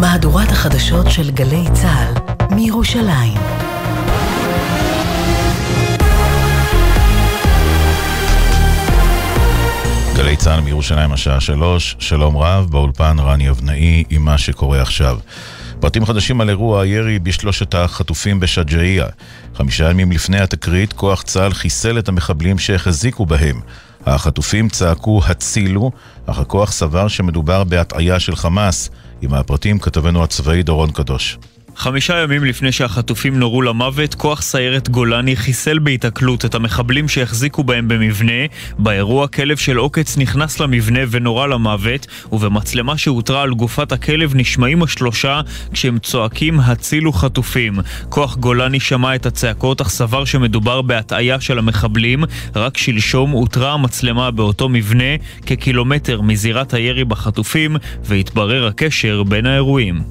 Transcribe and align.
מהדורת 0.00 0.48
החדשות 0.48 1.10
של 1.10 1.30
גלי 1.30 1.64
צה"ל 1.72 2.14
מירושלים. 2.54 3.38
גלי 10.16 10.36
צה"ל 10.36 10.60
מירושלים 10.60 11.12
השעה 11.12 11.40
שלוש, 11.40 11.96
שלום 11.98 12.36
רב, 12.36 12.66
באולפן 12.70 13.16
רני 13.18 13.50
אבנאי 13.50 14.04
עם 14.10 14.24
מה 14.24 14.38
שקורה 14.38 14.82
עכשיו. 14.82 15.18
פרטים 15.80 16.06
חדשים 16.06 16.40
על 16.40 16.48
אירוע 16.48 16.82
הירי 16.82 17.18
בשלושת 17.18 17.74
החטופים 17.74 18.40
בשג'אעיה. 18.40 19.06
חמישה 19.54 19.90
ימים 19.90 20.12
לפני 20.12 20.40
התקרית, 20.40 20.92
כוח 20.92 21.22
צה"ל 21.22 21.52
חיסל 21.52 21.98
את 21.98 22.08
המחבלים 22.08 22.58
שהחזיקו 22.58 23.26
בהם. 23.26 23.60
החטופים 24.06 24.68
צעקו 24.68 25.20
הצילו, 25.26 25.90
אך 26.26 26.38
הכוח 26.38 26.72
סבר 26.72 27.08
שמדובר 27.08 27.64
בהטעיה 27.64 28.20
של 28.20 28.36
חמאס. 28.36 28.90
עם 29.22 29.34
הפרטים 29.34 29.78
כתבנו 29.78 30.22
הצבאי 30.24 30.62
דורון 30.62 30.90
קדוש. 30.90 31.38
חמישה 31.78 32.18
ימים 32.22 32.44
לפני 32.44 32.72
שהחטופים 32.72 33.38
נורו 33.38 33.62
למוות, 33.62 34.14
כוח 34.14 34.42
סיירת 34.42 34.88
גולני 34.88 35.36
חיסל 35.36 35.78
בהיתקלות 35.78 36.44
את 36.44 36.54
המחבלים 36.54 37.08
שהחזיקו 37.08 37.64
בהם 37.64 37.88
במבנה. 37.88 38.32
באירוע 38.78 39.28
כלב 39.28 39.56
של 39.56 39.76
עוקץ 39.76 40.16
נכנס 40.16 40.60
למבנה 40.60 41.00
ונורה 41.10 41.46
למוות, 41.46 42.06
ובמצלמה 42.32 42.98
שהותרה 42.98 43.42
על 43.42 43.50
גופת 43.50 43.92
הכלב 43.92 44.32
נשמעים 44.34 44.82
השלושה 44.82 45.40
כשהם 45.72 45.98
צועקים 45.98 46.60
הצילו 46.60 47.12
חטופים. 47.12 47.78
כוח 48.08 48.36
גולני 48.36 48.80
שמע 48.80 49.14
את 49.14 49.26
הצעקות 49.26 49.80
אך 49.80 49.88
סבר 49.88 50.24
שמדובר 50.24 50.82
בהטעיה 50.82 51.40
של 51.40 51.58
המחבלים. 51.58 52.24
רק 52.56 52.76
שלשום 52.76 53.30
הותרה 53.30 53.72
המצלמה 53.72 54.30
באותו 54.30 54.68
מבנה 54.68 55.16
כקילומטר 55.46 56.20
מזירת 56.20 56.74
הירי 56.74 57.04
בחטופים, 57.04 57.76
והתברר 58.04 58.66
הקשר 58.66 59.22
בין 59.22 59.46
האירועים. 59.46 60.02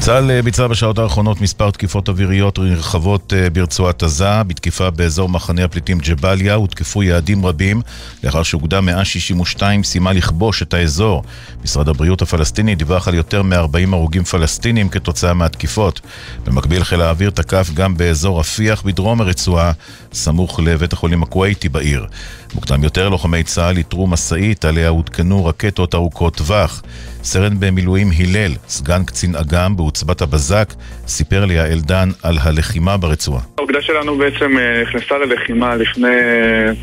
צה"ל 0.00 0.30
אה, 0.30 0.42
ביצע 0.42 0.66
בשעות 0.66 0.98
האחרונות 0.98 1.40
מספר 1.40 1.70
תקיפות 1.70 2.08
אוויריות 2.08 2.58
נרחבות 2.58 3.32
אה, 3.32 3.50
ברצועת 3.50 4.02
עזה. 4.02 4.42
בתקיפה 4.42 4.90
באזור 4.90 5.28
מחנה 5.28 5.64
הפליטים 5.64 5.98
ג'באליה 5.98 6.54
הותקפו 6.54 7.02
יעדים 7.02 7.46
רבים 7.46 7.82
לאחר 8.24 8.42
שאוגדה 8.42 8.80
162 8.80 9.84
סיימה 9.84 10.12
לכבוש 10.12 10.62
את 10.62 10.74
האזור. 10.74 11.24
משרד 11.64 11.88
הבריאות 11.88 12.22
הפלסטיני 12.22 12.74
דיווח 12.74 13.08
על 13.08 13.14
יותר 13.14 13.42
מ-40 13.42 13.92
הרוגים 13.92 14.24
פלסטינים 14.24 14.88
כתוצאה 14.88 15.34
מהתקיפות. 15.34 16.00
במקביל 16.44 16.84
חיל 16.84 17.00
האוויר 17.00 17.30
תקף 17.30 17.70
גם 17.74 17.96
באזור 17.96 18.40
רפיח 18.40 18.82
בדרום 18.82 19.20
הרצועה, 19.20 19.72
סמוך 20.12 20.60
לבית 20.60 20.92
החולים 20.92 21.22
הכווייתי 21.22 21.68
בעיר. 21.68 22.06
מוקדם 22.54 22.84
יותר 22.84 23.08
לוחמי 23.08 23.42
צה"ל 23.42 23.76
איתרו 23.76 24.06
משאית 24.06 24.64
עליה 24.64 24.88
הותקנו 24.88 25.46
רקטות 25.46 25.94
ארוכות 25.94 26.36
טווח. 26.36 26.82
סרן 27.22 27.60
במילואים 27.60 28.08
הלל, 28.18 28.52
סגן 28.68 29.04
קצין 29.04 29.34
אג"ם 29.34 29.72
בעוצבת 29.76 30.22
הבזק, 30.22 30.68
סיפר 31.06 31.44
לי 31.44 31.58
האלדן 31.58 32.08
על 32.22 32.36
הלחימה 32.42 32.96
ברצועה. 32.96 33.40
האוגדה 33.58 33.82
שלנו 33.82 34.18
בעצם 34.18 34.58
אה, 34.58 34.82
נכנסה 34.82 35.18
ללחימה 35.18 35.76
לפני 35.76 36.16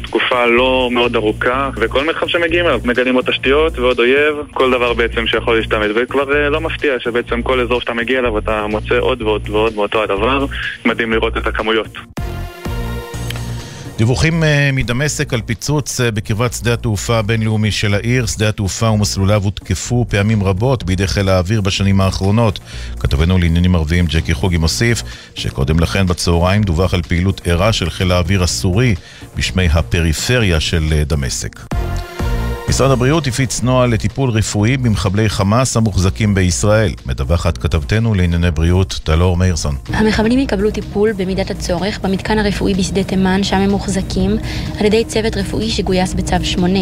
תקופה 0.03 0.45
לא 0.45 0.89
מאוד 0.91 1.15
ארוכה, 1.15 1.69
וכל 1.75 2.05
מרחב 2.05 2.27
שמגיעים 2.27 2.65
אליו, 2.65 2.79
מגלים 2.85 3.15
עוד 3.15 3.25
תשתיות 3.25 3.79
ועוד 3.79 3.99
אויב, 3.99 4.35
כל 4.53 4.71
דבר 4.71 4.93
בעצם 4.93 5.27
שיכול 5.27 5.57
להשתמש, 5.57 5.91
וכבר 5.95 6.35
אה, 6.35 6.49
לא 6.49 6.61
מפתיע 6.61 6.99
שבעצם 6.99 7.41
כל 7.41 7.59
אזור 7.59 7.81
שאתה 7.81 7.93
מגיע 7.93 8.19
אליו 8.19 8.37
אתה 8.37 8.67
מוצא 8.67 8.97
עוד 8.99 9.21
ועוד 9.21 9.49
ועוד 9.49 9.75
מאותו 9.75 10.03
הדבר, 10.03 10.45
מדהים 10.85 11.11
לראות 11.13 11.37
את 11.37 11.47
הכמויות. 11.47 11.97
דיווחים 13.97 14.43
אה, 14.43 14.69
מדמשק 14.73 15.33
על 15.33 15.41
פיצוץ 15.41 16.01
אה, 16.01 16.11
בקרבת 16.11 16.53
שדה 16.53 16.73
התעופה 16.73 17.17
הבינלאומי 17.17 17.71
של 17.71 17.93
העיר. 17.93 18.25
שדה 18.25 18.49
התעופה 18.49 18.89
ומסלוליו 18.89 19.43
הותקפו 19.43 20.05
פעמים 20.09 20.43
רבות 20.43 20.83
בידי 20.83 21.07
חיל 21.07 21.29
האוויר 21.29 21.61
בשנים 21.61 22.01
האחרונות. 22.01 22.59
כתבנו 22.99 23.37
לעניינים 23.37 23.75
ערביים 23.75 24.05
ג'קי 24.05 24.33
חוגי 24.33 24.57
מוסיף 24.57 25.03
שקודם 25.35 25.79
לכן 25.79 26.07
בצהריים 26.07 26.63
דווח 26.63 26.93
על 26.93 27.01
פעילות 27.01 27.41
ערה 27.45 27.73
של 27.73 27.89
חיל 27.89 28.11
האוויר 28.11 28.43
הסורי 28.43 28.95
בשמי 29.35 29.65
הפריפריה 29.65 30.59
של 30.59 30.83
אה, 30.91 31.03
דמשק. 31.03 31.84
משרד 32.75 32.91
הבריאות 32.91 33.27
הפיץ 33.27 33.61
נוהל 33.61 33.89
לטיפול 33.89 34.29
רפואי 34.29 34.77
במחבלי 34.77 35.29
חמאס 35.29 35.77
המוחזקים 35.77 36.35
בישראל. 36.35 36.91
מדווחת 37.05 37.57
כתבתנו 37.57 38.13
לענייני 38.13 38.51
בריאות, 38.51 38.99
טלור 39.03 39.37
מאירסון. 39.37 39.75
המחבלים 39.93 40.39
יקבלו 40.39 40.71
טיפול 40.71 41.13
במידת 41.13 41.51
הצורך 41.51 41.99
במתקן 41.99 42.39
הרפואי 42.39 42.73
בשדה 42.73 43.03
תימן, 43.03 43.43
שם 43.43 43.55
הם 43.55 43.69
מוחזקים, 43.69 44.37
על 44.79 44.85
ידי 44.85 45.03
צוות 45.07 45.37
רפואי 45.37 45.69
שגויס 45.69 46.13
בצו 46.13 46.35
8. 46.43 46.79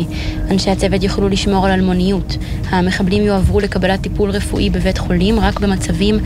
אנשי 0.52 0.70
הצוות 0.70 1.04
יוכלו 1.04 1.30
לשמור 1.30 1.66
על 1.66 1.72
אלמוניות. 1.72 2.38
המחבלים 2.70 3.24
יועברו 3.24 3.60
לקבלת 3.60 4.02
טיפול 4.02 4.30
רפואי 4.30 4.70
בבית 4.70 4.98
חולים 4.98 5.40
רק 5.40 5.60
במצבים 5.60 6.20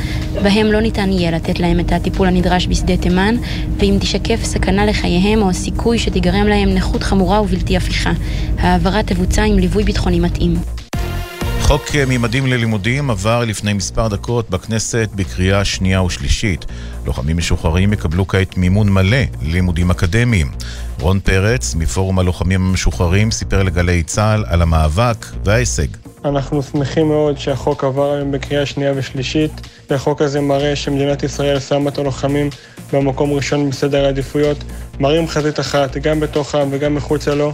בהם 0.44 0.68
לא 0.68 0.80
ניתן 0.80 1.12
יהיה 1.12 1.32
לתת 1.32 1.60
להם 1.60 1.80
את 1.80 1.92
הטיפול 1.92 2.28
הנדרש 2.28 2.68
בשדה 2.68 2.98
תימן, 2.98 3.36
ואם 3.78 3.98
תשקף 4.00 4.44
סכנה 4.44 4.86
לחייהם 4.86 5.42
או 5.42 5.54
סיכוי 5.54 6.00
שתגרם 6.00 6.48
להם 6.48 6.70
נכות 6.70 7.04
חמורה 7.04 7.42
ובלתי 7.42 7.78
הפיכה. 7.78 8.12
ההעברה 8.60 9.04
תבוצע 9.04 9.44
עם 9.44 9.57
ליווי 9.60 9.84
ביטחוני 9.84 10.20
מתאים. 10.20 10.54
חוק 11.62 11.84
ממדים 12.08 12.48
ללימודים 12.48 13.10
עבר 13.10 13.46
לפני 13.46 13.74
מספר 13.74 14.08
דקות 14.08 14.50
בכנסת 14.50 15.10
בקריאה 15.16 15.66
שנייה 15.66 16.04
ושלישית. 16.04 16.66
לוחמים 17.06 17.38
משוחררים 17.38 17.94
יקבלו 17.94 18.28
כעת 18.28 18.58
מימון 18.58 18.90
מלא 18.90 19.18
ללימודים 19.42 19.92
אקדמיים. 19.92 20.52
רון 21.00 21.20
פרץ, 21.20 21.76
מפורום 21.76 22.20
הלוחמים 22.20 22.62
המשוחררים, 22.62 23.32
סיפר 23.32 23.64
לגלי 23.64 24.04
צה"ל 24.04 24.44
על 24.48 24.62
המאבק 24.62 25.26
וההישג. 25.46 25.88
אנחנו 26.26 26.64
שמחים 26.64 27.08
מאוד 27.08 27.38
שהחוק 27.38 27.84
עבר 27.84 28.12
היום 28.14 28.32
בקריאה 28.32 28.66
שנייה 28.66 28.94
ושלישית, 28.96 29.52
והחוק 29.90 30.22
הזה 30.22 30.42
מראה 30.42 30.76
שמדינת 30.76 31.24
ישראל 31.24 31.60
שמה 31.60 31.90
את 31.90 31.98
הלוחמים 31.98 32.50
במקום 32.94 33.34
ראשון 33.34 33.70
בסדר 33.70 34.06
העדיפויות, 34.06 34.58
מראים 35.00 35.28
חזית 35.28 35.60
אחת, 35.60 35.98
גם 35.98 36.20
בתוך 36.20 36.56
העם 36.56 36.68
וגם 36.72 36.96
מחוצה 36.96 37.36
לו. 37.36 37.54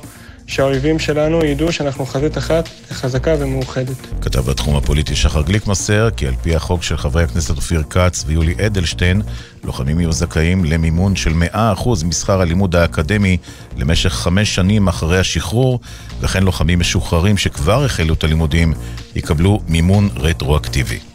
שהאויבים 0.54 1.00
שלנו 1.00 1.46
ידעו 1.46 1.72
שאנחנו 1.72 2.06
חזית 2.06 2.38
אחת, 2.38 2.70
חזקה 2.92 3.36
ומאוחדת. 3.40 3.96
כתב 4.22 4.40
בתחום 4.40 4.76
הפוליטי 4.76 5.16
שחר 5.16 5.42
גליק 5.42 5.68
מסר 5.68 6.10
כי 6.18 6.28
על 6.28 6.34
פי 6.42 6.56
החוק 6.56 6.84
של 6.84 6.98
חברי 6.98 7.24
הכנסת 7.24 7.56
אופיר 7.56 7.84
כץ 7.90 8.24
ויולי 8.28 8.56
אדלשטיין, 8.66 9.22
לוחמים 9.64 10.00
יהיו 10.00 10.12
זכאים 10.12 10.66
למימון 10.66 11.16
של 11.16 11.32
100% 11.54 12.06
משכר 12.06 12.42
הלימוד 12.42 12.76
האקדמי 12.76 13.38
למשך 13.78 14.14
חמש 14.14 14.56
שנים 14.56 14.88
אחרי 14.88 15.20
השחרור, 15.20 15.80
וכן 16.22 16.44
לוחמים 16.44 16.80
משוחררים 16.80 17.38
שכבר 17.38 17.86
החלו 17.86 18.14
את 18.14 18.24
הלימודים 18.24 18.74
יקבלו 19.16 19.60
מימון 19.68 20.10
רטרואקטיבי. 20.16 21.13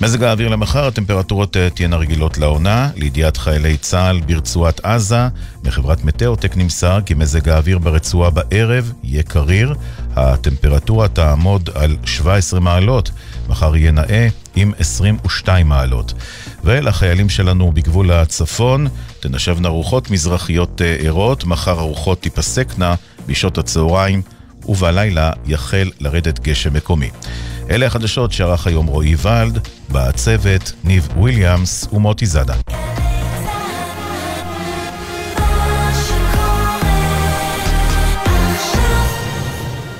מזג 0.00 0.22
האוויר 0.22 0.48
למחר, 0.48 0.86
הטמפרטורות 0.86 1.56
אה, 1.56 1.70
תהיינה 1.70 1.96
רגילות 1.96 2.38
לעונה. 2.38 2.90
לידיעת 2.96 3.36
חיילי 3.36 3.76
צה"ל 3.76 4.20
ברצועת 4.20 4.80
עזה, 4.84 5.28
מחברת 5.64 6.04
מטאוטק 6.04 6.56
נמסר 6.56 7.00
כי 7.06 7.14
מזג 7.14 7.48
האוויר 7.48 7.78
ברצועה 7.78 8.30
בערב 8.30 8.92
יהיה 9.04 9.22
קריר. 9.22 9.74
הטמפרטורה 10.16 11.08
תעמוד 11.08 11.70
על 11.74 11.96
17 12.04 12.60
מעלות, 12.60 13.10
מחר 13.48 13.76
יהיה 13.76 13.90
נאה 13.90 14.28
עם 14.56 14.72
22 14.78 15.68
מעלות. 15.68 16.14
ולחיילים 16.64 17.28
שלנו 17.28 17.72
בגבול 17.72 18.12
הצפון, 18.12 18.86
תנשבנה 19.20 19.68
רוחות 19.68 20.10
מזרחיות 20.10 20.82
אה, 20.82 20.96
ערות, 21.00 21.44
מחר 21.44 21.78
הרוחות 21.78 22.20
תיפסקנה 22.20 22.94
בשעות 23.26 23.58
הצהריים, 23.58 24.22
ובלילה 24.68 25.30
יחל 25.46 25.90
לרדת 26.00 26.38
גשם 26.38 26.74
מקומי. 26.74 27.10
אלה 27.70 27.86
החדשות 27.86 28.32
שערך 28.32 28.66
היום 28.66 28.86
רועי 28.86 29.14
ולד, 29.22 29.68
בצוות 29.90 30.72
ניב 30.84 31.08
וויליאמס 31.16 31.88
ומוטי 31.92 32.26
זאדה. 32.26 32.54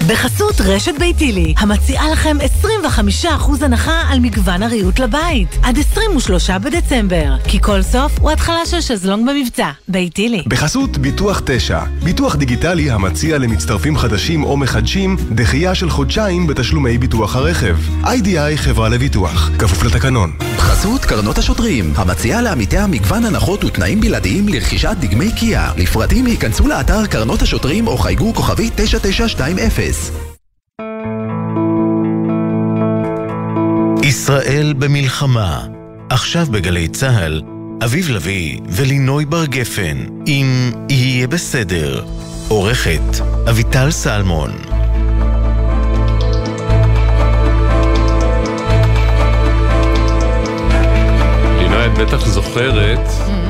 בחסות 0.09 0.61
רשת 0.61 0.93
ביתילי, 0.99 1.55
המציעה 1.59 2.11
לכם 2.11 2.37
25% 3.25 3.27
הנחה 3.61 4.03
על 4.09 4.21
מגוון 4.21 4.63
הריהוט 4.63 4.99
לבית. 4.99 5.49
עד 5.63 5.79
23 5.79 6.51
בדצמבר. 6.51 7.37
כי 7.45 7.61
כל 7.61 7.83
סוף 7.83 8.13
הוא 8.21 8.31
התחלה 8.31 8.67
של 8.67 8.81
שזלונג 8.81 9.29
במבצע. 9.31 9.71
ביתילי. 9.89 10.43
בחסות 10.47 10.99
ביטוח 10.99 11.43
9, 11.45 11.81
ביטוח 12.03 12.37
דיגיטלי 12.37 12.91
המציע 12.91 13.39
למצטרפים 13.39 13.99
חדשים 13.99 14.45
או 14.45 14.57
מחדשים 14.57 15.17
דחייה 15.35 15.75
של 15.75 15.91
חודשיים 15.91 16.47
בתשלומי 16.47 16.99
ביטוח 16.99 17.37
הרכב. 17.37 17.77
איי-די-איי 18.05 18.59
חברה 18.59 18.89
לביטוח, 18.89 19.51
כפוף 19.59 19.85
לתקנון. 19.85 20.33
בחסות 20.57 21.05
קרנות 21.05 21.39
השוטרים, 21.39 21.93
המציעה 21.97 22.43
לעמיתיה 22.43 22.87
מגוון 22.87 23.25
הנחות 23.25 23.65
ותנאים 23.65 24.01
בלעדיים 24.01 24.49
לרכישת 24.49 24.97
דגמי 25.01 25.33
קיה. 25.33 25.73
לפרטים 25.77 26.27
ייכנסו 26.27 26.69
לאתר 26.69 27.07
קרנות 27.07 27.43
השוטרים 27.43 27.87
או 27.87 27.99
חייגו 27.99 28.35
כוכבי 28.35 28.71
9920 28.75 29.96
פרס. 29.97 30.11
ישראל 34.03 34.75
במלחמה, 34.79 35.67
עכשיו 36.11 36.47
בגלי 36.51 36.89
צה"ל, 36.89 37.43
אביב 37.85 38.11
לביא 38.11 38.61
ולינוי 38.69 39.25
בר 39.25 39.47
גפן, 39.47 39.97
אם 40.27 40.73
יהיה 40.91 41.27
בסדר. 41.27 42.05
עורכת 42.49 43.21
אביטל 43.49 43.91
סלמון 43.91 44.51
את 51.87 51.99
בטח 51.99 52.27
זוכרת 52.27 53.07
mm. 53.07 53.46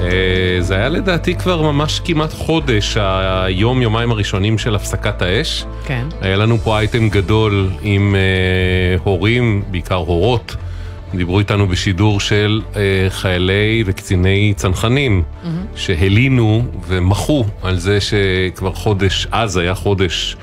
אה, 0.00 0.56
זה 0.60 0.74
היה 0.76 0.88
לדעתי 0.88 1.34
כבר 1.34 1.62
ממש 1.62 2.00
כמעט 2.04 2.32
חודש, 2.32 2.96
היום, 2.96 3.82
יומיים 3.82 4.10
הראשונים 4.10 4.58
של 4.58 4.74
הפסקת 4.74 5.22
האש. 5.22 5.64
כן. 5.84 6.06
היה 6.20 6.36
לנו 6.36 6.58
פה 6.58 6.78
אייטם 6.78 7.08
גדול 7.08 7.70
עם 7.82 8.14
אה, 8.14 8.98
הורים, 9.04 9.62
בעיקר 9.70 9.94
הורות. 9.94 10.56
דיברו 11.14 11.38
איתנו 11.38 11.66
בשידור 11.66 12.20
של 12.20 12.60
אה, 12.76 12.80
חיילי 13.08 13.84
וקציני 13.86 14.52
צנחנים, 14.56 15.22
Mm-hmm. 15.22 15.46
שהלינו 15.76 16.62
ומחו 16.86 17.44
על 17.62 17.76
זה 17.78 17.98
שכבר 18.00 18.72
חודש, 18.72 19.26
אז 19.32 19.56
היה 19.56 19.74
חודש 19.74 20.36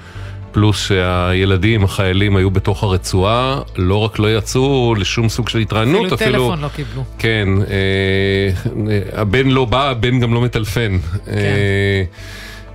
פלוס 0.54 0.88
שהילדים, 0.88 1.84
החיילים, 1.84 2.36
היו 2.36 2.52
בתוך 2.52 2.84
הרצועה, 2.84 3.62
לא 3.78 3.96
רק 3.96 4.20
לא 4.20 4.38
יצאו 4.38 4.96
לשום 4.98 5.30
סוג 5.30 5.50
של 5.50 5.60
התרעננות, 5.60 6.14
אפילו 6.14 6.32
טלפון 6.32 6.62
לא 6.62 6.68
קיבלו. 6.68 7.04
כן, 7.18 7.48
אה, 7.70 9.22
הבן 9.22 9.48
לא 9.48 9.66
בא, 9.66 9.90
הבן 9.90 10.20
גם 10.20 10.34
לא 10.34 10.42
מטלפן. 10.42 10.98
כן. 11.26 11.32
אה, 11.32 12.04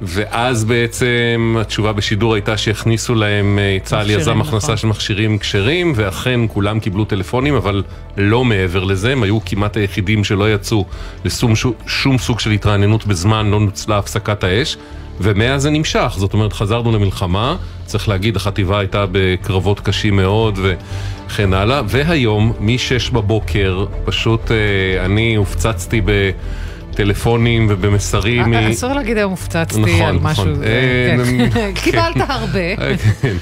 ואז 0.02 0.64
בעצם 0.64 1.56
התשובה 1.60 1.92
בשידור 1.92 2.34
הייתה 2.34 2.56
שהכניסו 2.56 3.14
להם, 3.14 3.58
אה, 3.58 3.78
צה"ל 3.82 4.10
יזם 4.10 4.38
נכון. 4.38 4.48
הכנסה 4.48 4.76
של 4.76 4.86
מכשירים 4.86 5.38
כשרים, 5.38 5.92
ואכן 5.96 6.40
כולם 6.48 6.80
קיבלו 6.80 7.04
טלפונים, 7.04 7.54
אבל 7.54 7.82
לא 8.16 8.44
מעבר 8.44 8.84
לזה, 8.84 9.12
הם 9.12 9.22
היו 9.22 9.38
כמעט 9.44 9.76
היחידים 9.76 10.24
שלא 10.24 10.54
יצאו 10.54 10.84
לשום 11.24 11.56
שום, 11.56 11.72
שום 11.86 12.18
סוג 12.18 12.40
של 12.40 12.50
התרעננות 12.50 13.06
בזמן, 13.06 13.50
לא 13.50 13.60
נוצלה 13.60 13.98
הפסקת 13.98 14.44
האש. 14.44 14.76
ומאז 15.20 15.62
זה 15.62 15.70
נמשך, 15.70 16.14
זאת 16.16 16.32
אומרת 16.32 16.52
חזרנו 16.52 16.92
למלחמה, 16.92 17.56
צריך 17.84 18.08
להגיד 18.08 18.36
החטיבה 18.36 18.78
הייתה 18.78 19.04
בקרבות 19.12 19.80
קשים 19.80 20.16
מאוד 20.16 20.58
וכן 20.62 21.54
הלאה, 21.54 21.82
והיום 21.88 22.52
מ-6 22.60 23.12
בבוקר 23.12 23.84
פשוט 24.04 24.50
אה, 24.50 25.04
אני 25.04 25.34
הופצצתי 25.34 26.00
בטלפונים 26.04 27.66
ובמסרים. 27.70 28.54
אה, 28.54 28.70
אסור 28.70 28.92
להגיד 28.92 29.16
היום 29.16 29.30
הופצצתי 29.30 29.80
נכון, 29.80 30.02
על 30.02 30.18
משהו. 30.22 30.44
נכון. 30.44 30.62
אה, 30.62 30.68
אה, 30.68 31.16
כן. 31.26 31.50
כן. 31.54 31.70
קיבלת 31.74 32.16
הרבה. 32.28 32.76
כן. 33.22 33.36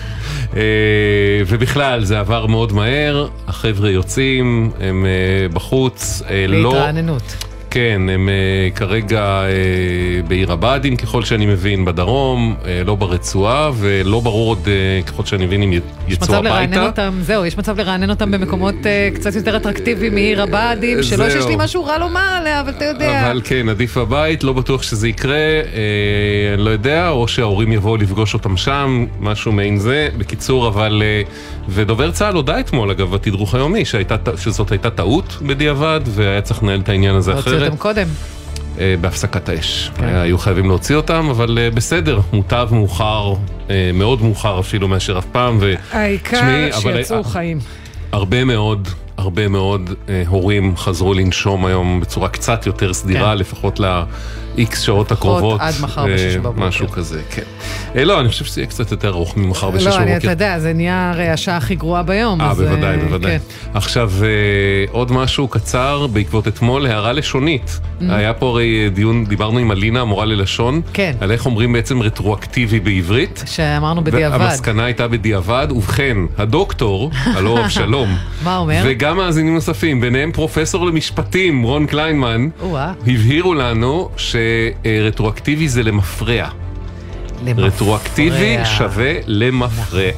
אה, 0.56 0.62
ובכלל, 1.46 2.04
זה 2.04 2.18
עבר 2.20 2.46
מאוד 2.46 2.72
מהר, 2.72 3.28
החבר'ה 3.48 3.90
יוצאים, 3.90 4.70
הם 4.80 5.06
בחוץ, 5.52 6.22
לא... 6.48 6.72
להתרעננות. 6.72 7.45
כן, 7.76 8.02
הם 8.14 8.28
אה, 8.28 8.70
כרגע 8.70 9.22
אה, 9.22 9.48
בעיר 10.28 10.52
הבה"דים, 10.52 10.96
ככל 10.96 11.22
שאני 11.22 11.46
מבין, 11.46 11.84
בדרום, 11.84 12.54
אה, 12.66 12.82
לא 12.86 12.94
ברצועה, 12.94 13.70
ולא 13.76 14.20
ברור 14.20 14.48
עוד, 14.48 14.68
ככל 15.06 15.24
שאני 15.24 15.46
מבין, 15.46 15.62
אם 15.62 15.72
י- 15.72 15.76
יש 15.76 15.82
יצאו 16.08 16.26
מצב 16.26 16.42
לרענן 16.42 16.64
הביתה. 16.64 16.86
אותם, 16.86 17.18
זהו, 17.22 17.44
יש 17.44 17.58
מצב 17.58 17.78
לרענן 17.80 18.10
אותם 18.10 18.30
במקומות 18.30 18.74
קצת 19.14 19.34
יותר 19.34 19.56
אטרקטיביים 19.56 20.14
מעיר 20.14 20.42
הבה"דים, 20.42 21.02
שלא. 21.02 21.30
שיש 21.30 21.46
לי 21.46 21.54
משהו 21.58 21.84
רע 21.84 21.98
לומר 21.98 22.20
עליה, 22.40 22.60
אבל 22.60 22.70
אתה 22.70 22.84
יודע. 22.84 23.30
אבל 23.30 23.40
כן, 23.44 23.68
עדיף 23.68 23.96
בבית, 23.98 24.44
לא 24.44 24.52
בטוח 24.52 24.82
שזה 24.82 25.08
יקרה, 25.08 25.60
אני 26.54 26.64
לא 26.64 26.70
יודע, 26.70 27.08
או 27.08 27.28
שההורים 27.28 27.72
יבואו 27.72 27.96
לפגוש 27.96 28.34
אותם 28.34 28.56
שם, 28.56 29.06
משהו 29.20 29.52
מעין 29.52 29.78
זה. 29.78 30.08
בקיצור, 30.18 30.68
אבל... 30.68 31.02
ודובר 31.68 32.10
צה"ל 32.10 32.34
הודה 32.34 32.60
אתמול, 32.60 32.90
אגב, 32.90 33.10
בתדרוך 33.10 33.54
היומי, 33.54 33.84
שזאת 34.36 34.72
הייתה 34.72 34.90
טעות 34.90 35.38
בדיעבד, 35.42 36.00
והיה 36.04 36.40
צריך 36.40 36.62
לנהל 36.62 36.80
את 36.80 36.88
העניין 36.88 37.14
הזה 37.14 37.32
אחרת. 37.38 37.65
אותם 37.66 37.76
קודם. 37.76 38.06
אה, 38.78 38.94
בהפסקת 39.00 39.48
האש. 39.48 39.90
כן. 39.96 40.04
אה, 40.04 40.20
היו 40.22 40.38
חייבים 40.38 40.68
להוציא 40.68 40.96
אותם, 40.96 41.28
אבל 41.30 41.58
אה, 41.60 41.70
בסדר, 41.70 42.20
מוטב 42.32 42.68
מאוחר, 42.72 43.34
אה, 43.70 43.90
מאוד 43.94 44.22
מאוחר 44.22 44.60
אפילו 44.60 44.88
מאשר 44.88 45.18
אף 45.18 45.24
פעם. 45.32 45.56
ו... 45.60 45.74
העיקר 45.92 46.36
תשמעי, 46.36 46.72
אבל- 46.72 46.96
שיצאו 47.02 47.24
חיים. 47.24 47.58
הרבה 48.12 48.44
מאוד, 48.44 48.88
הרבה 49.16 49.48
מאוד 49.48 49.90
אה, 50.08 50.22
הורים 50.26 50.76
חזרו 50.76 51.14
לנשום 51.14 51.66
היום 51.66 52.00
בצורה 52.00 52.28
קצת 52.28 52.66
יותר 52.66 52.92
סדירה, 52.94 53.32
כן. 53.32 53.38
לפחות 53.38 53.80
ל-X 54.56 54.76
שעות 54.76 55.12
הקרובות. 55.12 55.60
עד 55.60 55.74
מחר 55.80 56.08
אה, 56.08 56.14
בשש 56.14 56.36
בבוקר. 56.36 56.66
משהו 56.66 56.88
כזה, 56.88 57.20
כן. 57.30 57.42
אה, 57.96 58.04
לא, 58.04 58.20
אני 58.20 58.28
חושב 58.28 58.44
שזה 58.44 58.60
יהיה 58.60 58.68
קצת 58.68 58.90
יותר 58.90 59.08
ארוך 59.08 59.36
ממחר 59.36 59.70
בשש 59.70 59.86
לא, 59.86 59.96
אני- 59.96 60.04
אתה 60.04 60.12
בבוקר. 60.12 60.30
יודע, 60.30 60.58
זה 60.58 60.72
נהיה 60.72 61.10
הרי 61.10 61.28
השעה 61.28 61.56
הכי 61.56 61.74
גרועה 61.74 62.02
ביום. 62.02 62.40
אה, 62.40 62.54
בוודאי, 62.54 62.96
אה, 62.98 63.04
בוודאי. 63.04 63.30
כן. 63.38 63.38
עכשיו, 63.74 64.10
עוד 64.90 65.12
משהו 65.12 65.48
קצר 65.48 66.06
בעקבות 66.06 66.48
אתמול, 66.48 66.86
הערה 66.86 67.12
לשונית. 67.12 67.80
היה 68.00 68.34
פה 68.34 68.48
הרי 68.48 68.90
דיון, 68.94 69.24
דיברנו 69.24 69.58
עם 69.58 69.72
אלינה, 69.72 70.00
המורה 70.00 70.24
ללשון, 70.24 70.66
Mm-hmm. 70.84 70.90
כן. 70.94 71.12
על 71.20 71.32
איך 71.32 71.46
אומרים 71.46 71.72
בעצם 71.72 72.02
רטרואקטיבי 72.02 72.80
בעברית. 72.80 73.42
שאמרנו 73.46 74.04
בדיעבד. 74.04 74.40
והמסקנה 74.40 74.84
הייתה 74.84 75.08
בדיעבד, 75.08 75.66
ובכן, 75.70 76.16
הדוקטור, 76.38 77.10
הלא 77.36 77.60
אבשלום, 77.64 78.16
מה 78.44 78.56
אומר? 78.56 78.82
וגם 78.84 79.16
מאזינים 79.16 79.54
נוספים, 79.54 80.00
ביניהם 80.00 80.32
פרופסור 80.32 80.86
למשפטים, 80.86 81.62
רון 81.62 81.86
קליינמן. 81.86 82.48
הבהירו 83.06 83.54
לנו 83.54 84.08
שרטרואקטיבי 84.84 85.68
זה 85.68 85.82
למפרע. 85.82 86.48
למפרע. 87.44 87.66
רטרואקטיבי 87.66 88.56
שווה 88.64 89.12
למפרע. 89.26 90.10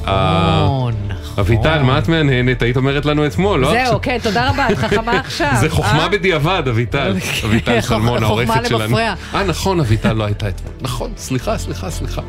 נכון, 0.63 0.93
אביטל, 1.39 1.81
מה 1.83 1.97
את 1.97 2.07
מהנהנת? 2.07 2.61
היית 2.61 2.77
אומרת 2.77 3.05
לנו 3.05 3.25
אתמול, 3.25 3.59
לא? 3.59 3.71
זהו, 3.71 3.99
כן, 4.01 4.17
תודה 4.23 4.49
רבה, 4.49 4.67
את 4.71 4.77
חכמה 4.77 5.11
עכשיו. 5.25 5.51
זה 5.59 5.69
חוכמה 5.69 6.03
אה? 6.03 6.09
בדיעבד, 6.09 6.63
אביטל. 6.69 7.15
אביטל 7.45 7.79
חוכ- 7.81 7.87
שלמון, 7.87 8.19
חוכמה 8.25 8.27
העורכת 8.27 8.69
שלנו. 8.69 8.97
אה, 8.97 9.13
נכון, 9.47 9.79
אביטל 9.79 10.13
לא 10.13 10.23
הייתה 10.25 10.47
אתמול. 10.49 10.73
נכון, 10.81 11.11
סליחה, 11.17 11.57
סליחה, 11.57 11.89
סליחה. 11.89 12.21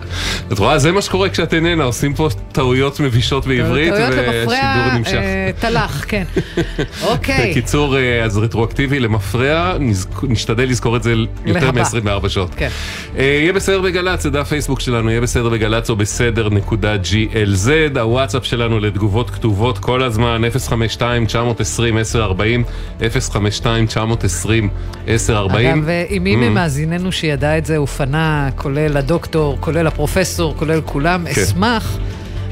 את 0.53 0.59
רואה, 0.59 0.79
זה 0.79 0.93
מה 0.93 1.03
שקורה 1.03 1.29
כשאת 1.29 1.55
איננה, 1.55 1.85
עושים 1.85 2.15
פה 2.15 2.29
טעויות 2.53 3.01
מבישות 3.01 3.47
בעברית, 3.47 3.93
והשידור 3.93 4.23
למפרע, 4.45 4.95
נמשך. 4.99 5.13
אה, 5.15 5.51
תל"ח, 5.61 6.05
כן. 6.09 6.25
אוקיי. 7.11 7.51
בקיצור, 7.51 7.97
אה, 7.97 8.23
אז 8.25 8.39
רטרואקטיבי 8.39 9.01
למפרע, 9.01 9.75
נשתדל 10.23 10.69
לזכור 10.69 10.97
את 10.97 11.03
זה 11.03 11.15
יותר 11.47 11.61
להבא. 11.71 11.83
מ-24 11.83 12.29
שעות. 12.29 12.51
כן. 12.57 12.69
יהיה 13.17 13.53
בסדר 13.53 13.81
בגל"צ, 13.81 14.23
זה 14.23 14.31
דף 14.31 14.49
פייסבוק 14.49 14.81
שלנו, 14.81 15.11
יהיה 15.11 15.21
בסדר 15.21 15.49
בגל"צ 15.49 15.91
או 15.91 15.97
בסדר 15.97 16.49
נקודה 16.51 16.95
glz, 16.95 17.69
הוואטסאפ 18.01 18.45
שלנו 18.45 18.81
לתגובות 18.91 19.31
כתובות 19.31 19.79
כל 19.79 20.03
הזמן, 20.03 20.43
052-920-1040, 20.99 21.03
052-920-1040. 23.01 23.03
אגב, 25.57 25.89
אה, 25.89 26.05
אם 26.11 26.25
מי 26.25 26.35
Mm. 26.35 26.39
ממאזיננו 26.39 27.13
שידע 27.13 27.59
את 27.59 27.67
זה, 27.67 27.77
הוא 27.77 27.87
פנה, 27.87 28.49
כולל 28.57 28.97
הדוקטור, 28.97 29.57
כולל 29.61 29.87
הפרופסור, 29.87 30.55
כולל 30.57 30.81
כולם, 30.85 31.25
כן. 31.35 31.41
אשמח, 31.43 31.99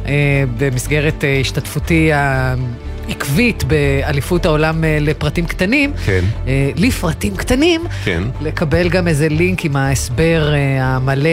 אה, 0.07 0.13
במסגרת 0.59 1.25
אה, 1.25 1.39
השתתפותי 1.41 2.11
העקבית 2.13 3.65
באליפות 3.65 4.47
העולם 4.47 4.85
אה, 4.85 4.99
לפרטים 5.01 5.47
קטנים, 5.47 5.93
כן, 6.07 6.25
אה, 6.47 6.71
לפרטים 6.77 7.37
קטנים, 7.37 7.81
כן. 8.05 8.23
לקבל 8.41 8.89
גם 8.89 9.09
איזה 9.09 9.29
לינק 9.29 9.65
עם 9.65 9.77
ההסבר 9.77 10.55
אה, 10.55 10.59
המלא. 10.87 11.31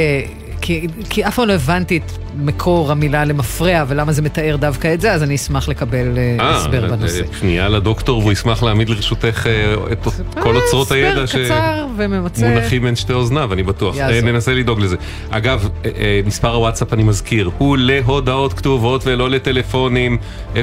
כי, 0.66 0.88
כי 1.10 1.28
אף 1.28 1.36
פעם 1.36 1.48
לא 1.48 1.54
הבנתי 1.54 1.98
את 1.98 2.12
מקור 2.36 2.92
המילה 2.92 3.26
למפרע 3.26 3.84
ולמה 3.88 4.12
זה 4.12 4.22
מתאר 4.22 4.56
דווקא 4.56 4.94
את 4.94 5.02
זה, 5.02 5.12
אז 5.12 5.24
אני 5.24 5.36
אשמח 5.36 5.68
לקבל 5.68 6.18
אה, 6.18 6.38
אה, 6.40 6.58
הסבר 6.58 6.96
בנושא. 6.96 7.22
אה, 7.22 7.28
פנייה 7.40 7.70
לדוקטור 7.70 8.20
והוא 8.20 8.32
ישמח 8.32 8.64
להעמיד 8.64 8.90
לרשותך 8.90 9.48
אה, 9.48 9.74
את 9.92 10.08
כל 10.34 10.56
אוצרות 10.56 10.92
הידע. 10.92 11.28
שמונחים 11.28 12.82
בין 12.82 12.96
שתי 12.96 13.14
אוזניו, 13.14 13.54
אני 13.54 13.64
בטוח. 13.64 13.98
אה, 13.98 14.22
ננסה 14.22 14.54
לדאוג 14.54 14.80
לזה. 14.80 14.96
אגב, 15.30 15.70
אה, 15.86 15.90
אה, 15.98 16.22
מספר 16.26 16.54
הוואטסאפ, 16.54 16.94
אני 16.94 17.04
מזכיר, 17.04 17.50
הוא 17.58 17.78
להודעות 17.78 18.54
כתובות 18.54 19.08
ולא 19.08 19.30
לטלפונים, 19.30 20.18
052-920-1040, 20.56 20.58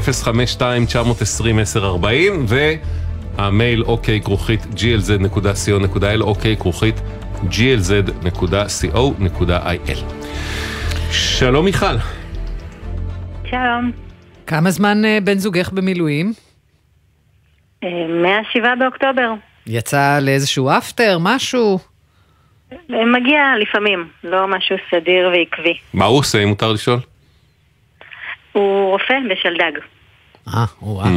והמייל 3.39 3.83
אוקיי 3.83 4.21
כרוכית 4.21 4.67
glz.co.il, 4.77 6.21
אוקיי 6.21 6.57
כרוכית 6.57 7.01
glz.co.il. 7.51 9.03
שלום 11.13 11.65
מיכל. 11.65 11.97
שלום. 13.51 13.93
כמה 14.47 14.71
זמן 14.71 15.05
אה, 15.05 15.19
בן 15.25 15.39
זוגך 15.39 15.73
במילואים? 15.73 16.33
אה, 17.85 17.89
מהשבעה 18.23 18.77
באוקטובר. 18.77 19.33
יצא 19.67 20.19
לאיזשהו 20.23 20.71
אפטר, 20.71 21.19
משהו? 21.21 21.79
אה, 22.73 22.77
מגיע 23.21 23.41
לפעמים, 23.61 24.09
לא 24.25 24.49
משהו 24.49 24.77
סדיר 24.91 25.29
ועקבי. 25.29 25.75
מה 25.95 26.05
הוא 26.05 26.19
עושה, 26.19 26.43
אם 26.43 26.49
מותר 26.49 26.73
לשאול? 26.73 26.99
הוא 28.53 28.91
רופא 28.91 29.15
בשלדג. 29.31 29.79
אה, 30.49 30.65
וואו. 30.83 31.09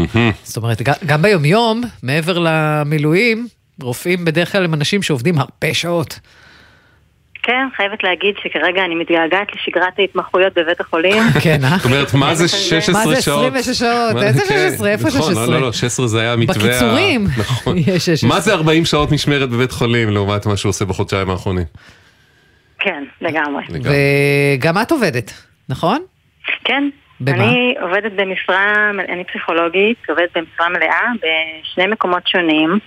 זאת 0.43 0.57
אומרת, 0.57 0.81
גם 1.05 1.21
ביומיום, 1.21 1.81
מעבר 2.03 2.37
למילואים, 2.39 3.47
רופאים 3.81 4.25
בדרך 4.25 4.51
כלל 4.51 4.65
הם 4.65 4.73
אנשים 4.73 5.01
שעובדים 5.01 5.39
הרבה 5.39 5.73
שעות. 5.73 6.19
כן, 7.43 7.67
חייבת 7.75 8.03
להגיד 8.03 8.35
שכרגע 8.43 8.85
אני 8.85 8.95
מתגעגעת 8.95 9.47
לשגרת 9.55 9.99
ההתמחויות 9.99 10.53
בבית 10.53 10.81
החולים. 10.81 11.23
כן, 11.43 11.59
אה? 11.63 11.77
זאת 11.77 11.85
אומרת, 11.85 12.13
מה 12.13 12.35
זה 12.35 12.47
16 12.69 13.21
שעות? 13.21 13.53
מה 13.53 13.61
זה 13.61 13.71
26 13.71 13.79
שעות? 13.79 14.23
איזה 14.23 14.41
כן, 14.49 14.69
16? 14.69 14.89
איפה 14.89 15.07
נכון, 15.07 15.21
16? 15.21 15.45
לא, 15.47 15.53
לא, 15.53 15.61
לא, 15.61 15.71
16 15.73 16.07
זה 16.07 16.21
היה 16.21 16.33
המתווה 16.33 16.65
ה... 16.65 16.69
בקיצורים. 16.69 17.27
נכון. 17.41 17.77
יש 17.77 18.05
16. 18.05 18.29
מה 18.29 18.39
זה 18.39 18.53
40 18.53 18.85
שעות 18.85 19.11
משמרת 19.11 19.49
בבית 19.49 19.71
חולים 19.71 20.09
לעומת 20.09 20.45
מה 20.45 20.57
שהוא 20.57 20.69
עושה 20.69 20.85
בחודשיים 20.85 21.29
האחרונים? 21.29 21.65
כן, 22.79 23.03
לגמרי. 23.21 23.63
וגם 23.69 24.77
את 24.81 24.91
עובדת, 24.91 25.33
נכון? 25.69 26.01
כן. 26.63 26.89
במה? 27.19 27.43
אני 27.43 27.75
עובדת 27.81 28.11
במשרה, 28.15 28.89
אני 29.09 29.23
פסיכולוגית, 29.23 29.97
עובדת 30.09 30.29
במשרה 30.35 30.69
מלאה 30.69 31.01
בשני 31.15 31.87
מקומות 31.87 32.27
שונים. 32.27 32.79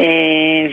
אה, 0.00 0.04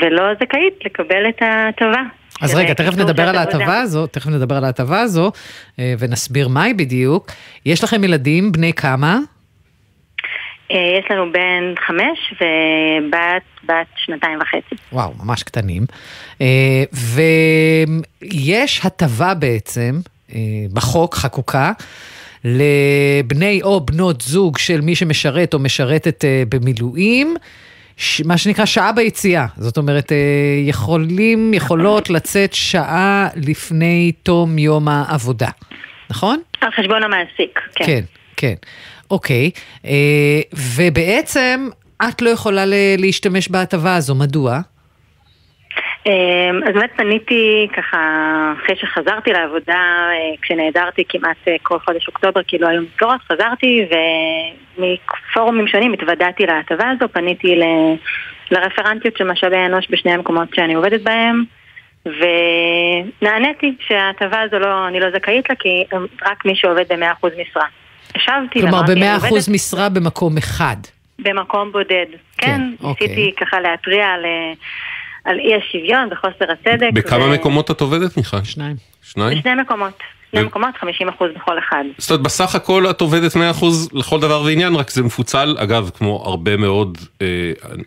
ולא 0.01 0.23
זכאית 0.33 0.73
לקבל 0.85 1.29
את 1.29 1.41
ההטבה. 1.41 2.01
אז 2.41 2.55
רגע, 2.55 2.73
תכף 2.73 2.97
נדבר 2.97 3.29
על. 3.29 3.35
ההטבה 3.35 3.79
הזו, 3.79 4.07
תכף 4.07 4.27
נדבר 4.27 4.55
על 4.55 4.63
ההטבה 4.63 5.01
הזו, 5.01 5.31
אה, 5.79 5.93
ונסביר 5.99 6.47
מהי 6.47 6.73
בדיוק. 6.73 7.31
יש 7.65 7.83
לכם 7.83 8.03
ילדים, 8.03 8.51
בני 8.51 8.73
כמה? 8.73 9.19
אה, 10.71 10.77
יש 10.99 11.05
לנו 11.11 11.31
בן 11.31 11.73
חמש 11.87 12.33
ובת 12.33 13.43
בת 13.63 13.87
שנתיים 13.95 14.39
וחצי. 14.41 14.75
וואו, 14.91 15.13
ממש 15.23 15.43
קטנים. 15.43 15.85
ויש 16.93 18.85
הטבה 18.85 19.33
בעצם, 19.33 19.99
בחוק, 20.73 21.15
חקוקה, 21.15 21.71
לבני 22.43 23.61
או 23.63 23.79
בנות 23.79 24.21
זוג 24.21 24.57
של 24.57 24.81
מי 24.81 24.95
שמשרת 24.95 25.53
או 25.53 25.59
משרתת 25.59 26.23
במילואים, 26.49 27.35
ש- 27.97 28.21
מה 28.21 28.37
שנקרא 28.37 28.65
שעה 28.65 28.91
ביציאה. 28.91 29.45
זאת 29.57 29.77
אומרת, 29.77 30.11
אה, 30.11 30.17
יכולים, 30.65 31.53
יכולות 31.53 32.09
לצאת 32.09 32.53
שעה 32.53 33.27
לפני 33.35 34.11
תום 34.23 34.57
יום 34.57 34.87
העבודה, 34.87 35.49
נכון? 36.09 36.39
על 36.61 36.69
חשבון 36.71 37.03
המעסיק, 37.03 37.59
כן. 37.75 37.85
כן, 37.85 38.01
כן. 38.37 38.53
אוקיי, 39.11 39.51
אה, 39.85 40.41
ובעצם 40.75 41.67
את 42.09 42.21
לא 42.21 42.29
יכולה 42.29 42.63
להשתמש 42.97 43.47
בהטבה 43.49 43.95
הזו, 43.95 44.15
מדוע? 44.15 44.59
אמ, 46.07 46.63
אז 46.67 46.73
באמת 46.73 46.89
פניתי 46.95 47.67
ככה, 47.77 47.97
אחרי 48.63 48.75
שחזרתי 48.75 49.31
לעבודה, 49.31 50.09
אה, 50.11 50.35
כשנעדרתי 50.41 51.03
כמעט 51.09 51.37
אה, 51.47 51.55
כל 51.63 51.79
חודש 51.79 52.07
אוקטובר, 52.07 52.43
כי 52.43 52.57
לא 52.57 52.67
היו 52.67 52.81
מסגרות, 52.81 53.21
חזרתי 53.31 53.85
ומפורומים 54.77 55.67
שונים 55.67 55.93
התוודעתי 55.93 56.45
להטבה 56.45 56.89
הזו, 56.89 57.05
פניתי 57.13 57.55
ל- 57.55 57.95
לרפרנטיות 58.51 59.17
של 59.17 59.23
משאבי 59.31 59.65
אנוש 59.65 59.87
בשני 59.89 60.11
המקומות 60.11 60.47
שאני 60.55 60.73
עובדת 60.73 61.01
בהם, 61.01 61.43
ונעניתי 62.05 63.75
שההטבה 63.87 64.41
הזו 64.41 64.59
לא, 64.59 64.87
אני 64.87 64.99
לא 64.99 65.07
זכאית 65.11 65.49
לה, 65.49 65.55
כי 65.55 65.83
רק 66.25 66.45
מי 66.45 66.55
שעובד 66.55 66.85
ב-100% 66.89 67.27
משרה. 67.27 67.65
השבתי, 68.15 68.61
כלומר, 68.61 68.77
אמרתי, 68.77 68.91
אני 68.91 69.01
ב-100% 69.01 69.27
עובדת 69.29 69.47
משרה 69.49 69.89
במקום 69.89 70.37
אחד. 70.37 70.75
במקום 71.19 71.71
בודד. 71.71 72.05
כן, 72.37 72.61
אוקיי. 72.83 73.07
ניסיתי 73.07 73.31
ככה 73.37 73.59
להתריע 73.59 74.05
על, 74.05 74.25
על 75.27 75.39
אי 75.39 75.55
השוויון 75.55 76.09
וחוסר 76.11 76.45
הצדק. 76.51 76.89
בכמה 76.93 77.25
ו- 77.25 77.33
מקומות 77.33 77.71
את 77.71 77.81
עובדת, 77.81 78.17
מיכל? 78.17 78.43
שניים. 78.43 78.75
שניים? 79.03 79.37
בשני 79.39 79.55
מקומות. 79.61 79.93
שני 80.31 80.41
ו- 80.41 80.45
מקומות, 80.45 80.69
50% 80.75 80.85
בכל 81.35 81.59
אחד. 81.59 81.83
זאת 81.97 82.09
אומרת, 82.11 82.21
בסך 82.23 82.55
הכל 82.55 82.89
את 82.89 83.01
עובדת 83.01 83.35
100% 83.35 83.39
לכל 83.93 84.19
דבר 84.19 84.41
ועניין, 84.41 84.75
רק 84.75 84.89
זה 84.89 85.03
מפוצל, 85.03 85.55
אגב, 85.59 85.89
כמו 85.97 86.23
הרבה 86.25 86.57
מאוד 86.57 86.97
אה, 87.21 87.27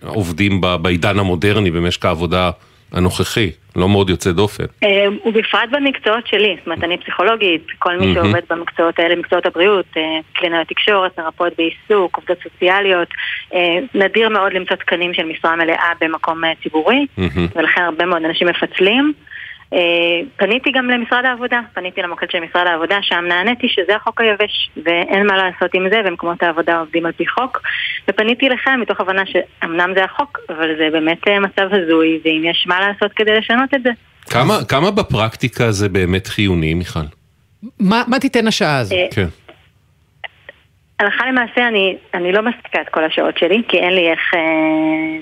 עובדים 0.07 0.61
ב- 0.61 0.77
בעידן 0.77 1.19
המודרני 1.19 1.71
במשק 1.71 2.05
העבודה 2.05 2.51
הנוכחי, 2.93 3.51
לא 3.77 3.89
מאוד 3.89 4.11
יוצא 4.11 4.33
דופן. 4.33 4.65
אה, 4.83 5.07
ובפרט 5.25 5.69
במקצועות 5.71 6.27
שלי, 6.27 6.57
זאת 6.59 6.67
אומרת, 6.67 6.85
אני 6.85 6.99
פסיכולוגית, 6.99 7.67
כל 7.79 7.97
מי. 7.97 8.15
שעובד 8.15 8.41
במקצועות 8.51 8.99
האלה, 8.99 9.17
מקצועות 9.17 9.47
הבריאות, 9.47 9.87
אה, 9.97 10.03
קלינאיות 10.33 10.69
תקשורת, 10.69 11.19
מרפאות 11.19 11.53
בעיסוק, 11.59 12.17
עובדות 12.17 12.39
סוציאליות, 12.43 13.09
אה, 13.55 13.79
נדיר 13.95 14.29
מאוד 14.29 14.53
למצוא 14.53 14.77
תקנים 14.77 15.15
של 15.15 15.25
משרה 15.25 15.57
מלאה 15.57 15.93
במקום 16.01 16.45
אה, 16.45 16.53
ציבורי. 16.63 17.07
ולכן 17.57 17.83
הרבה 17.83 18.05
מאוד 18.05 18.25
אנשים 18.25 18.49
מפצלים. 18.49 19.13
אה, 19.73 19.79
פניתי 20.37 20.71
גם 20.73 20.91
למשרד 20.91 21.25
העבודה, 21.25 21.61
פניתי 21.75 22.03
למוקד 22.03 22.31
של 22.31 22.39
משרד 22.41 22.67
העבודה, 22.67 22.99
שם 23.03 23.25
נעניתי 23.29 23.69
שזה 23.69 23.97
החוק 23.97 24.21
היבש 24.21 24.71
ואין 24.85 25.27
מה 25.27 25.37
לעשות 25.37 25.75
עם 25.75 25.87
זה 25.91 26.01
ומקומות 26.05 26.43
העבודה 26.43 26.79
עובדים 26.79 27.07
על 27.07 27.13
פי 27.13 27.27
חוק 27.27 27.61
ופניתי 28.09 28.49
לכם 28.49 28.81
מתוך 28.81 29.01
הבנה 29.01 29.23
שאמנם 29.27 29.93
זה 29.97 30.05
החוק, 30.05 30.39
אבל 30.49 30.69
זה 30.79 30.89
באמת 30.93 31.29
אה, 31.29 31.41
מצב 31.41 31.67
הזוי 31.73 32.21
ואם 32.25 32.43
יש 32.45 32.65
מה 32.69 32.81
לעשות 32.81 33.13
כדי 33.17 33.39
לשנות 33.39 33.75
את 33.75 33.83
זה. 33.83 33.91
כמה, 34.31 34.59
כמה 34.69 34.91
בפרקטיקה 34.91 35.73
זה 35.73 35.89
באמת 35.89 36.27
חיוני, 36.27 36.75
מיכל? 36.75 37.01
מה, 37.81 38.03
מה 38.07 38.19
תיתן 38.19 38.47
השעה 38.47 38.79
הזו? 38.79 38.95
אה, 38.95 39.07
כן. 39.11 39.27
הלכה 41.01 41.27
למעשה 41.27 41.69
אני, 41.69 41.97
אני 42.15 42.33
לא 42.33 42.43
מספיקה 42.43 42.81
את 42.81 42.89
כל 42.89 43.05
השעות 43.05 43.39
שלי, 43.39 43.63
כי 43.69 43.79
אין 43.79 43.93
לי 43.93 44.11
איך 44.11 44.35
אה, 44.35 44.41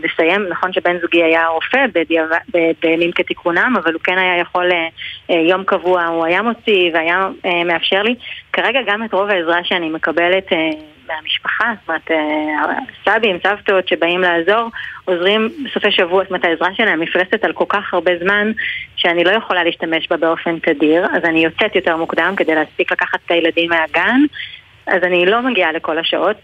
לסיים. 0.03 0.47
נכון 0.49 0.73
שבן 0.73 0.99
זוגי 1.01 1.23
היה 1.23 1.47
רופא 1.47 1.87
בימים 2.83 3.13
כתיקונם, 3.13 3.75
אבל 3.83 3.93
הוא 3.93 4.01
כן 4.05 4.19
היה 4.19 4.39
יכול, 4.41 4.73
אה, 4.73 4.89
אה, 5.31 5.41
יום 5.41 5.65
קבוע 5.65 6.05
הוא 6.05 6.25
היה 6.25 6.43
מוציא 6.43 6.91
והיה 6.95 7.29
אה, 7.45 7.65
מאפשר 7.65 8.03
לי. 8.03 8.15
כרגע 8.53 8.81
גם 8.87 9.05
את 9.05 9.13
רוב 9.13 9.31
העזרה 9.31 9.65
שאני 9.65 9.89
מקבלת 9.89 10.53
אה, 10.53 10.71
מהמשפחה, 11.09 11.73
זאת 11.81 11.89
אומרת, 11.89 12.11
אה, 12.11 12.79
סבים, 13.05 13.39
סבתות 13.43 13.89
שבאים 13.89 14.21
לעזור, 14.21 14.71
עוזרים 15.05 15.49
בסופי 15.65 15.93
שבוע, 15.93 16.23
זאת 16.23 16.31
אומרת 16.31 16.45
העזרה 16.45 16.75
שלהם 16.75 17.03
נפרסת 17.03 17.45
על 17.45 17.53
כל 17.53 17.65
כך 17.69 17.95
הרבה 17.95 18.13
זמן, 18.23 18.53
שאני 18.97 19.25
לא 19.25 19.31
יכולה 19.31 19.65
להשתמש 19.65 20.09
בה 20.09 20.17
באופן 20.17 20.59
תדיר, 20.59 21.07
אז 21.17 21.25
אני 21.25 21.45
יוצאת 21.45 21.77
יותר 21.77 21.97
מוקדם 21.97 22.35
כדי 22.37 22.55
להספיק 22.55 22.93
לקחת 22.93 23.19
את 23.27 23.31
הילדים 23.31 23.71
מהגן. 23.71 24.21
אז 24.89 25.03
אני 25.03 25.27
לא 25.27 25.43
מגיעה 25.43 25.73
לכל 25.73 25.99
השעות, 25.99 26.37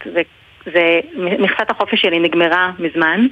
ומכסת 0.67 1.69
החופש 1.69 2.01
שלי 2.01 2.19
נגמרה 2.19 2.71
מזמן, 2.79 3.25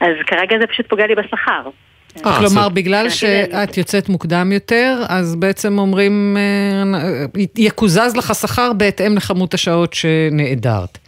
אז 0.00 0.12
כרגע 0.26 0.56
זה 0.60 0.66
פשוט 0.66 0.86
פוגע 0.88 1.06
לי 1.06 1.14
בשכר. 1.14 1.62
כלומר, 2.22 2.46
זאת- 2.46 2.72
בגלל 2.72 3.06
מבחינתי 3.06 3.10
זה- 3.52 3.66
שאת 3.66 3.76
יוצאת 3.76 4.08
מוקדם 4.08 4.52
יותר, 4.52 4.96
אז 5.08 5.36
בעצם 5.36 5.78
אומרים, 5.78 6.36
אה, 6.36 7.02
יקוזז 7.58 8.16
לך 8.16 8.34
שכר 8.34 8.72
בהתאם 8.72 9.16
לכמות 9.16 9.54
השעות 9.54 9.94
שנעדרת. 9.94 10.98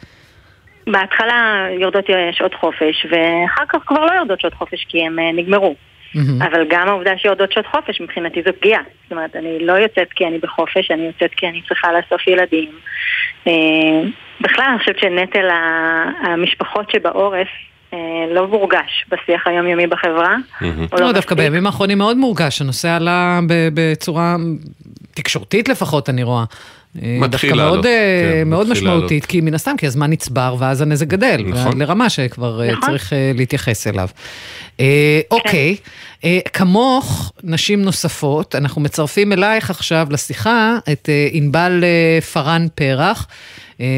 בהתחלה 0.86 1.66
יורדות 1.80 2.04
שעות 2.32 2.54
חופש, 2.54 3.06
ואחר 3.10 3.64
כך 3.68 3.78
כבר 3.86 4.04
לא 4.06 4.12
יורדות 4.12 4.40
שעות 4.40 4.54
חופש 4.54 4.86
כי 4.88 5.06
הם 5.06 5.18
אה, 5.18 5.32
נגמרו. 5.32 5.74
מהמם. 6.14 6.42
אבל 6.42 6.64
גם 6.70 6.88
העובדה 6.88 7.10
שיורדות 7.18 7.52
שעות 7.52 7.66
חופש 7.66 8.00
מבחינתי 8.00 8.42
זו 8.46 8.50
פגיעה. 8.60 8.82
זאת 9.02 9.12
אומרת, 9.12 9.36
אני 9.36 9.66
לא 9.66 9.72
יוצאת 9.72 10.08
כי 10.14 10.26
אני 10.26 10.38
בחופש, 10.38 10.90
אני 10.90 11.02
יוצאת 11.02 11.30
כי 11.36 11.48
אני 11.48 11.62
צריכה 11.68 11.88
לאסוף 11.92 12.26
ילדים. 12.26 12.70
אה, 13.46 13.52
בכלל, 14.40 14.64
אני 14.70 14.78
חושבת 14.78 14.98
שנטל 14.98 15.48
המשפחות 16.22 16.90
שבעורף 16.90 17.48
אה, 17.94 17.98
לא 18.34 18.48
מורגש 18.48 19.04
בשיח 19.08 19.46
היומיומי 19.46 19.86
בחברה. 19.86 20.36
או 20.62 20.66
לא, 20.92 21.06
לא 21.06 21.12
דווקא. 21.12 21.34
בימים 21.34 21.66
האחרונים 21.66 21.98
מאוד 21.98 22.16
מורגש, 22.16 22.60
הנושא 22.60 22.88
עלה 22.88 23.40
ב- 23.48 23.68
בצורה 23.74 24.36
תקשורתית 25.14 25.68
לפחות, 25.68 26.08
אני 26.08 26.22
רואה. 26.22 26.44
אה, 27.02 27.16
מתחיל 27.20 27.50
דווקא 27.50 27.64
מאוד, 27.64 27.86
אה, 27.86 28.30
כן, 28.32 28.48
מאוד 28.48 28.70
משמעותית. 28.70 29.26
כי 29.26 29.40
מן 29.40 29.54
הסתם, 29.54 29.76
כי 29.78 29.86
הזמן 29.86 30.10
נצבר 30.10 30.56
ואז 30.58 30.82
הנזק 30.82 31.06
גדל, 31.06 31.44
נכון. 31.46 31.82
לרמה 31.82 32.10
שכבר 32.10 32.62
אה, 32.62 32.72
נכון. 32.72 32.88
צריך 32.88 33.12
להתייחס 33.34 33.86
אליו. 33.86 34.08
אה, 34.80 35.20
אוקיי, 35.30 35.76
כמוך, 36.52 37.32
נשים 37.44 37.82
נוספות, 37.82 38.54
אנחנו 38.54 38.80
מצרפים 38.80 39.32
אלייך 39.32 39.70
עכשיו 39.70 40.06
לשיחה 40.10 40.78
את 40.92 41.08
ענבל 41.32 41.84
פארן 42.32 42.66
פרח. 42.74 43.26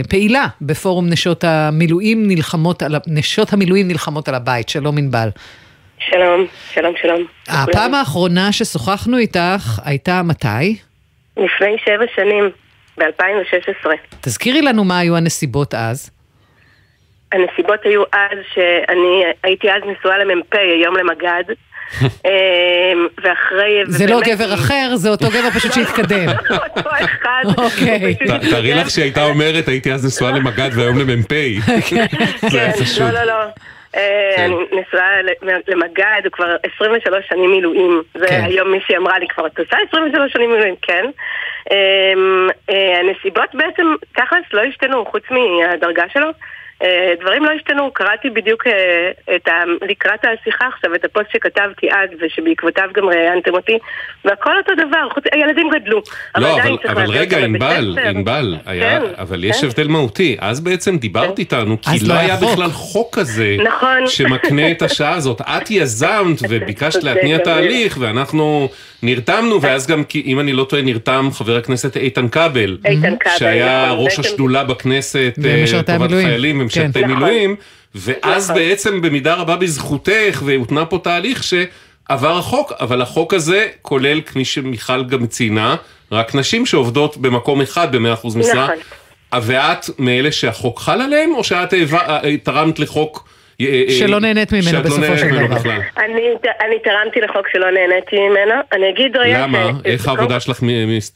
פעילה 0.08 0.46
בפורום 0.60 1.08
נשות 1.08 1.44
המילואים 1.44 2.28
נלחמות 2.28 2.82
על, 2.82 2.96
נשות 3.06 3.52
המילואים 3.52 3.88
נלחמות 3.88 4.28
על 4.28 4.34
הבית, 4.34 4.68
שלום 4.68 4.98
ענבל. 4.98 5.28
שלום, 5.98 6.46
שלום, 6.74 6.94
שלום. 7.02 7.24
הפעם 7.48 7.94
האחרונה 7.94 8.52
ששוחחנו 8.52 9.18
איתך 9.18 9.80
הייתה 9.84 10.22
מתי? 10.22 10.76
לפני 11.36 11.76
שבע 11.84 12.04
שנים, 12.16 12.50
ב-2016. 12.98 13.90
תזכירי 14.20 14.62
לנו 14.62 14.84
מה 14.84 14.98
היו 14.98 15.16
הנסיבות 15.16 15.74
אז. 15.74 16.10
הנסיבות 17.32 17.80
היו 17.84 18.02
אז 18.12 18.38
שאני 18.54 19.22
הייתי 19.42 19.70
אז 19.72 19.82
נשואה 19.86 20.18
למ"פ, 20.18 20.54
היום 20.54 20.96
למג"ד. 20.96 21.44
אמ, 22.02 23.06
ואחרי... 23.22 23.82
זה 23.88 24.06
לא 24.06 24.20
גבר 24.24 24.54
אחר, 24.54 24.92
זה 24.96 25.08
אותו 25.08 25.26
גבר 25.28 25.50
פשוט 25.50 25.72
שהתקדם. 25.72 26.28
אותו 26.76 26.90
אחד. 26.90 27.42
אוקיי. 27.58 28.14
תארי 28.50 28.74
לך 28.74 28.90
שהיא 28.90 29.02
הייתה 29.02 29.24
אומרת, 29.24 29.68
הייתי 29.68 29.92
אז 29.92 30.06
נשואה 30.06 30.30
למג"ד 30.30 30.70
והיום 30.72 30.98
למ"פ. 30.98 31.32
זה 32.40 32.48
כן, 32.50 32.70
פשוט. 32.72 32.98
לא, 33.00 33.10
לא, 33.10 33.24
לא. 33.24 33.34
אה, 33.96 34.32
כן. 34.36 34.42
אני 34.42 34.80
נשואה 34.80 35.22
למג"ד, 35.68 36.20
הוא 36.24 36.32
כבר 36.32 36.56
23 36.76 37.28
שנים 37.28 37.50
מילואים. 37.50 38.02
זה 38.14 38.26
כן. 38.26 38.42
היום 38.44 38.72
מישהי 38.72 38.96
אמרה 38.96 39.18
לי, 39.18 39.28
כבר 39.28 39.46
את 39.46 39.58
עושה 39.58 39.76
23 39.88 40.32
שנים 40.32 40.50
מילואים, 40.50 40.74
כן. 40.82 41.04
אמ, 41.70 42.48
אה, 42.70 42.98
הנסיבות 42.98 43.54
בעצם, 43.54 43.94
תכלס, 44.12 44.44
לא 44.52 44.60
השתנו, 44.60 45.04
חוץ 45.04 45.22
מהדרגה 45.30 46.04
שלו. 46.12 46.28
אה, 46.82 47.14
דברים 47.20 47.44
לא 47.44 47.50
השתנו, 47.50 47.90
קראתי 47.92 48.30
בדיוק 48.30 48.66
אה, 48.66 48.72
את 49.36 49.48
ה... 49.48 49.52
לקראת 49.88 50.20
השיחה 50.24 50.66
עכשיו, 50.74 50.94
את 50.94 51.04
הפוסט 51.04 51.26
שכתבתי 51.32 51.90
אז, 51.90 52.10
ושבעקבותיו 52.20 52.88
גם 52.94 53.04
ראיינתם 53.04 53.54
אותי, 53.54 53.78
והכל 54.24 54.58
אותו 54.58 54.72
דבר, 54.74 55.08
חוץ... 55.14 55.24
הילדים 55.32 55.70
גדלו. 55.70 56.02
לא, 56.36 56.60
אבל, 56.60 56.76
אבל 56.88 57.10
רגע, 57.10 57.38
ענבל. 57.38 57.98
ענבל, 58.04 58.56
היה, 58.66 59.00
כן, 59.00 59.06
אבל 59.18 59.44
יש 59.44 59.60
כן. 59.60 59.66
הבדל 59.66 59.88
מהותי. 59.88 60.36
אז 60.40 60.60
בעצם 60.60 60.96
דיברת 60.96 61.38
איתנו, 61.38 61.80
כי 61.80 61.90
לא 62.06 62.14
לא 62.14 62.20
היה 62.20 62.36
חוק. 62.36 62.52
בכלל 62.52 62.70
חוק 62.70 63.18
כזה, 63.18 63.56
נכון. 63.64 64.06
שמקנה 64.06 64.70
את 64.70 64.82
השעה 64.82 65.14
הזאת. 65.14 65.40
את 65.40 65.70
יזמת 65.70 66.38
וביקשת 66.48 67.00
צודק, 67.00 67.04
להתניע. 67.04 67.38
תהליך, 67.38 67.96
ואנחנו 68.00 68.68
נרתמנו, 69.02 69.62
ואז 69.62 69.86
גם, 69.86 70.02
אם 70.24 70.40
אני 70.40 70.52
לא 70.52 70.64
טועה, 70.64 70.82
נרתם 70.82 71.28
חבר 71.32 71.56
הכנסת 71.56 71.96
איתן 71.96 72.28
כבל. 72.28 72.78
איתן 72.84 73.16
כבל, 73.20 73.32
שהיה 73.38 73.86
נכון, 73.86 74.04
ראש 74.04 74.18
השדולה 74.18 74.64
בכנסת, 74.64 75.38
אה, 75.44 75.64
לטובת. 75.78 76.10
חיילים 76.10 76.60
משרתי 76.80 77.00
כן. 77.00 77.06
מילואים, 77.10 77.56
ואז 77.94 78.50
נכון. 78.50 78.62
בעצם 78.62 79.00
במידה 79.02 79.34
רבה 79.34 79.56
בזכותך, 79.56 80.42
והותנה 80.44 80.86
פה 80.86 80.98
תהליך 81.02 81.44
שעבר 81.44 82.38
החוק, 82.38 82.72
אבל 82.80 83.02
החוק 83.02 83.34
הזה 83.34 83.68
כולל, 83.82 84.20
כפי 84.20 84.44
שמיכל 84.44 85.04
גם 85.04 85.26
ציינה, 85.26 85.76
רק 86.12 86.34
נשים 86.34 86.66
שעובדות 86.66 87.16
במקום 87.16 87.60
אחד 87.60 87.96
ב-100% 87.96 88.38
משרה. 88.38 88.64
נכון. 88.64 88.76
ואת 89.42 89.86
מאלה 89.98 90.32
שהחוק 90.32 90.78
חל 90.80 91.00
עליהם, 91.00 91.34
או 91.34 91.44
שאת 91.44 91.72
העבר- 91.72 92.20
תרמת 92.42 92.78
לחוק... 92.78 93.28
אה, 93.60 93.66
אה, 93.88 93.94
שלא 93.98 94.20
נהנית 94.20 94.52
ממנו 94.52 94.64
שאת 94.64 94.74
לא 94.74 94.80
בסופו 94.80 95.00
נהנית 95.00 95.18
של 95.18 95.26
ממנו 95.26 95.46
דבר. 95.46 95.56
בכלל? 95.56 95.80
אני, 95.96 96.78
תרמתי 96.84 97.20
לחוק 97.20 97.48
שלא 97.52 97.70
נהניתי 97.70 98.16
ממנו. 98.16 98.54
אני 98.72 98.90
אגיד 98.90 99.16
רגע... 99.16 99.42
למה? 99.42 99.70
איך 99.84 100.08
העבודה 100.08 100.40
שלך 100.40 100.60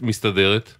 מסתדרת? 0.02 0.72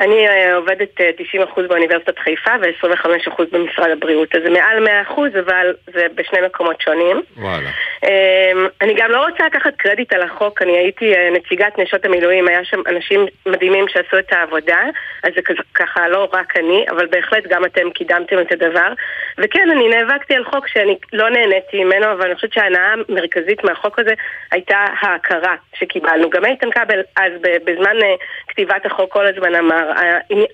אני 0.00 0.28
אה, 0.28 0.56
עובדת 0.56 1.00
אה, 1.00 1.10
90% 1.56 1.60
באוניברסיטת 1.68 2.18
חיפה 2.18 2.50
ו-25% 2.62 3.42
במשרד 3.52 3.90
הבריאות. 3.90 4.34
אז 4.34 4.42
זה 4.42 4.50
מעל 4.50 4.86
100% 5.08 5.20
אבל 5.40 5.74
זה 5.86 6.06
בשני 6.14 6.38
מקומות 6.46 6.80
שונים. 6.80 7.22
וואלה. 7.36 7.70
אמ, 8.04 8.66
אני 8.80 8.94
גם 8.94 9.10
לא 9.10 9.26
רוצה 9.26 9.46
לקחת 9.46 9.76
קרדיט 9.76 10.12
על 10.12 10.22
החוק, 10.22 10.62
אני 10.62 10.72
הייתי 10.78 11.14
אה, 11.14 11.30
נציגת 11.32 11.78
נשות 11.78 12.04
המילואים, 12.04 12.48
היה 12.48 12.64
שם 12.64 12.80
אנשים 12.88 13.26
מדהימים 13.46 13.84
שעשו 13.88 14.18
את 14.18 14.32
העבודה, 14.32 14.78
אז 15.24 15.32
זה 15.34 15.42
כזה- 15.42 15.62
ככה 15.74 16.08
לא 16.08 16.28
רק 16.32 16.56
אני, 16.56 16.84
אבל 16.90 17.06
בהחלט 17.06 17.44
גם 17.50 17.64
אתם 17.64 17.90
קידמתם 17.90 18.38
את 18.40 18.52
הדבר. 18.52 18.92
וכן, 19.38 19.68
אני 19.70 19.88
נאבקתי 19.88 20.34
על 20.34 20.44
חוק 20.44 20.68
שאני 20.68 20.96
לא 21.12 21.30
נהניתי 21.30 21.84
ממנו, 21.84 22.12
אבל 22.12 22.26
אני 22.26 22.34
חושבת 22.34 22.52
שההנאה 22.52 22.92
המרכזית 23.08 23.64
מהחוק 23.64 23.98
הזה 23.98 24.14
הייתה 24.52 24.84
ההכרה 25.00 25.54
שקיבלנו. 25.74 26.30
גם 26.30 26.44
איתן 26.44 26.70
כבל 26.70 27.00
אז 27.16 27.32
בזמן 27.64 27.96
אה, 28.02 28.14
כתיבת 28.60 28.86
החוק 28.86 29.12
כל 29.12 29.26
הזמן 29.26 29.54
אמר, 29.54 29.92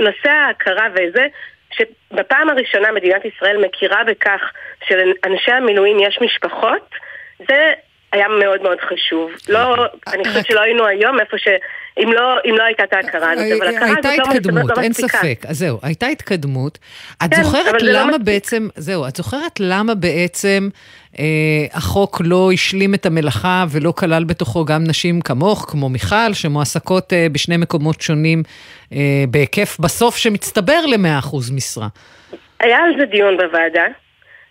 נושא 0.00 0.28
ההכרה 0.28 0.86
וזה, 0.92 1.26
שבפעם 1.70 2.50
הראשונה 2.50 2.92
מדינת 2.92 3.24
ישראל 3.24 3.66
מכירה 3.66 4.04
בכך 4.04 4.40
שלאנשי 4.88 5.52
המילואים 5.52 5.96
יש 6.00 6.18
משפחות, 6.22 6.90
זה 7.48 7.72
היה 8.12 8.28
מאוד 8.28 8.62
מאוד 8.62 8.78
חשוב. 8.80 9.30
לא, 9.48 9.86
אני 10.06 10.24
חושבת 10.24 10.46
שלא 10.46 10.60
היינו 10.60 10.86
היום 10.86 11.20
איפה 11.20 11.38
ש... 11.38 11.48
אם 11.98 12.12
לא, 12.12 12.36
אם 12.50 12.54
לא 12.58 12.62
הייתה 12.62 12.84
את 12.84 12.92
ההכרה 12.92 13.32
הזאת, 13.32 13.44
אבל 13.58 13.76
הכרה 13.76 13.88
הזאת 13.88 14.04
הייתה 14.04 14.22
לא 14.24 14.32
התקדמות, 14.32 14.70
לא 14.76 14.82
אין. 14.82 14.92
ספק. 14.92 15.38
אז 15.48 15.58
זהו, 15.58 15.78
הייתה 15.82 16.06
התקדמות. 16.06 16.78
את 17.24 17.34
כן, 17.34 17.42
זוכרת 17.42 17.82
לא 17.82 17.92
למה. 17.92 18.18
בעצם, 18.18 18.68
זהו, 18.76 19.08
את 19.08 19.16
זוכרת 19.16 19.60
למה 19.60 19.94
בעצם 19.94 20.68
אה, 20.72 21.05
החוק 21.72 22.20
לא 22.24 22.50
השלים 22.52 22.94
את 22.94 23.06
המלאכה 23.06 23.64
ולא 23.72 23.92
כלל 23.96 24.24
בתוכו 24.24 24.64
גם 24.64 24.84
נשים 24.88 25.20
כמוך, 25.20 25.66
כמו 25.70 25.88
מיכל, 25.88 26.32
שמועסקות 26.32 27.12
אה, 27.12 27.26
בשני 27.32 27.56
מקומות 27.56 28.00
שונים 28.00 28.42
אה, 28.92 29.24
בהיקף 29.30 29.76
בסוף 29.80 30.16
שמצטבר 30.16 30.86
ל-100% 30.86 31.36
משרה? 31.56 31.88
היה 32.60 32.78
על 32.78 32.90
זה 32.98 33.04
דיון 33.04 33.36
בוועדה, 33.36 33.86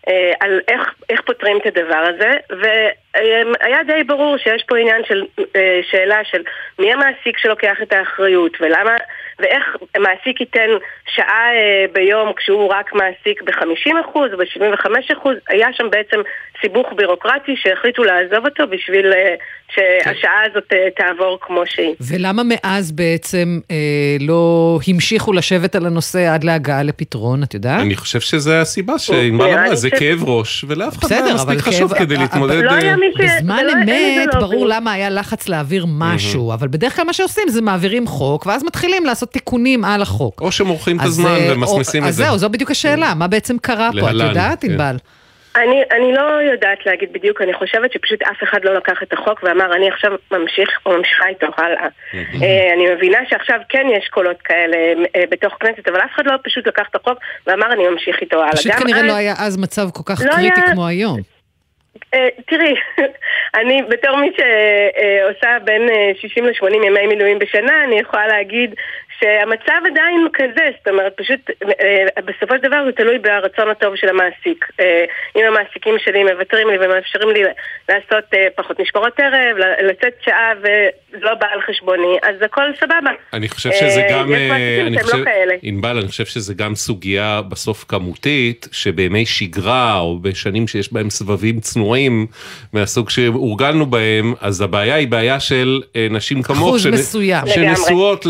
אה, 0.07 0.34
על 0.39 0.60
איך, 0.67 0.93
איך 1.10 1.22
פותרים 1.22 1.57
את 1.57 1.65
הדבר 1.65 2.05
הזה, 2.15 2.31
והיה 2.50 3.84
די 3.84 4.03
ברור 4.03 4.38
שיש 4.38 4.63
פה 4.67 4.77
עניין 4.77 5.01
של 5.07 5.25
אה, 5.55 5.79
שאלה 5.91 6.19
של 6.24 6.43
מי 6.79 6.93
המעסיק 6.93 7.38
שלוקח 7.38 7.77
את 7.81 7.93
האחריות, 7.93 8.57
ולמה, 8.62 8.95
ואיך 9.39 9.75
מעסיק 9.98 10.41
ייתן 10.41 10.69
שעה 11.07 11.53
אה, 11.53 11.86
ביום 11.93 12.34
כשהוא 12.34 12.67
רק 12.67 12.93
מעסיק 12.93 13.41
ב-50% 13.41 14.15
או 14.15 14.38
ב-75%, 14.38 15.29
היה 15.50 15.67
שם 15.74 15.89
בעצם 15.89 16.19
סיבוך 16.62 16.88
בירוקרטי 16.97 17.51
שהחליטו 17.55 18.03
לעזוב 18.03 18.45
אותו 18.45 18.63
בשביל 18.71 19.05
אה, 19.13 19.35
שהשעה 19.74 20.31
הזאת 20.51 20.63
אה, 20.74 20.77
תעבור 20.97 21.38
כמו 21.41 21.62
שהיא. 21.65 21.93
ולמה 22.01 22.41
מאז 22.45 22.91
בעצם 22.91 23.59
אה, 23.71 23.75
לא 24.19 24.79
המשיכו 24.88 25.33
לשבת 25.33 25.75
על 25.75 25.85
הנושא 25.85 26.33
עד 26.33 26.43
להגעה 26.43 26.83
לפתרון, 26.83 27.43
את 27.43 27.53
יודעת? 27.53 27.81
אני 27.81 27.95
חושב 27.95 28.19
שזה 28.19 28.62
הסיבה 28.62 29.00
שענבל 29.00 29.21
נראה 29.45 29.53
אמרה, 29.53 29.69
לי 29.69 29.75
זה 29.75 29.89
ש- 29.89 30.00
כאב 30.00 30.24
ראש, 30.24 30.65
ולאף 30.67 30.97
אחד 31.00 31.12
לא 31.12 31.25
היה 31.25 31.33
מספיק 31.33 31.59
חשוב 31.59 31.93
כאב- 31.93 31.97
כדי 32.00 32.15
אבל- 32.15 32.24
להתמודד... 32.24 32.62
לא 32.63 32.71
ש... 32.82 32.84
בזמן 33.19 33.65
לא- 33.65 33.73
אין 33.93 34.21
אמת 34.21 34.34
לא 34.34 34.39
ברור. 34.39 34.67
למה 34.67 34.91
היה 34.91 35.10
לחץ 35.10 35.49
להעביר 35.49 35.86
משהו, 35.89 36.53
אבל 36.53 36.67
בדרך 36.67 36.95
כלל 36.95 37.06
מה 37.06 37.13
שעושים 37.13 37.43
זה 37.49 37.62
מעבירים 37.62 38.08
חוק, 38.08 38.45
ואז 38.45 38.63
מתחילים 38.63 39.06
לעשות 39.06 39.32
תיקונים 39.32 39.86
על 39.86 40.01
החוק. 40.01 40.41
או 40.41 40.51
שמורחים 40.51 40.99
את 40.99 41.06
הזמן 41.06 41.38
ומסמסים 41.51 42.03
או- 42.03 42.10
את 42.10 42.13
זה. 42.13 42.23
אז 42.23 42.27
זהו, 42.30 42.38
זו 42.38 42.49
בדיוק 42.49 42.71
השאלה, 42.71 43.13
מה 43.15 43.27
בעצם 43.27 43.58
קרה 43.58 43.89
פה, 43.99 44.10
את 44.10 44.13
יודעת, 44.13 44.62
כן. 44.62 44.71
ענבל? 44.71 44.95
אני, 45.56 45.84
אני 45.91 46.13
לא 46.13 46.22
יודעת 46.22 46.86
להגיד 46.86 47.13
בדיוק, 47.13 47.41
אני 47.41 47.54
חושבת 47.54 47.91
שפשוט 47.94 48.22
אף 48.22 48.44
אחד 48.44 48.65
לא 48.65 48.74
לקח 48.74 49.04
את 49.04 49.13
החוק 49.13 49.44
ואמר 49.44 49.76
אני 49.76 49.89
עכשיו 49.89 50.12
ממשיך 50.32 50.70
או 50.86 50.98
ממשיכה 50.98 51.28
איתו 51.28 51.48
הלאה. 51.58 51.88
אה, 52.13 52.74
אני 52.74 52.89
מבינה 52.96 53.18
שעכשיו 53.30 53.60
כן 53.70 53.88
יש 53.98 54.08
קולות 54.08 54.41
כאלה 54.41 54.78
אה, 55.15 55.24
בתוך 55.30 55.54
כנסת, 55.60 55.88
אבל 55.88 56.00
אף 56.00 56.10
אחד 56.15 56.26
לא 56.26 56.34
פשוט 56.44 56.68
לקח 56.68 56.84
את 56.91 56.96
החוק 56.96 57.18
ואמר 57.48 57.74
אני 57.74 57.88
ממשיך 57.88 58.22
איתו 58.22 58.38
הלאה. 58.41 58.52
פשוט 58.52 58.72
כנראה 58.72 59.00
אז- 59.00 59.06
לא 59.08 59.15
היה 59.15 59.34
אז 59.39 59.58
מצב 59.58 59.88
כל 59.94 60.04
כך 60.06 60.22
לא 60.26 60.32
קריטי 60.32 60.62
היה- 60.62 60.72
כמו 60.74 60.88
היום. 60.88 61.20
אה, 62.13 62.28
תראי, 62.48 62.76
אני 63.60 63.82
בתור 63.89 64.15
מי 64.18 64.32
שעושה 64.38 65.58
בין 65.63 65.89
אה, 65.89 66.12
60 66.22 66.46
ל-80 66.46 66.74
ימי 66.86 67.08
מילואים 67.08 67.39
בשנה, 67.39 67.84
אני 67.84 68.00
יכולה 68.00 68.28
להגיד 68.28 68.76
שהמצב 69.19 69.82
עדיין 69.91 70.28
כזה, 70.34 70.69
זאת 70.78 70.88
אומרת, 70.88 71.13
פשוט 71.17 71.39
אה, 71.63 72.21
בסופו 72.25 72.54
של 72.56 72.62
דבר 72.67 72.86
זה 72.86 72.91
תלוי 72.91 73.19
ברצון 73.19 73.69
הטוב 73.69 73.95
של 73.95 74.10
המעסיק. 74.10 74.65
אה, 74.80 75.06
אם 75.36 75.41
המעסיקים 75.47 75.95
שלי 75.99 76.23
מוותרים 76.23 76.67
לי 76.69 76.78
ומאפשרים 76.86 77.30
לי 77.30 77.43
לעשות 77.89 78.23
אה, 78.34 78.47
פחות 78.56 78.80
משמרות 78.80 79.19
ערב, 79.19 79.58
לצאת 79.84 80.13
שעה 80.25 80.51
ולא 80.62 81.34
בא 81.34 81.47
על 81.54 81.62
חשבוני, 81.62 82.17
אז 82.23 82.36
הכל 82.41 82.62
סבבה. 82.80 83.12
אני 83.34 83.49
חושב 83.49 83.71
שזה 83.71 84.01
אה, 84.01 84.12
גם, 84.12 84.32
יש 84.32 84.39
אה, 84.39 84.47
מעסיקים 84.47 84.88
אני 84.88 84.95
שהם 84.95 85.04
חושב, 85.04 85.17
לא 85.17 85.25
כאלה. 85.25 85.56
ענבל, 85.62 85.97
אני 85.97 86.08
חושב 86.08 86.25
שזה 86.25 86.54
גם 86.54 86.75
סוגיה 86.75 87.41
בסוף 87.49 87.86
כמותית, 87.88 88.67
שבימי 88.71 89.25
שגרה 89.25 89.99
או 89.99 90.19
בשנים 90.19 90.67
שיש 90.67 90.93
בהם 90.93 91.10
סבבים 91.10 91.60
צנועים 91.60 92.28
מהסוג 92.73 93.10
שהורגלנו 93.10 93.86
בהם, 93.86 94.34
אז 94.41 94.62
הבעיה 94.62 94.95
היא 94.95 95.08
בעיה 95.08 95.39
של 95.39 95.82
אה, 95.95 96.08
נשים 96.10 96.41
כמוך, 96.43 96.58
אחוז 96.60 96.88
מסוים. 96.88 97.47
שנשואות 97.47 98.25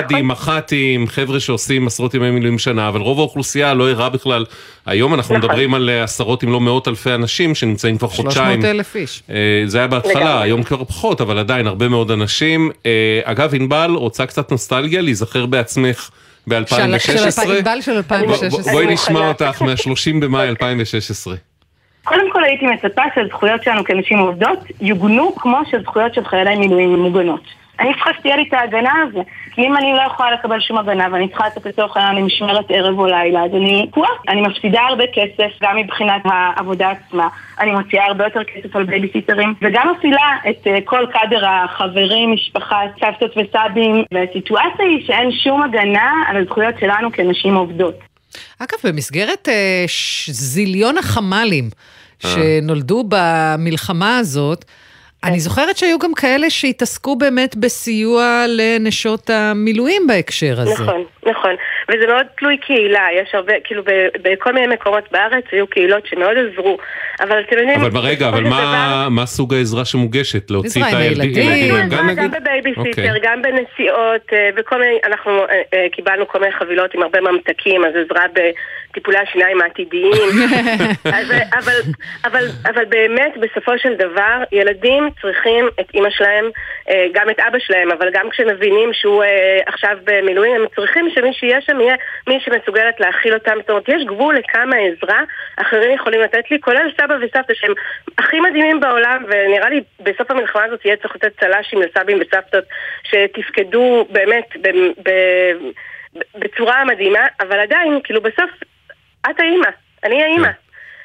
למג"דים, 0.00 0.28
מח"טים, 0.28 1.06
חבר'ה 1.06 1.40
שעושים 1.40 1.86
עשרות 1.86 2.14
ימי 2.14 2.30
מילואים 2.30 2.58
שנה, 2.58 2.88
אבל 2.88 3.00
רוב 3.00 3.18
האוכלוסייה 3.18 3.74
לא 3.74 3.90
ערה 3.90 4.08
בכלל. 4.08 4.44
היום 4.86 5.14
אנחנו 5.14 5.34
נכון. 5.36 5.48
מדברים 5.48 5.74
על 5.74 5.90
אה, 5.90 6.02
עשרות 6.04 6.44
אם 6.44 6.52
לא 6.52 6.60
מאות 6.60 6.88
אלפי 6.88 7.10
אנשים 7.14 7.54
שנמצאים 7.54 7.98
כבר 7.98 8.08
חודשיים. 8.08 8.60
300 8.60 8.64
אלף 8.64 8.96
איש. 8.96 9.22
אה, 9.30 9.34
זה 9.66 9.78
היה 9.78 9.86
בהתחלה. 9.86 10.42
היום 10.42 10.62
כבר 10.62 10.84
פחות, 10.84 11.20
אבל 11.20 11.38
עדיין 11.38 11.66
הרבה 11.66 11.88
מאוד 11.88 12.10
אנשים. 12.10 12.70
אה, 12.86 12.90
אגב, 13.24 13.54
ענבל, 13.54 13.90
רוצה 13.94 14.26
קצת 14.26 14.50
נוסטלגיה, 14.50 15.00
להיזכר 15.00 15.46
בעצמך 15.46 16.10
של- 16.50 16.56
של 16.66 16.86
ב-2016? 16.86 17.24
אלפיים- 17.42 17.56
ענבל 17.56 17.80
של 17.80 17.92
2016. 17.92 18.72
בואי 18.72 18.86
נשמע. 18.86 19.28
אותך 19.28 19.62
מה-30 19.62 20.20
במאי 20.20 20.48
2016. 20.48 21.34
קודם 22.04 22.32
כל 22.32 22.44
הייתי 22.44 22.66
מצפה 22.66 23.02
שהזכויות 23.14 23.62
שלנו 23.62 23.84
כנשים 23.84 24.18
עובדות 24.18 24.58
יוגנו 24.80 25.34
כמו 25.36 25.58
שזכויות 25.70 26.14
של 26.14 26.24
חיילי 26.24 26.56
מילואים 26.56 26.94
מוגנות. 26.94 27.40
אני 27.80 27.94
צריכה 27.94 28.10
שתהיה 28.18 28.36
לי 28.36 28.44
את 28.48 28.52
ההגנה 28.52 28.92
הזו, 29.08 29.24
כי 29.54 29.60
אם 29.62 29.76
אני 29.76 29.92
לא 29.92 30.02
יכולה 30.12 30.32
לקבל 30.32 30.60
שום 30.60 30.78
הגנה 30.78 31.06
ואני 31.12 31.28
צריכה 31.28 31.46
לצאת 31.46 31.66
לצורך 31.66 31.96
העניין 31.96 32.22
למשמרת 32.22 32.64
ערב 32.68 32.98
או 32.98 33.06
לילה, 33.06 33.44
אז 33.44 33.50
אני 33.54 33.86
תקועה. 33.90 34.10
אני 34.28 34.40
מפסידה 34.40 34.80
הרבה 34.80 35.04
כסף, 35.14 35.50
גם 35.62 35.76
מבחינת 35.76 36.22
העבודה 36.24 36.90
עצמה. 36.90 37.28
אני 37.60 37.70
מוציאה 37.70 38.06
הרבה 38.06 38.24
יותר 38.24 38.40
כסף 38.44 38.76
על 38.76 38.84
בייביסיטרים, 38.84 39.54
וגם 39.62 39.92
מפעילה 39.98 40.36
את 40.50 40.66
אה, 40.66 40.78
כל 40.84 41.06
קאדר 41.12 41.46
החברים, 41.46 42.32
משפחה, 42.32 42.80
סבתות 43.00 43.30
וסבים, 43.30 44.04
והסיטואציה 44.14 44.84
היא 44.84 45.06
שאין 45.06 45.32
שום 45.32 45.62
הגנה 45.62 46.12
על 46.28 46.36
הזכויות 46.36 46.74
שלנו 46.80 47.12
כנשים 47.12 47.54
עובדות. 47.54 47.94
אגב, 48.58 48.78
במסגרת 48.84 49.48
אה, 49.48 49.84
ש- 49.86 50.30
זיליון 50.30 50.98
החמ"לים 50.98 51.70
שנולדו 52.18 53.04
במלחמה 53.08 54.18
הזאת, 54.18 54.64
אני 55.24 55.40
זוכרת 55.40 55.76
שהיו 55.76 55.98
גם 55.98 56.14
כאלה 56.14 56.50
שהתעסקו 56.50 57.16
באמת 57.16 57.56
בסיוע 57.56 58.44
לנשות 58.48 59.30
המילואים 59.30 60.06
בהקשר 60.06 60.54
הזה. 60.60 60.82
נכון, 60.84 61.04
נכון. 61.26 61.54
וזה 61.88 62.06
מאוד 62.06 62.26
תלוי 62.38 62.56
קהילה, 62.56 63.06
יש 63.22 63.28
הרבה, 63.34 63.52
כאילו 63.64 63.82
ב- 63.84 64.08
בכל 64.22 64.52
מיני 64.52 64.66
מקומות 64.66 65.04
בארץ 65.12 65.44
היו 65.52 65.66
קהילות 65.66 66.06
שמאוד 66.06 66.36
עזרו, 66.52 66.78
אבל 67.20 67.40
אתם 67.40 67.58
יודעים... 67.58 67.80
אבל 67.80 67.90
ברגע, 67.90 68.28
אבל 68.28 68.42
מה- 68.42 69.08
מה 69.10 69.26
סוג 69.26 69.54
העזרה 69.54 69.84
שמוגשת? 69.84 70.50
להוציא 70.50 70.82
את 70.88 70.94
הילדים 70.94 71.74
גם, 71.90 72.30
בבייביסיטר, 72.30 72.80
אוקיי. 72.88 73.20
גם 73.22 73.42
בנסיעות, 73.42 74.32
אה, 74.32 74.50
וכל 74.56 74.78
מיני, 74.78 74.98
אנחנו 75.06 75.32
אה, 75.32 75.62
אה, 75.74 75.86
קיבלנו 75.92 76.28
כל 76.28 76.40
מיני 76.40 76.52
חבילות 76.52 76.94
עם 76.94 77.02
הרבה 77.02 77.20
ממתקים, 77.20 77.84
אז 77.84 77.92
עזרה 78.04 78.24
בטיפולי 78.90 79.18
השיניים 79.18 79.60
העתידיים. 79.60 80.12
אז, 81.16 81.32
אבל, 81.52 81.80
אבל, 82.24 82.44
אבל 82.64 82.84
באמת, 82.84 83.32
בסופו 83.40 83.78
של 83.78 83.94
דבר, 83.94 84.42
ילדים 84.52 85.10
צריכים 85.22 85.68
את 85.80 85.86
אימא 85.94 86.10
שלהם, 86.10 86.50
אה, 86.90 87.06
גם 87.12 87.30
את 87.30 87.40
אבא 87.40 87.58
שלהם, 87.58 87.90
אבל 87.90 88.10
גם 88.12 88.30
כשמבינים 88.30 88.92
שהוא 88.92 89.22
אה, 89.24 89.58
עכשיו 89.66 89.96
במילואים, 90.04 90.54
הם 90.56 90.66
צריכים 90.76 91.10
שמי 91.14 91.32
שיהיה 91.32 91.60
שם 91.60 91.80
יהיה 91.80 91.94
מי 92.26 92.40
שמסוגלת 92.40 93.00
להכיל 93.00 93.34
אותם. 93.34 93.56
זאת 93.60 93.70
אומרת, 93.70 93.88
יש 93.88 94.04
גבול 94.06 94.36
לכמה 94.36 94.76
עזרה 94.76 95.20
אחרים 95.56 95.90
יכולים 95.90 96.20
לתת 96.20 96.50
לי, 96.50 96.60
כולל 96.60 96.90
סבא 97.00 97.14
וסבתא 97.20 97.54
שהם 97.54 97.72
הכי 98.18 98.40
מדהימים 98.40 98.80
בעולם, 98.80 99.24
ונראה 99.28 99.68
לי 99.68 99.80
בסוף 100.00 100.30
המלחמה 100.30 100.64
הזאת 100.64 100.84
יהיה 100.84 100.96
צריך 100.96 101.16
לתת 101.16 101.40
צל"שים 101.40 101.82
לסבים 101.82 102.18
וסבתות 102.20 102.64
שתפקדו 103.04 104.06
באמת 104.10 104.48
ב, 104.62 104.68
ב, 105.02 105.10
בצורה 106.34 106.84
מדהימה, 106.84 107.26
אבל 107.40 107.60
עדיין, 107.60 108.00
כאילו 108.04 108.20
בסוף, 108.20 108.50
את 109.26 109.40
האימא. 109.40 109.68
אני 110.04 110.22
האימא. 110.22 110.48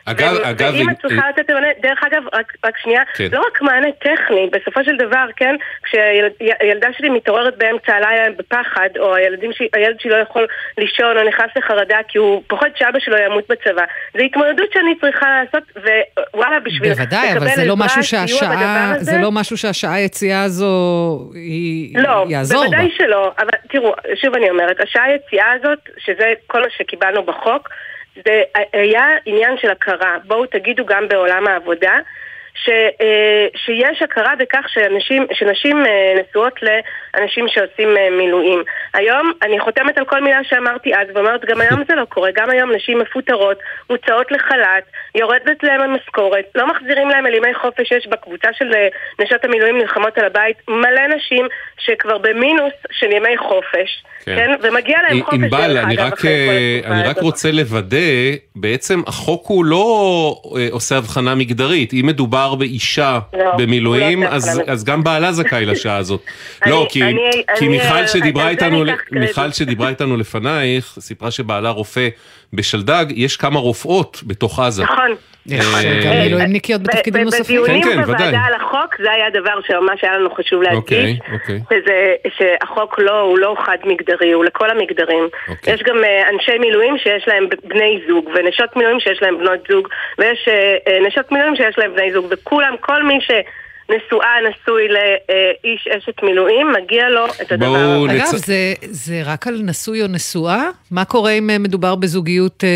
אגב, 0.05 0.33
ו- 0.33 0.49
אגב, 0.49 0.73
ואם 0.73 0.89
את 0.89 1.01
צריכה 1.01 1.29
לתת 1.29 1.49
מענה, 1.49 1.67
דרך 1.81 2.03
אגב, 2.03 2.23
רק, 2.33 2.53
רק 2.65 2.77
שנייה, 2.77 3.01
כן. 3.15 3.27
לא 3.31 3.39
רק 3.47 3.61
מענה 3.61 3.87
טכני, 3.91 4.49
בסופו 4.51 4.83
של 4.83 4.97
דבר, 4.97 5.25
כן, 5.35 5.55
כשהילדה 5.83 6.87
שלי 6.97 7.09
מתעוררת 7.09 7.57
באמצע 7.57 7.95
הלילה 7.95 8.31
בפחד, 8.37 8.89
או 8.99 9.15
הילד 9.15 9.99
שלי 9.99 10.11
לא 10.11 10.15
יכול 10.15 10.47
לישון, 10.77 11.17
או 11.17 11.27
נכנס 11.27 11.49
לחרדה 11.55 11.97
כי 12.07 12.17
הוא 12.17 12.43
פוחד 12.47 12.69
שאבא 12.75 12.99
שלו 12.99 13.17
ימות 13.17 13.43
בצבא, 13.49 13.83
זו 14.17 14.23
התמודדות 14.23 14.73
שאני 14.73 14.95
צריכה 15.01 15.43
לעשות, 15.43 15.63
ווואלה, 16.33 16.59
בשביל 16.59 16.93
בוודאי, 16.93 17.31
אבל 17.31 17.37
לקבל 17.37 17.55
זה 17.55 17.65
לא 17.65 17.73
עזרה, 17.73 17.85
משהו 17.85 18.03
סיוע 18.03 18.27
שהשעה, 18.27 18.55
בדבר 18.55 18.95
הזה, 18.95 19.11
זה 19.11 19.17
לא 19.17 19.31
משהו 19.31 19.57
שהשעה 19.57 19.93
היציאה 19.93 20.43
הזו 20.43 20.65
היא 21.33 21.99
לא, 21.99 22.25
יעזור 22.29 22.61
בה. 22.63 22.65
בוודאי 22.65 22.91
שלא, 22.97 23.31
אבל 23.39 23.49
תראו, 23.69 23.93
שוב 24.21 24.35
אני 24.35 24.49
אומרת, 24.49 24.79
השעה 24.79 25.03
היציאה 25.03 25.51
הזאת, 25.51 25.79
שזה 25.97 26.33
כל 26.47 26.61
מה 26.61 26.67
שקיבלנו 26.77 27.23
בחוק, 27.23 27.69
זה 28.25 28.41
היה 28.73 29.05
עניין 29.25 29.57
של 29.57 29.69
הכרה. 29.69 30.17
בואו 30.23 30.45
תגידו 30.45 30.85
גם 30.85 31.07
בעולם 31.07 31.47
העבודה. 31.47 31.93
ש, 32.63 32.69
אה, 33.01 33.47
שיש 33.55 34.01
הכרה 34.01 34.33
בכך 34.39 34.65
שאנשים, 34.67 35.27
שנשים 35.33 35.85
אה, 35.85 36.13
נשואות 36.21 36.53
לאנשים 36.61 37.45
שעושים 37.47 37.97
אה, 37.97 38.09
מילואים. 38.17 38.63
היום 38.93 39.31
אני 39.41 39.59
חותמת 39.59 39.97
על 39.97 40.05
כל 40.05 40.21
מילה 40.21 40.39
שאמרתי 40.43 40.95
אז, 40.95 41.07
ואומרת 41.13 41.45
גם 41.45 41.61
היום 41.61 41.83
זה 41.87 41.95
לא 41.95 42.05
קורה. 42.05 42.29
גם 42.35 42.49
היום 42.49 42.71
נשים 42.71 42.99
מפוטרות, 42.99 43.57
מוצאות 43.89 44.31
לחל"ת, 44.31 44.83
יורדת 45.15 45.63
להם 45.63 45.81
המשכורת, 45.81 46.45
לא 46.55 46.67
מחזירים 46.67 47.09
להם 47.09 47.25
על 47.25 47.33
ימי 47.33 47.53
חופש. 47.53 47.91
יש 47.91 48.07
בקבוצה 48.07 48.47
של 48.53 48.71
נשות 49.19 49.45
המילואים 49.45 49.77
נלחמות 49.77 50.17
על 50.17 50.25
הבית 50.25 50.57
מלא 50.67 51.07
נשים 51.15 51.47
שכבר 51.77 52.17
במינוס 52.17 52.73
של 52.91 53.11
ימי 53.11 53.37
חופש. 53.37 54.03
כן. 54.25 54.35
כן, 54.35 54.51
ומגיע 54.61 54.97
להם 55.01 55.23
חופש 55.23 55.33
ענבל, 55.33 55.77
אני 55.77 55.95
רק, 55.95 56.25
אני 56.85 57.03
רק. 57.03 57.17
רוצה 57.17 57.51
לוודא, 57.51 57.97
בעצם 58.55 59.01
החוק 59.07 59.47
הוא 59.47 59.65
לא 59.65 60.35
עושה 60.71 60.97
הבחנה 60.97 61.35
מגדרית. 61.35 61.93
אם 61.93 62.05
מדובר 62.07 62.44
באישה 62.53 63.19
לא, 63.33 63.51
במילואים, 63.57 64.23
לא 64.23 64.27
אז, 64.27 64.47
הבחנה. 64.57 64.73
אז 64.73 64.83
גם 64.83 65.03
בעלה 65.03 65.31
זכאי 65.31 65.65
לשעה 65.65 65.97
הזאת. 65.97 66.21
לא, 66.65 66.87
כי, 66.89 67.03
אני- 67.03 67.15
כי 67.59 67.65
אני, 67.65 67.77
מיכל 67.77 67.85
אה, 67.97 68.07
שדיברה 68.07 68.49
איתנו. 68.49 68.83
מיכל 69.11 69.51
שדיברה 69.51 69.89
איתנו 69.89 70.17
לפנייך, 70.17 70.97
סיפרה 70.99 71.31
שבעלה 71.31 71.69
רופא 71.69 72.07
בשלדג, 72.55 73.05
יש 73.09 73.37
כמה 73.37 73.59
רופאות 73.59 74.21
בתוך 74.27 74.59
עזה. 74.59 74.83
נכון. 74.83 75.15
אה, 75.51 76.01
גם 76.05 76.11
מילואימניקיות 76.11 76.83
בתפקידים 76.83 77.21
ב- 77.21 77.25
נוספים. 77.25 77.61
בדיונים 77.61 77.83
כן, 77.83 77.89
כן. 77.89 78.01
בוועדה 78.01 78.39
על 78.39 78.53
החוק, 78.53 78.95
זה 79.03 79.11
היה 79.11 79.29
דבר 79.29 79.59
שממש 79.67 80.03
היה 80.03 80.17
לנו 80.17 80.29
חשוב 80.35 80.61
להדגיש. 80.61 80.75
אוקיי, 80.77 81.19
אוקיי. 81.33 81.59
שזה, 81.69 82.13
שהחוק 82.37 82.99
לא, 82.99 83.21
הוא 83.21 83.39
לא 83.39 83.55
חד 83.65 83.77
מגדרי, 83.85 84.31
הוא 84.31 84.45
לכל 84.45 84.69
המגדרים. 84.69 85.23
אוקיי. 85.47 85.73
יש 85.73 85.83
גם 85.83 86.03
אה, 86.03 86.29
אנשי 86.33 86.57
מילואים 86.59 86.97
שיש 86.97 87.27
להם 87.27 87.47
בני 87.63 88.01
זוג, 88.07 88.29
ונשות 88.35 88.75
מילואים 88.75 88.99
שיש 88.99 89.21
להם 89.21 89.37
בנות 89.37 89.59
זוג, 89.71 89.87
ויש 90.17 90.47
אה, 90.47 90.75
אה, 90.87 91.07
נשות 91.07 91.31
מילואים 91.31 91.55
שיש 91.55 91.77
להם 91.77 91.91
בני 91.95 92.13
זוג, 92.13 92.25
וכולם, 92.29 92.75
כל 92.81 93.03
מי 93.03 93.17
שנשואה, 93.87 94.27
נשוי 94.49 94.87
לאיש 94.87 95.87
אשת 95.97 96.23
מילואים, 96.23 96.67
מגיע 96.83 97.09
לו 97.09 97.25
את 97.41 97.51
הדבר 97.51 97.65
הזה. 97.75 98.11
אגב, 98.23 98.35
זה, 98.35 98.55
זה 98.81 99.21
רק 99.25 99.47
על 99.47 99.61
נשוי 99.63 100.01
או 100.01 100.07
נשואה? 100.07 100.63
מה 100.91 101.05
קורה 101.05 101.31
אם 101.31 101.49
אה, 101.49 101.57
מדובר 101.57 101.95
בזוגיות 101.95 102.63
אה, 102.63 102.69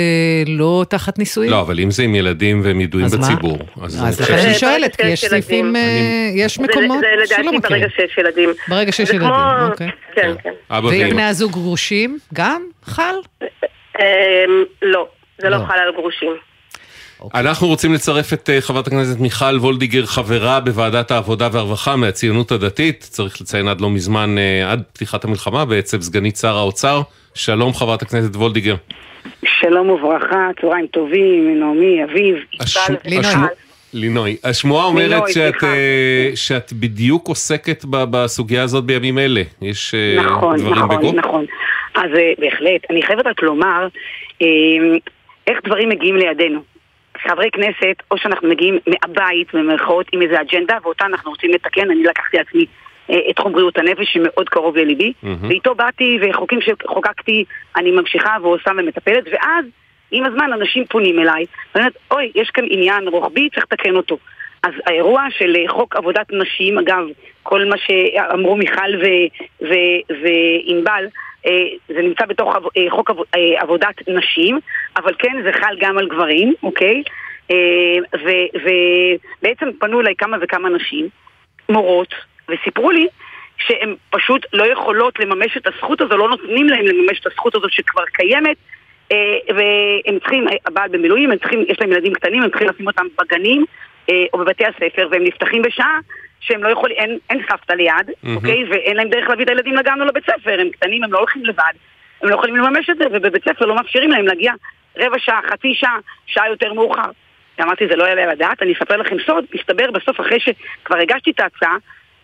לא 0.47 0.85
תחת 0.89 1.19
נישואים? 1.19 1.51
לא, 1.51 1.61
אבל 1.61 1.79
אם 1.79 1.91
זה 1.91 2.03
עם 2.03 2.15
ילדים 2.15 2.61
והם 2.63 2.81
ידועים 2.81 3.05
אז 3.05 3.15
מה? 3.15 3.25
בציבור, 3.25 3.57
אז 3.81 3.95
אז 4.07 4.21
אני 4.21 4.37
לכן 4.37 4.47
אני 4.47 4.53
שואלת, 4.53 4.95
כי 4.95 5.07
יש 5.07 5.25
סעיפים. 5.25 5.75
אה, 5.75 5.81
יש 6.35 6.57
זה- 6.57 6.63
מקומות 6.63 6.99
זה 6.99 7.05
שלא 7.35 7.41
לדעתי 7.41 7.57
מכירים. 7.57 7.81
ברגע 7.81 7.87
שיש 7.95 8.17
ילדים. 8.17 8.49
ברגע 8.67 8.91
שיש 8.91 9.09
זה 9.09 9.15
ילדים, 9.15 9.29
כמו- 9.29 9.67
אוקיי. 9.71 9.89
כן, 10.15 10.31
כן. 10.43 10.53
אבא 10.69 10.87
ואם. 10.87 11.09
בני 11.09 11.23
הזוג 11.23 11.51
גרושים, 11.51 12.17
גם 12.33 12.61
חל? 12.83 13.15
אמ, 13.99 14.03
לא, 14.81 15.07
זה 15.37 15.49
לא 15.49 15.57
לא. 15.57 15.65
חל 15.65 15.73
על 15.77 15.91
גרושים. 15.95 16.35
אנחנו 17.35 17.67
רוצים 17.67 17.93
לצרף 17.93 18.33
את 18.33 18.49
אה, 18.49 18.61
חברת 18.61 18.87
הכנסת 18.87 19.19
מיכל 19.19 19.57
וולדיגר, 19.57 20.05
חברה 20.05 20.59
בוועדת 20.59 21.11
העבודה 21.11 21.49
והרווחה 21.51 21.95
מהציונות 21.95 22.51
הדתית, 22.51 22.99
צריך 23.09 23.41
לציין 23.41 23.67
עד 23.67 23.81
לא 23.81 23.89
מזמן, 23.89 24.35
אה, 24.37 24.71
עד 24.71 24.83
פתיחת 24.93 25.23
המלחמה 25.25 25.65
בעצם, 25.65 26.01
סגנית 26.01 26.35
שר 26.37 26.57
האוצר. 26.57 27.01
שלום 27.33 27.73
חברת 27.73 28.01
הכנסת 28.01 28.35
וולדיגר. 28.35 28.75
שלום 29.45 29.89
וברכה, 29.89 30.49
צהריים 30.61 30.87
טובים, 30.87 31.59
נעמי, 31.59 32.03
אביב, 32.03 32.35
הש- 32.59 32.75
יפעת, 32.77 33.05
השמו- 33.25 33.47
לינוי. 33.93 34.37
השמועה 34.43 34.85
אומרת 34.85 35.09
לינוי, 35.11 35.33
שאת. 35.33 35.63
אה, 35.63 36.31
שאת 36.35 36.73
בדיוק 36.73 37.27
עוסקת 37.27 37.85
בסוגיה 37.89 38.63
הזאת 38.63 38.83
בימים 38.83 39.19
אלה. 39.19 39.41
יש 39.61 39.95
אה, 39.95 40.23
נכון, 40.23 40.57
דברים 40.57 40.75
נכון, 40.75 40.97
בגו? 40.97 41.11
נכון. 41.13 41.45
אז 41.95 42.09
אה, 42.17 42.31
בהחלט, 42.39 42.81
אני 42.89 43.01
חייבת 43.03 43.25
רק 43.27 43.43
לומר 43.43 43.87
איך 45.47 45.57
דברים 45.65 45.89
מגיעים 45.89 46.15
לידינו. 46.15 46.59
חברי 47.29 47.51
כנסת, 47.51 47.95
או 48.11 48.17
שאנחנו 48.17 48.49
מגיעים 48.49 48.79
מהבית, 48.87 49.53
במרכאות, 49.53 50.05
עם 50.11 50.21
איזה 50.21 50.41
אג'נדה, 50.41 50.77
ואותה 50.83 51.05
אנחנו 51.05 51.31
רוצים 51.31 51.51
לתקן, 51.51 51.91
אני 51.91 52.03
לקחתי 52.03 52.37
לעצמי 52.37 52.65
אה, 53.09 53.19
את 53.29 53.35
תחום 53.35 53.53
בריאות 53.53 53.77
הנפש, 53.77 54.13
שמאוד 54.13 54.49
קרוב 54.49 54.77
לליבי, 54.77 55.13
מהמם. 55.23 55.47
ואיתו 55.49 55.75
באתי, 55.75 56.19
וחוקים 56.21 56.59
שחוקקתי, 56.61 57.45
אני 57.75 57.91
ממשיכה 57.91 58.37
ועושה 58.41 58.71
ומטפלת, 58.77 59.23
ואז, 59.31 59.65
עם 60.11 60.25
הזמן, 60.25 60.53
אנשים 60.53 60.85
פונים 60.85 61.19
אליי, 61.19 61.45
אומרת, 61.75 61.93
אוי, 62.11 62.31
יש 62.35 62.49
כאן 62.49 62.63
עניין 62.69 63.07
רוחבי, 63.07 63.49
צריך 63.49 63.65
לתקן 63.71 63.95
אותו. 63.95 64.17
אז 64.63 64.71
האירוע 64.85 65.23
של 65.29 65.55
אה, 65.55 65.71
חוק 65.71 65.95
עבודת 65.95 66.31
נשים, 66.31 66.77
אגב, 66.77 67.03
כל 67.43 67.65
מה 67.65 67.75
שאמרו 67.77 68.55
מיכל 68.55 68.91
וענבל, 69.61 71.07
אה, 71.45 71.51
זה 71.87 72.01
נמצא 72.01 72.25
בתוך 72.25 72.55
אה, 72.55 72.85
חוק 72.89 73.09
עב- 73.09 73.57
עבודת 73.57 74.07
נשים, 74.07 74.59
אבל 74.97 75.13
כן, 75.19 75.37
זה 75.43 75.53
חל 75.53 75.77
גם 75.79 75.97
על 75.97 76.07
גברים, 76.07 76.53
אוקיי? 76.63 77.03
ובעצם 78.53 79.69
פנו 79.79 80.01
אליי 80.01 80.15
כמה 80.17 80.37
וכמה 80.41 80.69
נשים, 80.69 81.09
מורות, 81.69 82.13
וסיפרו 82.49 82.91
לי 82.91 83.07
שהן 83.57 83.95
פשוט 84.09 84.45
לא 84.53 84.67
יכולות 84.67 85.19
לממש 85.19 85.57
את 85.57 85.67
הזכות 85.67 86.01
הזו, 86.01 86.17
לא 86.17 86.29
נותנים 86.29 86.67
להן 86.67 86.85
לממש 86.85 87.19
את 87.19 87.27
הזכות 87.27 87.55
הזו 87.55 87.67
שכבר 87.69 88.05
קיימת, 88.05 88.57
והם 89.55 90.19
צריכים, 90.19 90.47
הבעל 90.65 90.89
במילואים, 90.89 91.31
הם 91.31 91.37
צריכים, 91.37 91.65
יש 91.67 91.77
להם 91.79 91.91
ילדים 91.91 92.13
קטנים, 92.13 92.43
הם 92.43 92.49
צריכים 92.49 92.67
לשים 92.69 92.87
אותם 92.87 93.05
בגנים 93.21 93.65
או 94.33 94.39
בבתי 94.39 94.63
הספר, 94.65 95.07
והם 95.11 95.23
נפתחים 95.23 95.61
בשעה 95.61 95.99
שהם 96.39 96.63
לא 96.63 96.69
יכולים, 96.69 96.97
אין, 96.97 97.17
אין 97.29 97.39
סבתא 97.49 97.73
ליד, 97.73 97.93
מהמם. 98.23 98.37
אוקיי? 98.37 98.63
ואין 98.69 98.97
להם 98.97 99.09
דרך 99.09 99.29
להביא 99.29 99.45
את 99.45 99.49
הילדים 99.49 99.75
לגן 99.75 100.01
או 100.01 100.05
לבית 100.05 100.23
ספר, 100.23 100.59
הם 100.59 100.69
קטנים, 100.69 101.03
הם 101.03 101.13
לא 101.13 101.17
הולכים 101.17 101.45
לבד, 101.45 101.73
הם 102.21 102.29
לא 102.29 102.35
יכולים 102.35 102.55
לממש 102.55 102.89
את 102.89 102.97
זה, 102.97 103.05
ובבית 103.11 103.43
ספר 103.43 103.65
לא 103.65 103.75
מאפשרים 103.75 104.11
להם 104.11 104.27
להגיע 104.27 104.53
רבע 104.97 105.19
שעה, 105.19 105.39
חצי 105.51 105.73
שעה, 105.73 105.97
שעה 106.25 106.49
יותר 106.49 106.73
מאוחר. 106.73 107.11
אמרתי, 107.61 107.87
זה 107.87 107.95
לא 107.95 108.03
יעלה 108.03 108.23
על 108.23 108.29
הדעת, 108.29 108.61
אני 108.61 108.73
אספר 108.73 108.97
לכם 108.97 109.15
סוד, 109.25 109.45
מסתבר 109.55 109.91
בסוף, 109.91 110.19
אחרי 110.19 110.39
שכבר 110.39 110.97
הגשתי 110.97 111.31
את 111.31 111.39
ההצעה, 111.39 111.77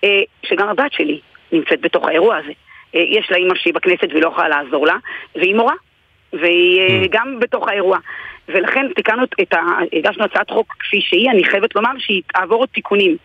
אה, 0.04 0.22
שגם 0.46 0.70
הבת 0.70 0.92
שלי 0.92 1.20
נמצאת 1.52 1.82
בתוך 1.82 2.08
האירוע 2.08 2.38
הזה. 2.38 2.52
אה, 2.96 3.02
יש 3.02 3.32
לה 3.32 3.38
אימא 3.38 3.56
שהיא 3.56 3.74
בכנסת 3.74 4.08
והיא 4.10 4.24
לא 4.24 4.28
יכולה 4.28 4.50
לעזור 4.50 4.86
לה, 4.86 4.96
והיא 5.36 5.56
מורה, 5.56 5.74
והיא 6.34 6.82
אה, 6.82 7.08
גם 7.10 7.40
בתוך 7.40 7.68
האירוע. 7.68 7.98
ולכן 8.50 8.86
תיקנו 8.96 9.24
את 9.42 9.54
ה... 9.54 9.58
הגשנו 9.94 10.24
הצעת 10.24 10.50
חוק 10.50 10.76
כפי 10.80 11.02
שהיא, 11.02 11.30
אני 11.32 11.44
חייבת 11.44 11.76
לומר 11.76 11.90
שהיא 11.98 12.22
תעבור 12.34 12.58
עוד 12.60 12.70
תיקונים. 12.74 13.18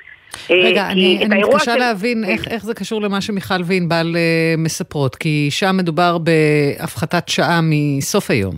אה, 0.51 0.57
רגע, 0.65 0.87
אני, 0.91 1.19
אני 1.25 1.43
מתקשה 1.43 1.73
של- 1.73 1.79
להבין 1.79 2.25
איך, 2.25 2.49
איך 2.49 2.65
זה 2.65 2.75
קשור 2.75 3.01
למה 3.03 3.21
שמיכל 3.21 3.55
וענבל 3.65 4.13
אה, 4.17 4.55
מספרות, 4.59 5.17
כי 5.17 5.49
שם 5.51 5.77
מדובר 5.77 6.17
בהפחתת 6.19 7.29
שעה 7.29 7.61
מסוף 7.63 8.31
היום. 8.31 8.55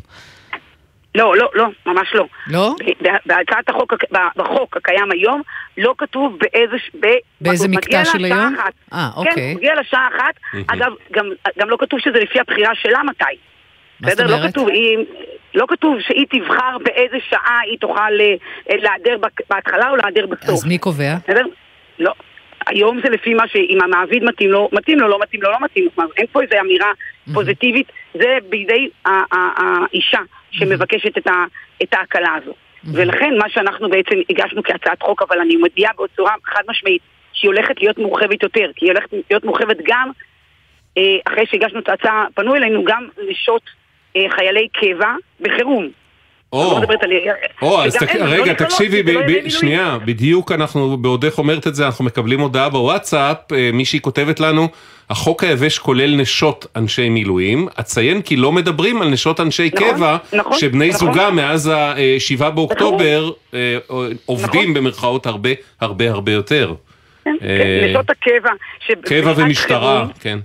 לא, 1.15 1.37
לא, 1.37 1.51
לא, 1.55 1.67
ממש 1.87 2.09
לא. 2.15 2.27
לא? 2.47 2.75
בהצעת 3.27 3.69
החוק, 3.69 3.93
בחוק 4.37 4.77
הקיים 4.77 5.11
היום, 5.13 5.43
לא 5.79 5.95
כתוב 5.99 6.39
באיזה... 6.39 6.77
באיזה 7.41 7.69
מקטע 7.69 8.05
של 8.05 8.25
היום? 8.25 8.55
אחת. 8.61 8.73
אה, 8.93 9.09
כן, 9.15 9.21
אוקיי. 9.21 9.55
מגיע 9.55 9.75
לשעה 9.81 10.09
אחת. 10.17 10.63
אגב, 10.67 10.93
גם, 11.13 11.27
גם 11.59 11.69
לא 11.71 11.77
כתוב 11.81 12.01
שזה 12.01 12.19
לפי 12.19 12.41
הבחירה 12.41 12.75
שלה 12.75 13.03
מתי. 13.03 13.25
מה 14.01 14.11
זאת 14.11 14.19
בסדר? 14.19 14.31
לא 14.31 14.37
אומרת? 14.37 14.51
כתוב, 14.51 14.69
היא, 14.69 14.99
לא 15.55 15.67
כתוב 15.69 15.97
שהיא 16.01 16.27
תבחר 16.31 16.77
באיזה 16.85 17.17
שעה 17.29 17.59
היא 17.71 17.79
תוכל 17.79 18.21
אה, 18.21 18.35
להיעדר 18.77 19.19
בק- 19.19 19.51
בהתחלה 19.51 19.91
או 19.91 19.97
להיעדר 19.97 20.27
בסוף. 20.27 20.49
אז 20.49 20.67
מי 20.67 20.79
קובע? 20.79 21.15
בסדר? 21.25 21.45
לא. 21.99 22.13
היום 22.67 23.01
זה 23.05 23.11
לפי 23.11 23.35
מה 23.35 23.49
שאם 23.49 23.79
המעביד 23.85 24.25
מתאים 24.25 24.51
לו, 24.51 24.69
מתאים 24.73 24.99
לו, 25.01 25.09
לא 25.09 25.19
מתאים 25.23 25.43
לו, 25.43 25.51
לא 25.51 25.57
מתאים 25.61 25.85
לו. 25.85 25.91
כלומר, 25.95 26.11
אין 26.17 26.27
פה 26.33 26.43
איזו 26.43 26.55
אמירה 26.61 26.91
פוזיטיבית, 27.35 27.87
זה 28.15 28.39
בידי 28.49 28.89
האישה 29.05 30.19
שמבקשת 30.51 31.19
את 31.83 31.95
ההקלה 31.95 32.35
הזו. 32.43 32.53
ולכן 32.95 33.31
מה 33.39 33.49
שאנחנו 33.49 33.89
בעצם 33.91 34.17
הגשנו 34.31 34.63
כהצעת 34.63 35.03
חוק, 35.03 35.23
אבל 35.23 35.39
אני 35.41 35.57
מודיעה 35.57 35.93
בצורה 36.05 36.33
חד 36.45 36.63
משמעית 36.69 37.03
שהיא 37.33 37.49
הולכת 37.49 37.81
להיות 37.81 37.99
מורחבת 37.99 38.43
יותר, 38.43 38.71
כי 38.77 38.87
היא 38.87 38.93
הולכת 38.93 39.09
להיות 39.31 39.45
מורחבת 39.45 39.77
גם 39.85 40.11
אה, 40.99 41.03
אחרי 41.27 41.47
שהגשנו 41.47 41.79
את 41.81 41.89
ההצעה, 41.89 42.27
פנו 42.35 42.55
אלינו 42.57 42.85
גם 42.85 43.09
נשות 43.31 43.63
אה, 43.63 43.73
חיילי 44.37 44.69
קבע 44.73 45.15
בחירום. 45.41 45.89
אני 46.55 47.27
לא. 47.27 47.33
או, 47.63 47.85
אז 47.85 47.97
תק... 47.97 48.15
לא 48.15 48.25
רגע, 48.25 48.53
תקשיבי, 48.53 49.03
לא 49.03 49.21
ב- 49.21 49.47
ב-. 49.47 49.49
שנייה, 49.51 49.99
בדיוק 50.05 50.53
אנחנו, 50.53 50.97
בעודך 50.97 51.39
אומרת 51.39 51.67
את 51.67 51.75
זה, 51.75 51.87
אנחנו 51.87 52.05
מקבלים 52.05 52.41
הודעה 52.41 52.69
בוואטסאפ, 52.69 53.53
אה, 53.53 53.71
מישהי 53.73 54.01
כותבת 54.01 54.41
לנו, 54.41 54.69
החוק 55.11 55.45
היבש 55.45 55.79
כולל 55.79 56.17
נשות 56.17 56.67
אנשי 56.77 57.09
מילואים, 57.09 57.69
אציין 57.81 58.23
כי 58.23 58.37
לא 58.37 58.53
מדברים 58.53 59.03
על 59.03 59.09
נשות 59.09 59.41
אנשי 59.41 59.71
נכון, 59.75 59.89
קבע, 59.89 60.17
נכון, 60.33 60.59
שבני 60.59 60.89
נכון. 60.89 61.13
זוגם 61.13 61.37
מאז 61.37 61.67
ה-7 61.67 62.51
באוקטובר 62.51 63.31
אה, 63.55 63.79
עובדים 64.27 64.75
במרכאות 64.75 65.27
הרבה 65.27 65.51
הרבה 65.81 66.11
הרבה 66.11 66.33
יותר. 66.33 66.75
כן, 67.25 67.37
אה, 67.43 67.87
נשות 67.89 68.11
הקבע. 68.11 68.51
קבע 69.05 69.33
ומשטרה, 69.37 69.97
חירום, 69.97 70.13
כן. 70.21 70.39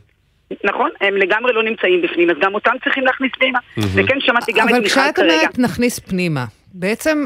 נכון, 0.63 0.89
הם 1.01 1.15
לגמרי 1.15 1.53
לא 1.53 1.63
נמצאים 1.63 2.01
בפנים, 2.01 2.29
אז 2.29 2.35
גם 2.41 2.53
אותם 2.53 2.71
צריכים 2.83 3.05
להכניס 3.05 3.31
פנימה. 3.39 3.59
וכן 3.77 4.19
שמעתי 4.19 4.51
גם 4.51 4.69
את 4.69 4.73
אבל 4.73 4.81
מיכל 4.81 4.89
כשאת 4.89 5.15
כרגע. 5.15 5.33
אומרת 5.33 5.59
נכניס 5.59 5.99
פנימה, 5.99 6.45
בעצם... 6.73 7.25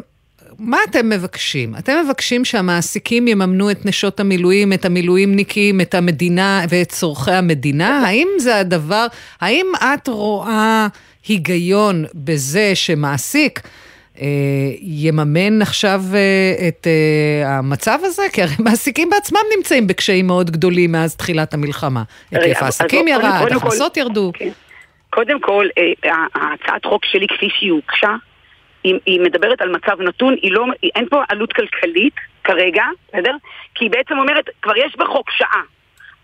מה 0.60 0.78
אתם 0.90 1.10
מבקשים? 1.10 1.76
אתם 1.80 1.94
מבקשים 2.06 2.46
שהמעסיקים 2.46 3.28
יממנו 3.28 3.72
את 3.72 3.86
נשות 3.86 4.20
המילואים, 4.20 4.74
את 4.74 4.86
המילואימניקים, 4.86 5.82
את 5.82 5.96
המדינה 5.96 6.62
ואת 6.70 6.90
צורכי 6.90 7.32
המדינה? 7.32 8.08
האם 8.08 8.28
זה 8.38 8.58
הדבר, 8.58 9.06
האם 9.42 9.66
את 9.94 10.08
רואה 10.08 10.88
היגיון 11.28 12.06
בזה 12.16 12.72
שמעסיק 12.76 13.60
יממן 14.82 15.62
עכשיו 15.62 16.00
אה, 16.14 16.68
את 16.68 16.88
אה, 16.88 17.58
המצב 17.58 18.00
הזה? 18.04 18.24
כי 18.34 18.42
הרי 18.42 18.52
מעסיקים 18.66 19.10
בעצמם 19.10 19.40
נמצאים 19.58 19.88
בקשיים 19.88 20.28
מאוד 20.28 20.52
גדולים 20.52 20.92
מאז 20.92 21.16
תחילת 21.16 21.54
המלחמה. 21.54 22.04
היקף 22.32 22.64
העסקים 22.64 23.08
ירד, 23.08 23.52
הכנסות 23.56 23.98
ירדו. 23.98 24.32
קודם 25.10 25.40
כל, 25.40 25.66
אה, 25.78 26.12
ההצעת 26.36 26.86
חוק 26.86 27.06
שלי 27.06 27.28
כפי 27.28 27.50
שהיא 27.60 27.72
הוגשה, 27.72 28.16
היא, 28.84 28.96
היא 29.06 29.22
מדברת 29.22 29.62
על 29.62 29.70
מצב 29.70 30.02
נתון, 30.02 30.36
היא 30.42 30.52
לא, 30.52 30.66
היא, 30.82 30.92
אין 30.96 31.06
פה 31.10 31.24
עלות 31.30 31.54
כלכלית 31.54 32.14
כרגע, 32.44 32.84
בסדר? 33.08 33.36
כי 33.76 33.86
היא 33.86 33.92
בעצם 33.92 34.18
אומרת, 34.20 34.50
כבר 34.62 34.78
יש 34.78 34.96
בחוק 34.98 35.32
שעה. 35.32 35.62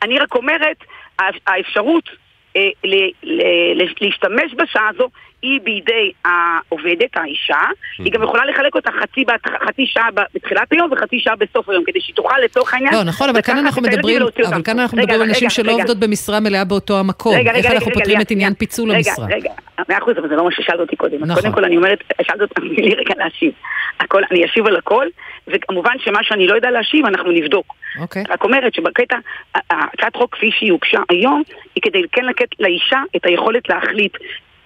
אני 0.01 0.19
רק 0.19 0.35
אומרת, 0.35 0.77
האפ- 1.19 1.41
האפשרות 1.47 2.09
אה, 2.55 2.61
ל, 2.83 2.95
ל, 3.23 3.41
ל, 3.81 3.87
להשתמש 4.01 4.53
בשעה 4.57 4.89
הזו 4.95 5.09
היא 5.41 5.59
בידי 5.63 6.11
העובדת, 6.25 7.09
האישה, 7.17 7.59
היא 7.97 8.11
גם 8.13 8.23
יכולה 8.23 8.45
לחלק 8.45 8.75
אותה 8.75 8.89
חצי, 9.01 9.25
בת- 9.25 9.67
חצי 9.67 9.85
שעה 9.87 10.07
בתחילת 10.33 10.71
היום 10.71 10.91
וחצי 10.91 11.19
שעה 11.19 11.35
בסוף 11.35 11.69
היום, 11.69 11.83
כדי 11.87 12.01
שהיא 12.01 12.15
תוכל 12.15 12.39
לצורך 12.43 12.73
העניין... 12.73 12.93
לא, 12.93 13.03
נכון, 13.03 13.29
אבל 13.29 13.41
כאן 13.41 13.57
אנחנו 13.57 13.81
מדברים. 13.81 14.21
אבל 14.21 14.63
כאן 14.63 14.79
אנחנו 14.79 14.97
רגע, 14.97 15.03
מדברים 15.03 15.21
על 15.21 15.27
רגע, 15.27 15.37
נשים 15.37 15.49
שלא 15.49 15.71
רגע. 15.71 15.81
עובדות 15.81 15.97
במשרה 15.99 16.39
מלאה 16.39 16.63
באותו 16.65 16.99
המקום. 16.99 17.35
רגע, 17.35 17.51
איך 17.51 17.65
רגע, 17.65 17.73
אנחנו 17.75 17.87
רגע, 17.87 17.93
פותרים 17.99 18.15
רגע, 18.15 18.23
את 18.23 18.31
עניין 18.31 18.49
רגע. 18.49 18.59
פיצול 18.59 18.91
רגע, 18.91 18.97
המשרה? 18.97 19.25
רגע, 19.35 19.49
מאה 19.89 19.97
אחוז, 19.97 20.13
אבל 20.17 20.29
זה 20.29 20.35
לא 20.35 20.45
מה 20.45 20.51
ששאלת 20.51 20.79
אותי 20.79 20.95
קודם. 20.95 21.23
נכון. 21.23 21.41
קודם 21.41 21.53
כל 21.53 21.65
אני 21.65 21.77
אומרת, 21.77 22.03
שאלת 22.21 22.41
אותי, 22.41 22.53
תני 22.55 22.69
לי 22.69 22.95
רגע 22.95 23.13
להשיב. 23.17 23.51
הכל, 23.99 24.21
אני 24.31 24.45
אשיב 24.45 24.67
על 24.67 24.75
הכל, 24.75 25.05
וכמובן 25.47 25.93
שמה 25.99 26.19
שאני 26.23 26.47
לא 26.47 26.55
יודע 26.55 26.71
להשיב, 26.71 27.05
אנחנו 27.05 27.31
נבדוק. 27.31 27.73
אוקיי. 27.99 28.23
רק 28.29 28.43
אומרת 28.43 28.73
שבקטע, 28.73 29.17
הצעת 29.55 30.15
חוק 30.15 30.35
כפי 30.35 30.51
שהיא 30.51 30.71
הוגשה 30.71 30.99
היום, 31.09 31.43
היא 31.75 31.81
כדי 31.81 32.01
כן 32.11 32.25
לתת 32.25 32.47
לאישה 32.59 32.99
את 33.15 33.25
היכולת 33.25 33.69
להחליט 33.69 34.17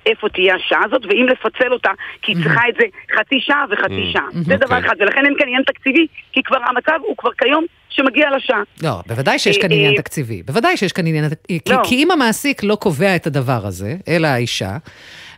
איפה 0.06 0.30
תהיה 0.30 0.56
השעה 0.56 0.82
הזאת, 0.86 1.02
ואם 1.06 1.26
לפצל 1.32 1.74
אותה, 1.74 1.90
כי 2.22 2.32
היא 2.32 2.44
צריכה 2.44 2.62
את 2.70 2.74
זה 2.80 2.86
חצי 3.20 3.36
שעה 3.40 3.66
וחצי 3.72 4.10
שעה. 4.14 4.28
זה 4.34 4.56
דבר 4.56 4.76
אוקיי. 4.76 4.80
אחד, 4.88 4.96
ולכן 5.00 5.26
אין 5.26 5.34
כאן 5.38 5.48
עניין 5.48 5.64
תקציבי, 5.64 6.08
כי 6.34 6.44
כבר 6.44 6.58
המצב 6.70 7.00
הוא 7.08 7.18
כבר 7.18 7.30
כיום 7.38 7.66
שמגיע 7.90 8.30
לשעה. 8.38 8.62
לא, 8.84 8.90
בוודאי 9.08 9.40
שיש 9.40 9.58
כאן 9.58 9.72
אה, 9.72 9.76
עניין 9.76 9.92
אה, 9.92 9.98
תקציבי. 9.98 10.44
בוודאי 10.44 10.78
שיש 10.78 10.92
כאן 10.92 11.08
עניין... 11.08 11.26
כי, 11.48 11.60
לא. 11.70 11.82
כי 11.84 11.96
אם 11.96 12.12
המעסיק 12.12 12.64
לא 12.64 12.76
קובע 12.76 13.16
את 13.16 13.28
הדבר 13.28 13.66
הזה, 13.68 13.96
אלא 14.08 14.28
האישה, 14.28 14.78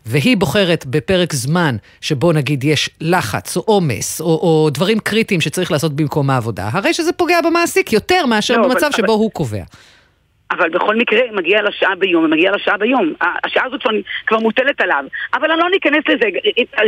והיא 0.06 0.38
בוחרת 0.38 0.86
בפרק 0.86 1.34
זמן 1.34 1.76
שבו 2.02 2.32
נגיד 2.32 2.64
יש 2.64 2.90
לחץ 3.02 3.58
או 3.58 3.62
עומס 3.62 4.22
או, 4.22 4.26
או 4.28 4.70
דברים 4.70 5.00
קריטיים 5.00 5.42
שצריך 5.42 5.72
לעשות 5.72 5.96
במקום 5.96 6.30
העבודה, 6.30 6.70
הרי 6.74 6.94
שזה 6.94 7.14
פוגע 7.14 7.42
במעסיק 7.42 7.94
יותר 7.94 8.26
מאשר 8.26 8.58
לא, 8.58 8.66
אבל- 8.66 8.70
במצב 8.74 8.90
שבו 8.92 9.06
אבל- 9.06 9.14
הוא 9.14 9.32
קובע. 9.32 9.64
אבל 10.58 10.70
בכל 10.70 10.96
מקרה 10.96 11.20
מגיע 11.32 11.60
לשעה 11.62 11.96
ביום, 11.96 12.30
מגיע 12.32 12.52
לשעה 12.56 12.78
ביום. 12.78 13.14
השעה 13.44 13.66
הזאת 13.66 13.82
כבר, 13.82 13.92
כבר 14.28 14.40
מוטלת 14.40 14.82
עליו. 14.82 15.04
אבל 15.34 15.52
אני 15.52 15.60
לא 15.60 15.70
ניכנס 15.70 16.04
לזה, 16.10 16.26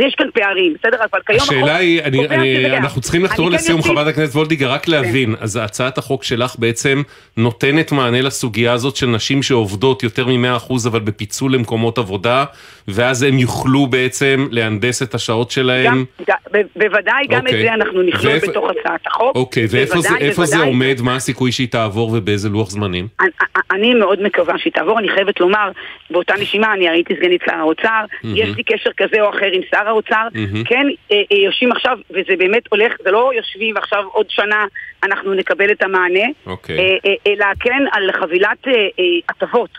יש 0.06 0.14
כאן 0.14 0.26
פערים, 0.34 0.74
בסדר? 0.78 0.96
אבל 1.10 1.20
כיום 1.26 1.40
החוק 1.40 1.52
השאלה 1.52 1.76
היא, 1.76 2.02
אני, 2.02 2.28
אני, 2.28 2.76
אנחנו 2.76 3.00
צריכים 3.00 3.24
לחתור 3.24 3.48
כן 3.48 3.54
לסיום, 3.54 3.78
אוסיף- 3.80 3.92
חברת 3.92 4.06
הכנסת 4.06 4.34
וולדיגר, 4.36 4.70
רק 4.72 4.88
להבין, 4.88 5.34
אז 5.40 5.56
הצעת 5.56 5.98
החוק 5.98 6.24
שלך 6.24 6.56
בעצם 6.58 7.02
נותנת 7.36 7.92
מענה 7.92 8.22
לסוגיה 8.22 8.72
הזאת 8.72 8.96
של 8.96 9.06
נשים 9.06 9.42
שעובדות 9.42 10.02
יותר 10.02 10.26
מ-100% 10.26 10.72
אבל 10.88 11.00
בפיצול 11.00 11.54
למקומות 11.54 11.98
עבודה, 11.98 12.44
ואז 12.88 13.22
הם 13.22 13.38
יוכלו 13.38 13.86
בעצם 13.86 14.48
להנדס 14.50 15.02
את 15.02 15.14
השעות 15.14 15.50
שלהם. 15.50 16.04
גם, 16.26 16.36
ב- 16.52 16.60
בוודאי, 16.76 17.26
גם 17.30 17.40
את 17.40 17.46
אוקיי. 17.46 17.62
זה 17.62 17.74
אנחנו 17.74 18.02
נכלול 18.02 18.32
ואיפה- 18.32 18.46
בתוך 18.46 18.64
הצעת 18.70 19.00
החוק. 19.06 19.36
אוקיי, 19.36 19.66
ואיפה 19.70 20.00
זה, 20.00 20.08
בוודאי, 20.08 20.32
זה 20.34 20.42
בוודאי. 20.42 20.68
עומד, 20.68 20.96
מה 21.02 21.16
הסיכוי 21.16 21.52
שהיא 21.52 21.68
תעבור 21.68 22.10
ובאיזה 22.14 22.48
לוח 22.48 22.70
זמנים? 22.70 23.08
אני- 23.70 23.94
מאוד 23.94 24.22
מקווה 24.22 24.58
שהיא 24.58 24.72
תעבור, 24.72 24.98
אני 24.98 25.08
חייבת 25.08 25.40
לומר, 25.40 25.70
באותה 26.10 26.34
נשימה, 26.40 26.72
אני 26.74 26.88
הייתי 26.88 27.14
סגנית 27.16 27.40
שר 27.46 27.54
האוצר, 27.54 28.04
מהמם. 28.24 28.36
יש 28.36 28.48
לי 28.56 28.62
קשר 28.62 28.90
כזה 28.96 29.20
או 29.20 29.30
אחר 29.30 29.46
עם 29.52 29.60
שר 29.70 29.88
האוצר, 29.88 30.26
מהמם. 30.34 30.64
כן, 30.64 30.86
אה, 31.12 31.22
אה, 31.32 31.36
יושבים 31.38 31.72
עכשיו, 31.72 31.98
וזה 32.10 32.36
באמת 32.38 32.62
הולך, 32.70 32.92
זה 33.04 33.10
לא 33.10 33.30
יושבים 33.36 33.76
עכשיו 33.76 34.04
עוד 34.12 34.26
שנה, 34.30 34.64
אנחנו 35.02 35.34
נקבל 35.34 35.70
את 35.70 35.82
המענה, 35.82 36.24
אוקיי. 36.46 36.78
אה, 36.78 36.96
אה, 37.06 37.32
אלא 37.32 37.46
כן 37.60 37.84
על 37.92 38.10
חבילת 38.20 38.68
אה, 38.68 38.72
אה, 38.72 39.04
הטבות 39.28 39.70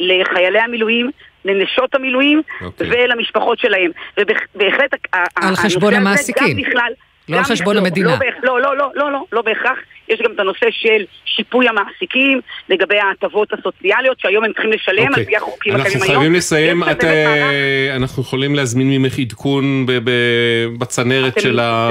לחיילי 0.00 0.58
המילואים. 0.60 1.10
לנשות 1.44 1.94
המילואים 1.94 2.42
אוקיי. 2.60 2.86
ולמשפחות 2.90 3.58
שלהם. 3.58 3.90
ובהחלט 4.20 4.94
על 5.36 5.56
חשבון 5.56 5.94
המעסיקים. 5.94 6.56
גם 6.56 6.62
בכלל... 6.62 6.92
לא 7.32 7.38
על 7.38 7.44
חשבון 7.44 7.76
המדינה. 7.76 8.08
לא, 8.10 8.16
בהכ- 8.16 8.40
לא, 8.42 8.60
לא, 8.60 8.76
לא, 8.76 8.90
לא, 8.94 9.12
לא, 9.12 9.24
לא 9.32 9.42
בהכרח. 9.42 9.78
יש 10.08 10.20
גם 10.24 10.32
את 10.32 10.40
הנושא 10.40 10.66
של 10.70 11.04
שיפוי 11.24 11.66
המעסיקים 11.68 12.40
לגבי 12.68 12.98
ההטבות 12.98 13.52
הסוציאליות 13.52 14.20
שהיום 14.20 14.44
הם 14.44 14.52
צריכים 14.52 14.72
לשלם 14.72 15.14
על 15.14 15.24
פי 15.24 15.36
החוקים 15.36 15.72
אנחנו 15.72 15.86
הקיימים 15.88 16.02
היום. 16.10 16.20
חייבים 16.20 16.34
לסיים, 16.38 16.82
אה, 16.82 17.96
אנחנו 17.96 18.22
יכולים 18.22 18.54
להזמין 18.54 18.90
ממך 18.90 19.18
עדכון 19.18 19.86
ב- 19.86 19.92
ב- 20.04 20.78
בצנרת 20.78 21.40
של 21.40 21.60
ה... 21.60 21.90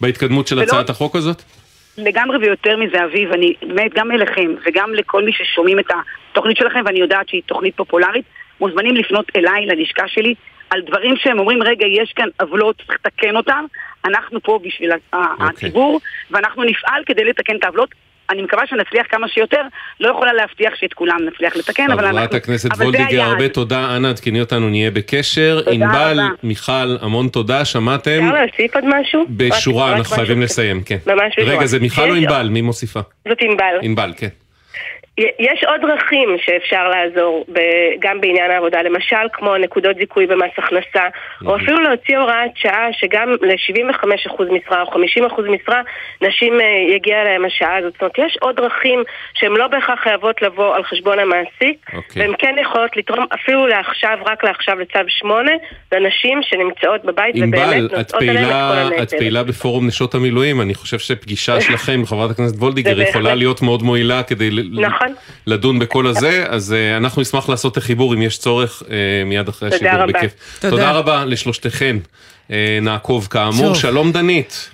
בהתקדמות 0.00 0.46
של 0.46 0.56
ולא- 0.56 0.62
הצעת 0.64 0.90
החוק 0.90 1.16
הזאת? 1.16 1.42
לגמרי 1.98 2.38
ויותר 2.38 2.76
מזה, 2.76 3.04
אביב, 3.04 3.32
אני 3.32 3.54
באמת 3.62 3.94
גם 3.94 4.12
אליכם 4.12 4.54
וגם 4.66 4.94
לכל 4.94 5.24
מי 5.24 5.32
ששומעים 5.32 5.78
את 5.78 5.86
התוכנית 6.32 6.56
שלכם, 6.56 6.80
ואני 6.86 6.98
יודעת 7.00 7.28
שהיא 7.28 7.42
תוכנית 7.46 7.76
פופולרית, 7.76 8.24
מוזמנים 8.60 8.96
לפנות 8.96 9.26
אליי, 9.36 9.66
ללשכה 9.66 10.08
שלי, 10.08 10.34
על 10.70 10.80
דברים 10.86 11.14
שהם 11.16 11.38
אומרים, 11.38 11.62
רגע, 11.62 11.86
יש 11.86 12.12
כאן 12.16 12.28
עוולות, 12.40 12.76
צריך 12.86 12.98
לתקן 13.06 13.36
אותם, 13.36 13.64
אנחנו 14.04 14.42
פה 14.42 14.58
בשביל 14.64 14.90
ה- 14.92 14.96
אוקיי. 15.16 15.46
הציבור, 15.46 16.00
ואנחנו 16.30 16.64
נפעל 16.64 17.02
כדי 17.06 17.24
לתקן 17.24 17.56
את 17.56 17.64
העוולות. 17.64 17.88
אני 18.30 18.42
מקווה 18.42 18.62
שנצליח 18.66 19.06
כמה 19.10 19.28
שיותר, 19.28 19.60
לא 20.00 20.08
יכולה 20.10 20.32
להבטיח 20.32 20.72
שאת 20.76 20.92
כולם 20.94 21.16
נצליח 21.32 21.56
לתקן, 21.56 21.90
אבל 21.90 22.04
אנחנו... 22.04 22.18
חברת 22.18 22.34
הכנסת 22.34 22.68
וולדיגר. 22.76 23.22
הרבה 23.22 23.48
תודה, 23.48 23.96
אנא 23.96 24.08
עדכני 24.08 24.40
אותנו, 24.40 24.68
נהיה 24.70 24.90
בקשר. 24.90 25.58
תודה 25.64 25.70
ענבל, 25.70 26.20
רבה. 26.20 26.28
מיכל, 26.42 26.96
המון 27.00 27.28
תודה, 27.28 27.64
שמעתם? 27.64 28.10
אפשר 28.24 28.34
להוסיף 28.44 28.74
עוד 28.74 28.84
משהו? 29.00 29.26
בשורה, 29.30 29.92
אנחנו 29.96 30.16
חייבים 30.16 30.42
לסיים, 30.42 30.82
כן. 30.82 30.96
ממש 31.06 31.34
בשורה. 31.38 31.56
רגע, 31.56 31.66
זה 31.66 31.78
מיכל 31.80 32.10
או 32.10 32.16
יש- 32.16 32.22
ענבל? 32.24 32.48
מי 32.48 32.60
מוסיפה? 32.60 33.00
זאת 33.28 33.38
ענבל. 33.40 33.74
ענבל, 33.82 34.12
כן. 34.16 34.28
יש 35.18 35.64
עוד 35.68 35.80
דרכים 35.80 36.36
שאפשר 36.44 36.88
לעזור 36.88 37.44
גם 37.98 38.20
בעניין 38.20 38.50
העבודה, 38.50 38.82
למשל 38.82 39.16
כמו 39.32 39.56
נקודות 39.56 39.96
זיכוי 39.96 40.26
במס 40.26 40.50
הכנסה, 40.58 41.08
או 41.46 41.56
אפילו 41.56 41.80
להוציא 41.80 42.18
הוראת 42.18 42.50
שעה 42.54 42.86
שגם 42.92 43.28
ל-75% 43.42 44.42
משרה 44.52 44.82
או 44.82 44.86
50% 44.92 44.96
משרה 45.42 45.80
נשים 46.22 46.60
אה, 46.60 46.94
יגיע 46.94 47.24
להם 47.24 47.44
השעה 47.44 47.76
הזאת. 47.76 47.92
זאת 47.92 48.00
אומרת, 48.02 48.18
יש 48.18 48.38
עוד 48.40 48.56
דרכים 48.56 49.02
שהן 49.34 49.52
לא 49.52 49.68
בהכרח 49.68 50.00
חייבות 50.02 50.42
לבוא 50.42 50.76
על 50.76 50.82
חשבון 50.84 51.18
המעסיק, 51.18 51.90
אוקיי. 51.94 52.22
והן 52.22 52.32
כן 52.38 52.54
יכולות 52.62 52.96
לתרום 52.96 53.26
אפילו 53.34 53.66
לעכשיו, 53.66 54.18
רק 54.26 54.44
לעכשיו 54.44 54.78
לצו 54.78 54.98
8, 55.08 55.50
לנשים 55.92 56.38
שנמצאות 56.42 57.04
בבית 57.04 57.34
ובאמת 57.36 57.52
נושאות 57.82 58.14
עליהן 58.14 58.44
את 58.44 58.50
כל 58.50 58.78
הנטל. 58.78 59.02
את 59.02 59.14
פעילה 59.14 59.42
בפורום 59.42 59.86
נשות 59.86 60.14
המילואים, 60.14 60.60
אני 60.60 60.74
חושב 60.74 60.98
שפגישה 60.98 61.60
שלכם, 61.60 62.06
חברת 62.06 62.30
הכנסת 62.30 62.56
וולדיגר, 62.56 63.00
יכולה. 63.00 63.34
להיות 63.34 63.62
מאוד 63.62 63.82
מועילה 63.82 64.22
כדי 64.22 64.50
ל- 64.50 64.80
נכון. 65.02 65.14
לדון 65.46 65.78
בכל 65.78 66.06
הזה, 66.06 66.44
אז 66.48 66.72
אה, 66.72 66.96
אנחנו 66.96 67.22
נשמח 67.22 67.48
לעשות 67.48 67.72
את 67.72 67.76
החיבור 67.76 68.14
אם 68.14 68.22
יש 68.22 68.38
צורך 68.38 68.82
אה, 68.90 68.96
מיד 69.26 69.48
אחרי 69.48 69.70
תודה 69.70 69.90
השידור 69.90 70.02
רבה. 70.04 70.18
בכיף. 70.18 70.32
תודה. 70.60 70.70
תודה 70.70 70.92
רבה 70.92 71.24
לשלושתכן. 71.24 71.96
אה, 72.50 72.78
נעקוב 72.82 73.28
כאמור. 73.30 73.74
שלום 73.74 74.12
דנית. 74.12 74.70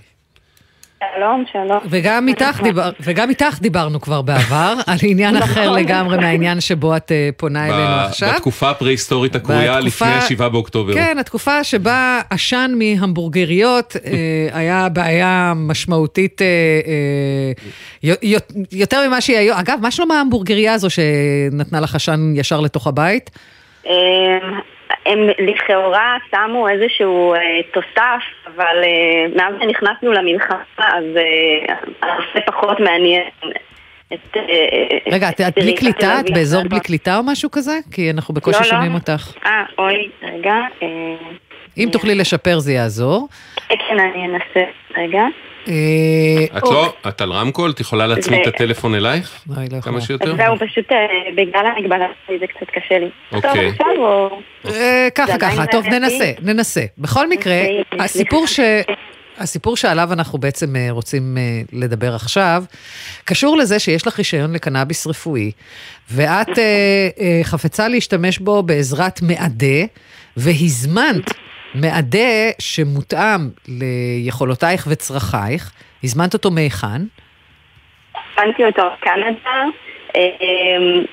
שלום, 1.17 1.45
שלום. 1.53 1.79
וגם 1.91 2.29
איתך, 2.29 2.61
דיבר, 2.63 2.91
וגם 3.01 3.31
איתך 3.31 3.59
דיברנו 3.61 4.01
כבר 4.01 4.23
בעבר, 4.23 4.75
על 4.87 4.99
עניין 5.03 5.37
אחר 5.37 5.65
נכון. 5.65 5.79
לגמרי 5.79 6.17
מהעניין 6.17 6.61
שבו 6.61 6.97
את 6.97 7.13
אה, 7.13 7.29
פונה 7.37 7.67
אלינו 7.67 8.07
עכשיו. 8.09 8.33
בתקופה 8.35 8.71
הפרה-היסטורית 8.71 9.35
הקרויה 9.35 9.81
לפני 9.81 10.21
7 10.29 10.49
באוקטובר. 10.49 10.95
כן, 10.95 11.19
התקופה 11.19 11.65
שבה 11.65 12.21
עשן 12.31 12.71
מהמבורגריות 12.79 13.97
אה, 14.05 14.13
היה 14.53 14.89
בעיה 14.89 15.53
משמעותית 15.57 16.43
אה, 16.43 17.53
יותר 18.73 19.09
ממה 19.09 19.21
שהיא 19.21 19.39
היום. 19.39 19.59
אגב, 19.59 19.79
מה 19.83 19.91
שלום 19.91 20.11
ההמבורגריה 20.11 20.75
הזו 20.75 20.89
שנתנה 20.91 21.81
לך 21.81 21.95
עשן 21.95 22.33
ישר 22.37 22.61
לתוך 22.61 22.87
הבית? 22.87 23.31
הם 25.07 25.19
לכאורה 25.39 26.17
שמו 26.31 26.69
איזשהו 26.69 27.35
אה, 27.35 27.41
תוסף, 27.73 28.23
אבל 28.47 28.83
אה, 28.85 29.27
מאז 29.37 29.55
שנכנסנו 29.61 30.13
למלחמה, 30.13 30.63
אז 30.79 31.05
אה, 31.17 31.75
הנושא 32.03 32.41
פחות 32.47 32.81
מעניין. 32.81 33.23
את, 34.15 34.37
אה, 34.37 35.13
רגע, 35.13 35.29
את 35.29 35.41
את 35.41 35.55
בלי 35.59 35.75
קליטה? 35.75 36.21
את. 36.21 36.31
באזור 36.31 36.63
בלי 36.69 36.81
קליטה 36.81 37.17
או 37.17 37.23
משהו 37.23 37.51
כזה? 37.51 37.79
כי 37.93 38.11
אנחנו 38.11 38.35
בקושי 38.35 38.59
לא, 38.59 38.65
לא. 38.65 38.71
שומעים 38.71 38.95
אותך. 38.95 39.33
אה, 39.47 39.65
אוי, 39.79 40.11
רגע. 40.23 40.55
אה, 40.83 40.89
אם 41.79 41.89
תוכלי 41.93 42.15
לשפר 42.15 42.59
זה 42.59 42.73
יעזור. 42.73 43.29
כן, 43.69 43.99
אני 43.99 44.25
אנסה. 44.25 44.71
רגע. 44.97 45.23
אה, 45.69 46.59
את 46.59 46.63
לא, 46.63 46.95
את 47.09 47.21
על 47.21 47.33
רמקול? 47.33 47.71
את 47.71 47.81
יכולה 47.81 48.07
להצמיד 48.07 48.39
את 48.39 48.45
זה- 48.45 48.51
הטלפון 48.51 48.95
אלייך? 48.95 49.45
לא 49.73 49.81
כמה 49.81 50.01
שיותר? 50.01 50.37
זהו, 50.37 50.57
פשוט 50.59 50.93
אה, 50.93 50.97
בגלל 51.37 51.67
המגבלה 51.77 52.07
שלי 52.27 52.39
זה 52.39 52.47
קצת 52.47 52.67
קשה 52.75 52.99
לי. 52.99 53.09
אוקיי. 53.33 53.73
אה, 54.67 55.09
ככה, 55.15 55.39
ככה, 55.39 55.67
טוב? 55.67 55.87
ננסה, 55.87 56.33
ננסה. 56.43 56.85
בכל 56.99 57.29
מקרה, 57.31 57.61
אוקיי, 57.61 58.05
הסיפור 58.05 58.47
ש... 58.47 58.61
הסיפור 59.39 59.77
שעליו 59.77 60.13
אנחנו 60.13 60.39
בעצם 60.39 60.77
אה, 60.77 60.87
רוצים 60.91 61.39
אה, 61.39 61.43
לדבר 61.73 62.15
עכשיו, 62.15 62.65
קשור 63.25 63.57
לזה 63.57 63.79
שיש 63.79 64.07
לך 64.07 64.19
רישיון 64.19 64.53
לקנאביס 64.53 65.07
רפואי, 65.07 65.51
ואת 66.11 66.59
אה, 66.59 66.65
אה, 67.21 67.41
חפצה 67.43 67.89
להשתמש 67.89 68.39
בו 68.39 68.63
בעזרת 68.63 69.23
מאדה, 69.23 69.85
והזמנת 70.37 71.31
מאדה 71.75 72.51
שמותאם 72.59 73.51
ליכולותייך 73.69 74.87
וצרכייך, 74.91 75.73
הזמנת 76.05 76.35
אותו 76.35 76.51
מהיכן? 76.51 77.03
הבנתי 78.15 78.65
אותו 78.65 78.83
קנדה, 79.01 79.65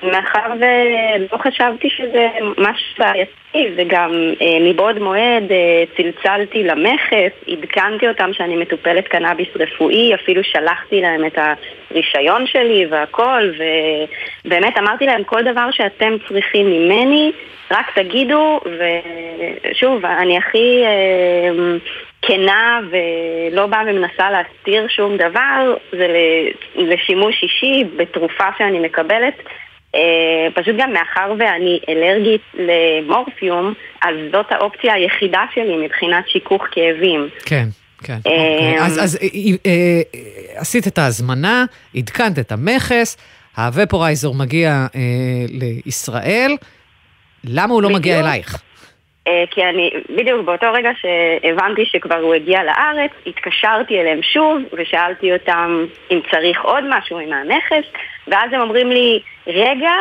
מאחר 0.02 0.52
ולא 0.58 1.38
חשבתי 1.38 1.90
שזה 1.90 2.28
משהו 2.58 2.86
בעייתי, 2.98 3.74
וגם 3.76 4.10
אה, 4.40 4.58
מבעוד 4.60 4.98
מועד 4.98 5.52
אה, 5.52 5.84
צלצלתי 5.96 6.62
למכס, 6.62 7.32
עדכנתי 7.48 8.08
אותם 8.08 8.30
שאני 8.32 8.56
מטופלת 8.56 9.08
קנאביס 9.08 9.48
רפואי, 9.56 10.14
אפילו 10.14 10.44
שלחתי 10.44 11.00
להם 11.00 11.24
את 11.26 11.38
הרישיון 11.38 12.46
שלי 12.46 12.86
והכל, 12.90 13.50
ובאמת 14.44 14.78
אמרתי 14.78 15.06
להם 15.06 15.24
כל 15.24 15.42
דבר 15.42 15.70
שאתם 15.70 16.12
צריכים 16.28 16.66
ממני, 16.66 17.32
רק 17.70 17.86
תגידו, 17.94 18.60
ושוב, 18.64 20.06
אני 20.06 20.38
הכי 20.38 20.82
אה, 20.84 21.50
כנה 22.26 22.80
ולא 22.90 23.66
באה 23.66 23.82
ומנסה 23.86 24.30
להסתיר 24.30 24.88
שום 24.88 25.16
דבר, 25.16 25.74
זה 25.92 26.06
לשימוש 26.76 27.42
אישי 27.42 27.84
בתרופה 27.96 28.44
שאני 28.58 28.78
מקבלת. 28.78 29.34
אה, 29.94 30.48
פשוט 30.54 30.74
גם 30.78 30.92
מאחר 30.92 31.32
ואני 31.38 31.80
אלרגית 31.88 32.40
למורפיום, 32.54 33.74
אז 34.02 34.14
זאת 34.32 34.46
האופציה 34.50 34.94
היחידה 34.94 35.44
שלי 35.54 35.76
מבחינת 35.86 36.28
שיכוך 36.28 36.62
כאבים. 36.70 37.28
כן, 37.44 37.68
כן. 38.02 38.18
אה, 38.26 38.30
אוקיי. 38.30 38.80
אז, 38.80 39.04
אז 39.04 39.18
אה, 39.66 40.00
עשית 40.54 40.86
את 40.86 40.98
ההזמנה, 40.98 41.64
עדכנת 41.96 42.38
את 42.38 42.52
המכס, 42.52 43.16
הוופורייזר 43.56 44.32
מגיע 44.32 44.86
אה, 44.94 45.00
לישראל, 45.48 46.56
למה 47.44 47.74
הוא 47.74 47.82
לא 47.82 47.90
מגיע. 47.90 48.20
אלייך? 48.20 48.62
אה, 49.28 49.44
כי 49.50 49.64
אני, 49.64 49.90
בדיוק 50.16 50.44
באותו 50.44 50.72
רגע 50.72 50.90
שהבנתי 51.00 51.84
שכבר 51.84 52.16
הוא 52.16 52.34
הגיע 52.34 52.64
לארץ, 52.64 53.10
התקשרתי 53.26 54.00
אליהם 54.00 54.22
שוב 54.22 54.58
ושאלתי 54.72 55.32
אותם 55.32 55.84
אם 56.10 56.20
צריך 56.30 56.62
עוד 56.62 56.84
משהו 56.88 57.18
עם 57.18 57.32
המכס, 57.32 57.84
ואז 58.28 58.52
הם 58.52 58.60
אומרים 58.60 58.90
לי, 58.90 59.20
רגע, 59.46 59.92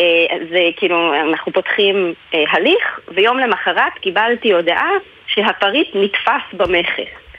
אה, 0.00 0.36
זה 0.50 0.60
כאילו, 0.76 1.14
אנחנו 1.14 1.52
פותחים 1.52 2.14
אה, 2.34 2.44
הליך, 2.50 3.00
ויום 3.08 3.38
למחרת 3.38 3.92
קיבלתי 4.00 4.52
הודעה 4.52 4.90
שהפריט 5.26 5.88
נתפס 5.94 6.42
במכס. 6.52 7.29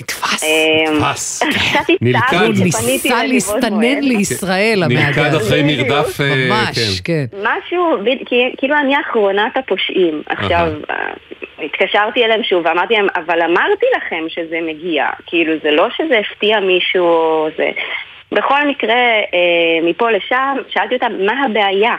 נתפס, 0.00 0.44
נתפס. 0.92 1.42
קצת 1.70 1.80
נלכד. 2.00 2.18
הצטערתי 2.24 2.70
שפניתי 2.72 2.92
ניסה 2.92 3.24
להסתנן 3.24 3.72
מועד. 3.74 3.98
לישראל, 4.02 4.82
המאגר. 4.84 5.06
נלכד 5.06 5.34
אחרי 5.34 5.62
מרדף, 5.62 6.20
אה, 6.20 6.46
ממש, 6.50 7.00
כן. 7.04 7.24
משהו, 7.42 7.98
ב- 8.04 8.24
כי- 8.28 8.54
כאילו 8.58 8.76
אני 8.76 8.94
אחרונת 9.00 9.56
הפושעים. 9.56 10.22
עכשיו, 10.26 10.68
אה, 10.90 10.96
התקשרתי 11.64 12.24
אליהם 12.24 12.42
שוב 12.42 12.62
ואמרתי 12.66 12.94
להם, 12.94 13.06
אבל 13.16 13.42
אמרתי 13.42 13.86
לכם 13.96 14.24
שזה 14.28 14.58
מגיע. 14.62 15.06
כאילו, 15.26 15.52
זה 15.62 15.70
לא 15.70 15.86
שזה 15.96 16.18
הפתיע 16.18 16.60
מישהו 16.60 17.04
או 17.06 17.48
זה. 17.56 17.70
בכל 18.32 18.68
מקרה, 18.68 18.94
אה, 18.94 19.40
מפה 19.82 20.10
לשם, 20.10 20.56
שאלתי 20.68 20.94
אותם, 20.94 21.12
מה 21.26 21.44
הבעיה? 21.44 21.94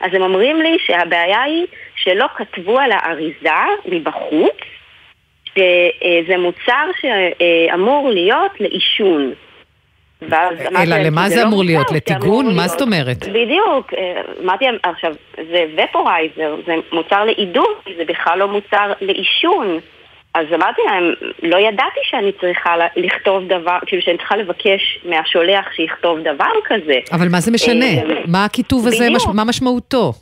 אז 0.00 0.14
הם 0.14 0.22
אומרים 0.22 0.62
לי 0.62 0.76
שהבעיה 0.86 1.42
היא 1.42 1.66
שלא 1.96 2.26
כתבו 2.36 2.78
על 2.78 2.90
האריזה 2.92 3.50
מבחוץ, 3.86 4.56
שזה 5.54 6.36
מוצר 6.38 6.86
שאמור 7.00 8.10
להיות 8.10 8.52
לעישון. 8.60 9.32
אלא 10.76 10.96
למה 10.96 11.28
זה 11.28 11.42
לא 11.42 11.48
אמור 11.48 11.64
להיות? 11.64 11.92
לטיגון? 11.92 12.56
מה. 12.56 12.68
זאת 12.68 12.82
אומרת? 12.82 13.28
בדיוק, 13.28 13.94
אה, 13.98 14.22
אמרתי 14.44 14.64
להם, 14.64 14.76
עכשיו, 14.82 15.12
זה 15.36 15.64
ופורייזר, 15.76 16.56
זה 16.66 16.74
מוצר 16.92 17.24
לעידוד, 17.24 17.76
זה 17.96 18.04
בכלל 18.04 18.38
לא 18.38 18.48
מוצר 18.48 18.92
לעישון. 19.00 19.78
אז 20.34 20.46
אמרתי 20.54 20.82
להם, 20.86 21.12
לא 21.42 21.56
ידעתי 21.56 22.00
שאני 22.02 22.32
צריכה 22.40 22.74
לכתוב 22.96 23.48
דבר, 23.48 23.78
כאילו 23.86 24.02
שאני 24.02 24.18
צריכה 24.18 24.36
לבקש 24.36 24.98
מהשולח 25.04 25.64
שיכתוב 25.76 26.18
דבר 26.20 26.50
כזה. 26.64 26.98
אבל 27.12 27.28
מה 27.28 27.40
זה 27.40 27.50
משנה? 27.50 27.84
אה, 27.84 28.02
מה 28.26 28.44
הכיתוב 28.44 28.86
הזה, 28.86 29.08
מה 29.34 29.44
משמעותו? 29.44 30.12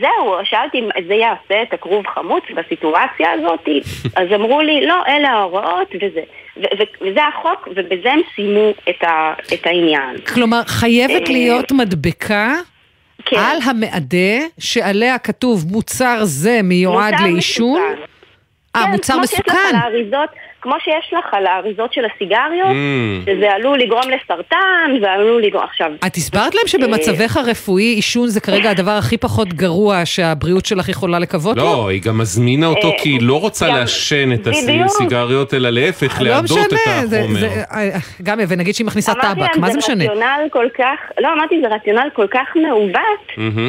זהו, 0.00 0.34
שאלתי 0.44 0.78
אם 0.78 0.88
זה 1.08 1.14
יעשה 1.14 1.62
את 1.62 1.72
הכרוב 1.72 2.06
חמוץ 2.06 2.44
בסיטואציה 2.56 3.32
הזאת, 3.32 3.68
אז 4.16 4.28
אמרו 4.34 4.60
לי, 4.60 4.86
לא, 4.86 4.94
אלה 5.08 5.28
ההוראות 5.28 5.88
וזה. 5.96 6.20
ו- 6.56 6.60
ו- 6.78 7.06
וזה 7.10 7.20
החוק, 7.24 7.68
ובזה 7.76 8.12
הם 8.12 8.20
סיימו 8.34 8.70
את, 8.90 9.02
ה- 9.04 9.34
את 9.54 9.66
העניין. 9.66 10.16
כלומר, 10.34 10.60
חייבת 10.66 11.28
אה, 11.28 11.32
להיות 11.32 11.72
מדבקה 11.72 12.52
כן. 13.24 13.36
על 13.38 13.56
המעדה 13.64 14.46
שעליה 14.58 15.18
כתוב 15.18 15.64
מוצר 15.72 16.18
זה 16.22 16.60
מיועד 16.62 17.12
מוצר 17.12 17.24
לעישון? 17.24 17.80
מסוכן. 17.82 18.02
אה, 18.76 18.84
כן, 18.84 18.90
מוצר 18.90 19.14
כמו 19.14 19.26
שיש 19.26 19.40
לך 19.40 19.46
מסוכן. 19.46 19.68
על 19.76 19.76
האריזות, 19.76 20.30
כמו 20.64 20.74
שיש 20.84 21.12
לך 21.18 21.24
על 21.34 21.46
האריזות 21.46 21.92
של 21.92 22.00
הסיגריות, 22.14 22.68
Mm. 22.70 23.30
שזה 23.30 23.52
עלול 23.52 23.78
לגרום 23.78 24.02
לסרטן, 24.02 24.56
ועלול 25.02 25.42
לגרום... 25.42 25.64
עכשיו... 25.64 25.90
את 26.06 26.16
הסברת 26.16 26.54
להם 26.54 26.66
שבמצבך 26.66 27.36
הרפואי 27.36 27.84
עישון 27.84 28.28
זה 28.28 28.40
כרגע 28.40 28.70
הדבר 28.70 28.90
הכי 28.90 29.16
פחות 29.16 29.48
גרוע 29.48 30.00
שהבריאות 30.04 30.66
שלך 30.66 30.88
יכולה 30.88 31.18
לקוות 31.18 31.56
לו? 31.56 31.62
לא, 31.64 31.88
היא 31.88 32.02
גם 32.02 32.20
הזמינה 32.20 32.66
אותו 32.66 32.88
אה, 32.88 32.98
כי 33.02 33.08
היא 33.08 33.18
לא 33.22 33.40
רוצה 33.40 33.68
לעשן 33.68 34.32
את. 34.32 34.46
הסיגריות, 34.84 35.54
אלא 35.54 35.70
להפך, 35.70 36.20
לא 36.20 36.28
להדות 36.30 36.58
את 36.58 36.72
החומר. 36.72 37.06
זה- 37.06 37.62
אה, 37.74 37.88
גם 38.22 38.38
ונגיד 38.48 38.74
שהיא 38.74 38.86
מכניסה 38.86 39.12
טבק, 39.14 39.56
מה 39.56 39.70
זה 39.70 39.78
משנה? 39.78 40.04
רציונל 40.04 40.40
כל 40.50 40.66
כך... 40.78 40.98
לא, 41.20 41.32
אמרתי, 41.32 41.60
זה 41.62 41.74
רציונל 41.74 42.08
כל 42.14 42.26
כך 42.30 42.46
מעוות. 42.56 42.98
אה, 43.38 43.68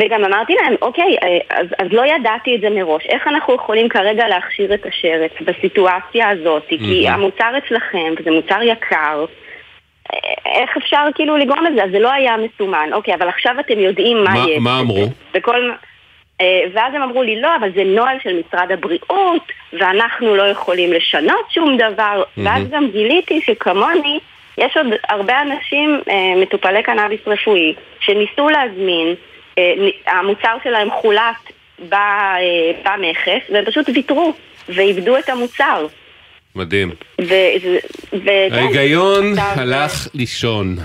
וגם 0.00 0.24
אמרתי 0.24 0.54
להם, 0.62 0.74
אוקיי, 0.82 1.16
אה, 1.22 1.38
אז, 1.50 1.66
אז 1.78 1.86
לא 1.92 2.06
ידעתי 2.06 2.54
את 2.56 2.60
זה 2.60 2.70
מראש. 2.70 3.06
איך 3.06 3.28
אנחנו 3.28 3.54
יכולים 3.54 3.88
כרגע 3.88 4.28
להכשיר 4.28 4.74
את 4.74 4.86
השרץ 4.86 5.30
בסיטואציה 5.40 6.28
הזאת? 6.28 6.62
כי 6.68 7.04
Mhm. 7.08 7.10
המוצר 7.10 7.52
אצלכם, 7.58 8.14
וזה 8.18 8.30
מוצר 8.30 8.62
יקר, 8.62 9.24
אה, 10.12 10.18
איך 10.62 10.76
אפשר 10.76 11.02
כאילו 11.14 11.36
לגרום 11.36 11.66
לזה? 11.66 11.84
אז 11.84 11.90
זה 11.90 11.98
לא 11.98 12.12
היה 12.12 12.36
מסומן. 12.36 12.90
אוקיי, 12.92 13.14
אבל 13.14 13.28
עכשיו 13.28 13.54
אתם 13.60 13.78
יודעים 13.78 14.24
מה 14.24 14.30
מה- 14.34 14.44
יש. 14.50 14.58
מה 14.60 14.80
אמרו? 14.80 15.04
וכל... 15.34 15.70
אה, 16.40 16.60
ואז 16.72 16.94
הם 16.94 17.02
אמרו 17.02 17.22
לי, 17.22 17.40
לא, 17.40 17.56
אבל 17.56 17.70
זה 17.74 17.84
נוהל 17.84 18.16
של 18.22 18.40
משרד 18.46 18.72
הבריאות, 18.72 19.42
ואנחנו 19.72 20.36
לא 20.36 20.42
יכולים 20.42 20.92
לשנות 20.92 21.50
שום 21.50 21.76
דבר. 21.76 22.22
ואז 22.36 22.68
גם 22.70 22.88
גיליתי 22.90 23.40
שכמוני, 23.40 24.18
יש 24.58 24.76
עוד 24.76 24.86
הרבה 25.08 25.42
אנשים, 25.42 26.00
אה, 26.10 26.14
מטופלי 26.42 26.82
קנאביס 26.82 27.20
רפואי, 27.26 27.74
שניסו 28.00 28.48
להזמין, 28.48 29.08
אה, 29.08 29.14
המוצר 30.06 30.56
שלהם 30.64 30.88
חולט 30.90 31.52
אה, 31.92 32.36
במכס, 32.84 33.50
והם 33.52 33.64
פשוט 33.64 33.88
ויתרו, 33.88 34.32
ואיבדו 34.68 35.18
את 35.18 35.28
המוצר. 35.28 35.86
מדהים. 36.54 36.90
ו- 37.20 37.34
ההיגיון 38.50 39.34
הלך 39.38 40.08
לישון. 40.14 40.76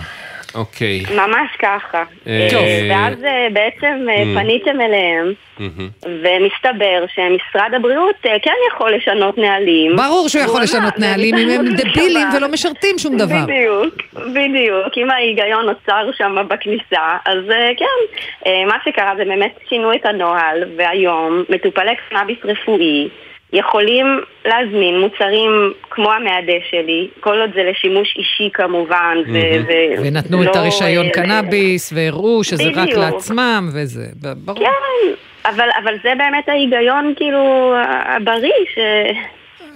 אוקיי. 0.56 1.04
ממש 1.16 1.50
ככה. 1.60 2.04
אה, 2.28 2.48
טוב. 2.52 2.62
ואז 2.90 3.24
אה, 3.24 3.48
בעצם 3.54 4.06
אה, 4.10 4.24
Mm. 4.24 4.40
פניתם 4.40 4.82
אליהם, 4.82 5.34
מהמם. 5.60 5.90
ומסתבר 6.06 7.06
שמשרד 7.16 7.74
הבריאות 7.76 8.16
כן 8.22 8.54
יכול 8.72 8.92
לשנות 8.96 9.38
נהלים. 9.38 9.96
ברור 9.96 10.28
שהוא 10.30 10.44
יכול 10.44 10.62
לשנות 10.62 11.00
נהלים 11.00 11.36
אם 11.36 11.50
הם 11.50 11.66
זה 11.78 11.84
דבילים. 11.84 12.28
ולא 12.38 12.48
משרתים 12.48 12.98
שום 12.98 13.18
דבר. 13.18 13.44
בדיוק, 13.44 13.94
בדיוק. 14.14 14.98
אם 14.98 15.12
ההיגיון 15.12 15.66
נוצר 15.66 16.10
שם 16.18 16.36
בכניסה, 16.48 17.18
אז 17.26 17.38
כן. 17.78 18.50
מה 18.68 18.76
שקרה 18.86 19.14
זה 19.18 19.26
באמת 19.26 19.60
שינו 19.70 19.94
את 19.94 20.06
הנוהל, 20.06 20.64
והיום 20.78 21.44
מטופלי 21.50 21.92
קנאביס 22.10 22.38
רפואי 22.44 23.10
יכולים 23.54 24.22
להזמין 24.46 25.00
מוצרים 25.00 25.74
כמו 25.90 26.12
המעדה 26.12 26.54
שלי, 26.70 27.08
כל 27.20 27.40
עוד 27.40 27.50
זה 27.56 27.64
לשימוש 27.64 28.16
אישי 28.18 28.50
כמובן. 28.54 29.18
ו- 29.28 29.64
ו- 29.68 30.02
ונתנו 30.02 30.44
את 30.44 30.56
לא, 30.56 30.62
הרישיון 30.62 31.06
אה, 31.06 31.12
קנאביס, 31.12 31.94
והראו 31.96 32.44
שזה 32.44 32.64
רק 32.64 32.88
בדיוק. 32.88 33.00
לעצמם, 33.00 33.70
וזה, 33.74 34.06
ברור. 34.46 34.60
כן, 34.60 35.12
אבל, 35.46 35.70
אבל 35.84 35.94
זה 36.04 36.14
באמת 36.18 36.50
ההיגיון, 36.50 37.14
כאילו, 37.18 37.74
הבריא, 38.06 38.66
ש... 38.74 38.78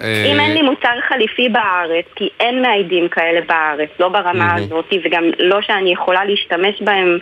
אה, 0.02 0.24
אם 0.26 0.40
אין 0.40 0.54
לי 0.54 0.62
מוצר 0.62 1.02
חליפי 1.08 1.50
בארץ, 1.50 2.06
כי 2.16 2.30
אין 2.40 2.62
מעידים 2.62 3.10
כאלה 3.10 3.42
בארץ, 3.42 3.90
לא 4.00 4.10
ברמה. 4.10 4.56
הזאת, 4.56 4.94
וגם 5.04 5.24
לא 5.40 5.62
שאני 5.62 5.94
יכולה 5.94 6.26
להשתמש 6.26 6.82
בהם 6.82 7.18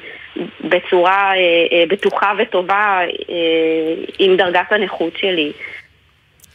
בצורה 0.61 1.31
אה, 1.33 1.37
אה, 1.71 1.83
בטוחה 1.89 2.33
וטובה 2.37 2.99
אה, 3.29 3.35
עם 4.19 4.37
דרגת 4.37 4.71
הנכות 4.71 5.17
שלי. 5.17 5.51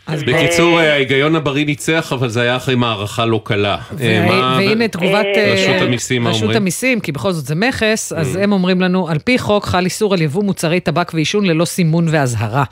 בקיצור, 0.09 0.81
אה, 0.81 0.93
ההיגיון 0.93 1.37
הבריא 1.37 1.67
ניצח, 1.67 2.13
אבל 2.13 2.29
זה 2.29 2.41
היה 2.43 2.57
אחרי 2.57 2.75
מערכה 2.75 3.27
לא 3.27 3.41
קלה. 3.45 3.77
אה, 4.01 4.57
והנה 4.59 4.89
תגובת 4.89 5.27
אה, 5.37 5.53
רשות 5.53 6.57
המיסים, 6.57 7.01
כי 7.01 7.13
בכל 7.13 7.33
זאת 7.33 7.47
זה 7.47 7.55
מכס, 7.55 8.13
אז 8.13 8.37
Mm. 8.37 8.39
הם 8.39 8.53
אומרים 8.53 8.81
לנו, 8.81 9.09
על 9.09 9.19
פי 9.19 9.39
חוק 9.39 9.67
חל 9.67 9.85
איסור 9.85 10.15
על 10.15 10.23
יבוא 10.23 10.45
מוצרי 10.45 10.81
טבק 10.81 11.11
ועישון 11.15 11.47
ללא 11.47 11.65
סימון 11.65 12.07
ואזהרה. 12.11 12.65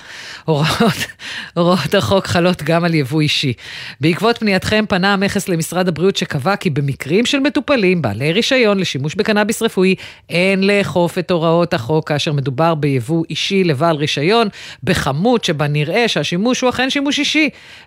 הוראות, 0.44 1.06
הוראות 1.54 1.94
החוק 1.94 2.26
חלות 2.26 2.62
גם 2.62 2.84
על 2.84 2.94
יבוא 2.94 3.20
אישי. 3.20 3.52
בעקבות 4.00 4.38
פנייתכם 4.38 4.84
פנה 4.88 5.12
המכס 5.12 5.48
למשרד 5.48 5.88
הבריאות 5.88 6.16
שקבע 6.16 6.56
כי 6.56 6.70
במקרים 6.70 7.26
של 7.26 7.38
מטופלים 7.38 8.02
בעלי 8.02 8.32
רישיון 8.32 8.78
לשימוש 8.78 9.14
בקנאביס 9.14 9.62
רפואי, 9.62 9.94
אין 10.30 10.66
לאכוף 10.66 11.18
את 11.18 11.30
הוראות 11.30 11.74
החוק 11.74 12.08
כאשר 12.08 12.32
מדובר 12.32 12.74
ביבוא 12.74 13.24
אישי 13.30 13.64
לבעל 13.64 13.96
רישיון, 13.96 14.48
בכמות 14.82 15.44
שבה 15.44 15.68
נראה 15.68 16.08
שהשימוש 16.08 16.60
הוא 16.60 16.70
אכן 16.70 16.90
שימוש 16.90 17.18
אישי. 17.18 17.27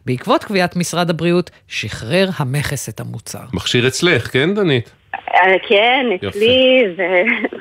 בעקבות 0.06 0.44
קביעת 0.44 0.76
משרד 0.76 1.10
הבריאות, 1.10 1.50
שחרר 1.68 2.30
המכס 2.38 2.90
את 2.90 3.00
המוצר. 3.00 3.40
מכשיר 3.54 3.88
אצלך, 3.88 4.34
כן, 4.34 4.54
דנית? 4.54 4.92
אה, 5.34 5.42
כן. 5.68 6.06
אצלי, 6.28 6.84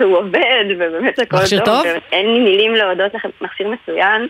והוא 0.01 0.17
עובד, 0.19 0.65
ובאמת 0.77 1.19
הכל 1.19 1.31
טוב. 1.37 1.41
מכשיר 1.43 1.65
טוב? 1.65 1.85
אין 2.13 2.27
לי 2.33 2.39
מילים 2.41 2.75
להודות 2.75 3.15
לכם, 3.15 3.29
מכשיר 3.41 3.69
מצוין, 3.69 4.27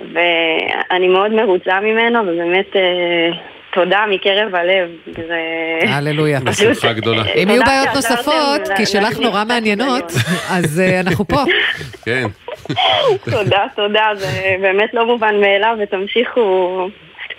ואני 0.00 1.08
מאוד 1.08 1.32
מרוצה 1.32 1.80
ממנו, 1.80 2.18
ובאמת 2.20 2.76
אה, 2.76 3.38
תודה 3.74 4.04
מקרב 4.10 4.54
הלב. 4.54 4.88
זה- 5.16 5.88
הללויה. 5.88 6.40
בשמחה 6.40 6.92
גדולה. 6.92 7.22
אם 7.42 7.48
יהיו 7.48 7.62
בעיות 7.64 7.88
נוספות, 7.94 8.68
כי 8.76 8.86
שלך 8.86 9.18
נורא 9.18 9.44
מעניינות, 9.44 10.12
אז 10.50 10.80
אה, 10.80 11.00
אנחנו 11.00 11.28
פה. 11.28 11.42
כן. 12.04 12.26
תודה, 13.24 13.64
תודה, 13.76 14.06
זה 14.14 14.56
באמת 14.60 14.94
לא 14.94 15.06
מובן 15.06 15.34
מאליו, 15.40 15.76
ותמשיכו... 15.82 16.88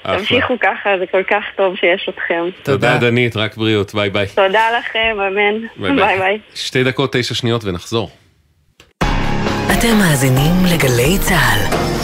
תמשיכו 0.03 0.53
ככה, 0.59 0.89
זה 0.99 1.05
כל 1.11 1.23
כך 1.23 1.43
טוב 1.55 1.75
שיש 1.75 2.09
אתכם. 2.09 2.49
תודה, 2.63 2.97
דנית, 2.97 3.38
רק 3.38 3.57
בריאות, 3.57 3.95
ביי 3.95 4.09
ביי. 4.09 4.27
תודה 4.27 4.63
לכם, 4.80 5.17
אמן. 5.27 5.95
ביי. 5.95 6.19
ביי. 6.19 6.39
שתי 6.55 6.84
דקות, 6.84 7.15
תשע 7.15 7.36
שניות 7.36 7.63
ונחזור. 7.65 8.09
אתם 9.80 9.97
מאזינים 9.99 10.53
לגלי 10.73 11.17
צה"ל. 11.19 11.98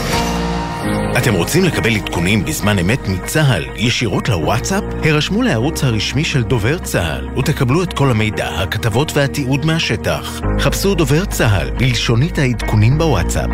אתם 1.17 1.33
רוצים 1.33 1.63
לקבל 1.63 1.95
עדכונים 1.95 2.45
בזמן 2.45 2.79
אמת 2.79 3.07
מצה"ל 3.07 3.65
ישירות 3.75 4.29
לוואטסאפ? 4.29 4.83
הרשמו 5.03 5.41
לערוץ 5.41 5.83
הרשמי 5.83 6.23
של 6.23 6.43
דובר 6.43 6.77
צה"ל 6.77 7.27
ותקבלו 7.37 7.83
את 7.83 7.93
כל 7.93 8.11
המידע, 8.11 8.47
הכתבות 8.47 9.11
והתיעוד 9.15 9.65
מהשטח. 9.65 10.41
חפשו 10.59 10.95
דובר 10.95 11.25
צה"ל 11.25 11.69
בלשונית 11.69 12.37
העדכונים 12.37 12.97
בוואטסאפ. 12.97 13.49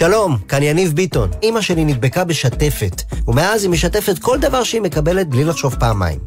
שלום, 0.00 0.36
כאן 0.48 0.62
יניב 0.62 0.92
ביטון. 0.92 1.30
אימא 1.42 1.60
שלי 1.60 1.84
נדבקה 1.84 2.24
בשתפת, 2.24 3.02
ומאז 3.28 3.62
היא 3.62 3.70
משתפת 3.70 4.18
כל 4.18 4.38
דבר 4.38 4.64
שהיא 4.64 4.80
מקבלת 4.80 5.28
בלי 5.28 5.44
לחשוב 5.44 5.74
פעמיים. 5.74 6.18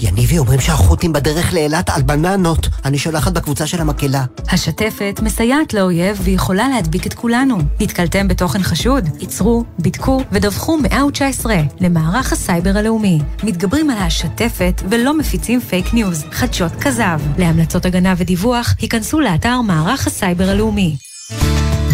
יניבי, 0.00 0.38
אומרים 0.38 0.60
שהחות'ים 0.60 1.12
בדרך 1.12 1.54
לאילת 1.54 1.90
על 1.90 2.02
בננות. 2.02 2.68
אני 2.84 2.98
שולחת 2.98 3.32
בקבוצה 3.32 3.66
של 3.66 3.80
המקהלה. 3.80 4.24
השתפת 4.52 5.20
מסייעת 5.22 5.74
לאויב 5.74 6.20
ויכולה 6.22 6.68
להדביק 6.68 7.06
את 7.06 7.14
כולנו. 7.14 7.58
נתקלתם 7.80 8.28
בתוכן 8.28 8.62
חשוד? 8.62 9.08
עצרו, 9.20 9.64
בדקו 9.78 10.20
ודווחו 10.32 10.78
119 10.78 11.54
למערך 11.80 12.32
הסייבר 12.32 12.78
הלאומי. 12.78 13.18
מתגברים 13.42 13.90
על 13.90 13.98
השתפת 13.98 14.82
ולא 14.90 15.18
מפיצים 15.18 15.60
fake 15.60 15.94
news, 15.94 16.24
חדשות 16.30 16.72
כזב. 16.80 17.20
להמלצות 17.38 17.86
הגנה 17.86 18.14
ודיווח, 18.16 18.74
היכנסו 18.80 19.20
לאתר 19.20 19.60
מערך 19.60 20.06
הסייבר 20.06 20.48
הלאומי. 20.48 20.96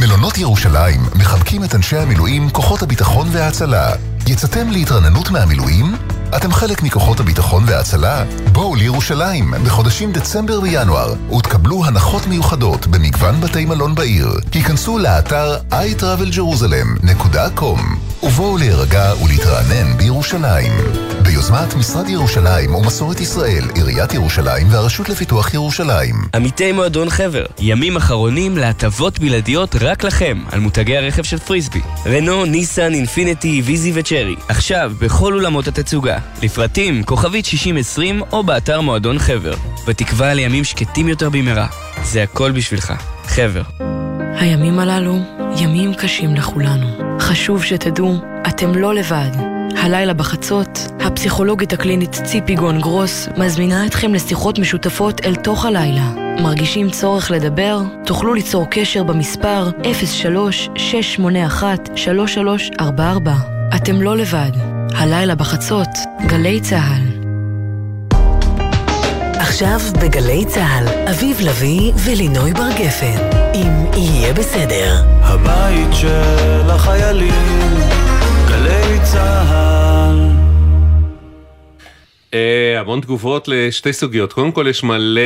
מלונות 0.06 0.38
ירושלים 0.38 1.00
מחבקים 1.14 1.64
את 1.64 1.74
אנשי 1.74 1.96
המילואים, 1.96 2.50
כוחות 2.50 2.82
הביטחון 2.82 3.28
וההצלה. 3.32 3.92
יצאתם 4.26 4.70
להתרעננות 4.70 5.30
מהמילואים? 5.30 5.96
אתם 6.36 6.52
חלק 6.52 6.82
מכוחות 6.82 7.20
הביטחון 7.20 7.62
וההצלה? 7.66 8.24
בואו 8.52 8.74
לירושלים 8.74 9.54
בחודשים 9.64 10.12
דצמבר 10.12 10.60
וינואר 10.60 11.14
ותקבלו 11.38 11.84
הנחות 11.84 12.26
מיוחדות 12.26 12.86
במגוון 12.86 13.40
בתי 13.40 13.64
מלון 13.64 13.94
בעיר. 13.94 14.28
היכנסו 14.52 14.98
לאתר 14.98 15.56
iTravelJerusalem.com 15.70 17.80
ובואו 18.22 18.58
להירגע 18.58 19.12
ולהתרענן 19.24 19.96
בירושלים. 19.96 20.72
ביוזמת 21.22 21.74
משרד 21.74 22.08
ירושלים 22.08 22.74
ומסורת 22.74 23.20
ישראל, 23.20 23.64
עיריית 23.74 24.14
ירושלים 24.14 24.66
והרשות 24.70 25.08
לפיתוח 25.08 25.54
ירושלים. 25.54 26.14
עמיתי 26.34 26.72
מועדון 26.72 27.10
חבר, 27.10 27.44
ימים 27.58 27.96
אחרונים 27.96 28.56
להטבות 28.56 29.18
בלעדיות 29.18 29.76
רק 29.80 30.04
לכם 30.04 30.38
על 30.52 30.60
מותגי 30.60 30.96
הרכב 30.96 31.22
של 31.22 31.38
פריסבי. 31.38 31.80
רנו, 32.06 32.44
ניסן, 32.44 32.94
אינפיניטי, 32.94 33.62
ויזי 33.64 33.92
וצ'רי. 33.94 34.34
עכשיו 34.48 34.92
בכל 34.98 35.32
אולמות 35.34 35.68
התצוגה. 35.68 36.18
לפרטים, 36.42 37.02
כוכבית 37.04 37.44
6020 37.44 38.22
או 38.32 38.42
באתר 38.42 38.80
מועדון 38.80 39.18
חבר. 39.18 39.54
בתקווה 39.86 40.34
לימים 40.34 40.64
שקטים 40.64 41.08
יותר 41.08 41.30
במהרה. 41.30 41.66
זה 42.02 42.22
הכל 42.22 42.50
בשבילך. 42.50 42.92
חבר. 43.24 43.62
הימים 44.34 44.78
הללו 44.78 45.18
ימים 45.56 45.94
קשים 45.94 46.34
לכולנו. 46.34 47.18
חשוב 47.20 47.64
שתדעו, 47.64 48.20
אתם 48.48 48.74
לא 48.74 48.94
לבד. 48.94 49.51
הלילה 49.76 50.14
בחצות, 50.14 50.78
הפסיכולוגית 51.00 51.72
הקלינית 51.72 52.12
ציפי 52.12 52.54
גון 52.54 52.80
גרוס 52.80 53.28
מזמינה 53.36 53.86
אתכם 53.86 54.14
לשיחות 54.14 54.58
משותפות 54.58 55.20
אל 55.24 55.34
תוך 55.34 55.64
הלילה. 55.64 56.10
מרגישים 56.42 56.90
צורך 56.90 57.30
לדבר? 57.30 57.80
תוכלו 58.06 58.34
ליצור 58.34 58.66
קשר 58.70 59.02
במספר 59.02 59.70
03-681-3344. 62.78 62.82
אתם 63.76 64.02
לא 64.02 64.16
לבד. 64.16 64.50
הלילה 64.94 65.34
בחצות, 65.34 65.88
גלי 66.26 66.60
צה"ל. 66.60 67.22
עכשיו 69.38 69.80
בגלי 70.02 70.44
צה"ל, 70.44 71.08
אביב 71.10 71.40
לביא 71.40 71.92
ולינוי 71.96 72.52
בר 72.52 72.70
גפן, 72.78 73.16
אם 73.54 73.86
יהיה 73.96 74.32
בסדר. 74.32 75.04
הבית 75.22 75.92
של 75.92 76.70
החיילים, 76.70 77.32
צה"ל. 79.12 80.16
אה, 82.34 82.80
המון 82.80 83.00
תגובות 83.00 83.48
לשתי 83.48 83.92
סוגיות. 83.92 84.32
קודם 84.32 84.52
כל 84.52 84.66
יש 84.70 84.84
מלא 84.84 85.20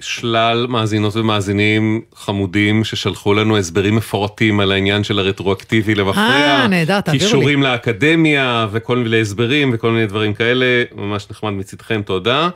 שלל 0.00 0.66
מאזינות 0.68 1.16
ומאזינים 1.16 2.00
חמודים 2.14 2.84
ששלחו 2.84 3.34
לנו 3.34 3.58
הסברים 3.58 3.96
מפורטים 3.96 4.60
על 4.60 4.72
העניין 4.72 5.04
של 5.04 5.18
הרטרואקטיבי 5.18 5.94
למפרע. 5.94 6.22
אה, 6.22 6.66
נהדר, 6.66 7.00
תעבירו 7.00 7.24
לי. 7.24 7.30
קישורים 7.30 7.62
לאקדמיה 7.62 8.66
וכל 8.72 8.96
מיני 8.96 9.20
הסברים 9.20 9.70
וכל 9.74 9.90
מיני 9.90 10.06
דברים 10.06 10.34
כאלה, 10.34 10.66
ממש 10.94 11.26
נחמד 11.30 11.52
מצדכם, 11.52 12.02
תודה. 12.02 12.48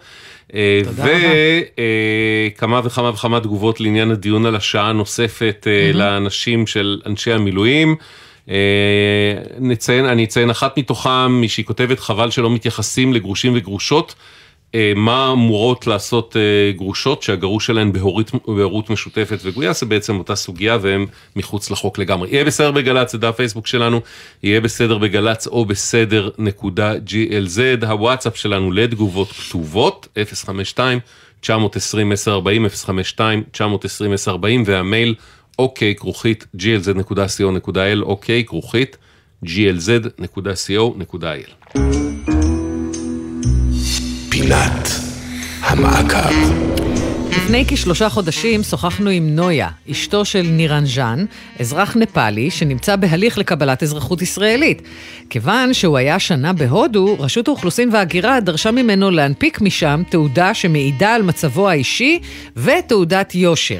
תודה 0.84 1.04
רבה. 1.04 1.12
וכמה 2.56 2.80
וכמה 2.84 3.10
וכמה 3.10 3.40
תגובות 3.40 3.80
לעניין 3.80 4.10
הדיון 4.10 4.46
על 4.46 4.56
השעה 4.56 4.88
הנוספת 4.88 5.66
אה. 5.70 5.90
לאנשים 5.94 6.66
של 6.66 7.00
אנשי 7.06 7.32
המילואים. 7.32 7.96
אה, 8.50 8.56
נציין, 9.58 10.04
אני 10.04 10.24
אציין 10.24 10.50
אחת 10.50 10.78
מתוכם, 10.78 11.32
מי 11.32 11.48
שהיא 11.48 11.64
כותבת 11.64 12.00
חבל 12.00 12.30
שלא 12.30 12.50
מתייחסים 12.50 13.12
לגרושים 13.12 13.52
וגרושות, 13.56 14.14
אה, 14.74 14.92
מה 14.96 15.32
אמורות 15.32 15.86
לעשות 15.86 16.36
אה, 16.36 16.72
גרושות 16.72 17.22
שהגרוש 17.22 17.66
שלהן 17.66 17.92
בהורית, 17.92 18.30
בהורות 18.46 18.90
משותפת 18.90 19.38
וגויס, 19.42 19.80
זה 19.80 19.86
בעצם 19.86 20.18
אותה 20.18 20.34
סוגיה 20.34 20.78
והם 20.80 21.06
מחוץ 21.36 21.70
לחוק 21.70 21.98
לגמרי. 21.98 22.28
יהיה 22.30 22.44
בסדר 22.44 22.70
בגל"צ, 22.70 23.12
זה 23.12 23.18
דף 23.18 23.36
פייסבוק 23.36 23.66
שלנו, 23.66 24.00
יהיה 24.42 24.60
בסדר 24.60 24.98
בגל"צ 24.98 25.46
או 25.46 25.64
בסדר 25.64 26.30
נקודה 26.38 26.94
glz, 26.94 27.86
הוואטסאפ 27.86 28.36
שלנו 28.36 28.72
לתגובות 28.72 29.32
כתובות, 29.32 30.08
052 30.34 30.98
920 31.40 32.12
1040 32.12 32.68
052 32.68 33.42
920 33.52 34.12
1040 34.12 34.62
והמייל 34.66 35.14
אוקיי 35.60 35.94
כרוכית 35.94 36.46
glz.co.il 36.56 38.02
אוקיי 38.02 38.44
כרוכית 38.44 38.96
glz.co.il 39.46 41.18
פינת 44.30 44.88
המעקב. 45.60 46.70
לפני 47.30 47.64
כשלושה 47.68 48.08
חודשים 48.08 48.62
שוחחנו 48.62 49.10
עם 49.10 49.36
נויה, 49.36 49.68
אשתו 49.90 50.24
של 50.24 50.42
נירנז'אן, 50.42 51.24
אזרח 51.60 51.96
נפאלי 51.96 52.50
שנמצא 52.50 52.96
בהליך 52.96 53.38
לקבלת 53.38 53.82
אזרחות 53.82 54.22
ישראלית. 54.22 54.82
כיוון 55.30 55.74
שהוא 55.74 55.98
היה 55.98 56.18
שנה 56.18 56.52
בהודו, 56.52 57.16
רשות 57.18 57.48
האוכלוסין 57.48 57.88
וההגירה 57.92 58.40
דרשה 58.40 58.70
ממנו 58.70 59.10
להנפיק 59.10 59.60
משם 59.60 60.02
תעודה 60.10 60.54
שמעידה 60.54 61.14
על 61.14 61.22
מצבו 61.22 61.68
האישי 61.68 62.20
ותעודת 62.56 63.34
יושר. 63.34 63.78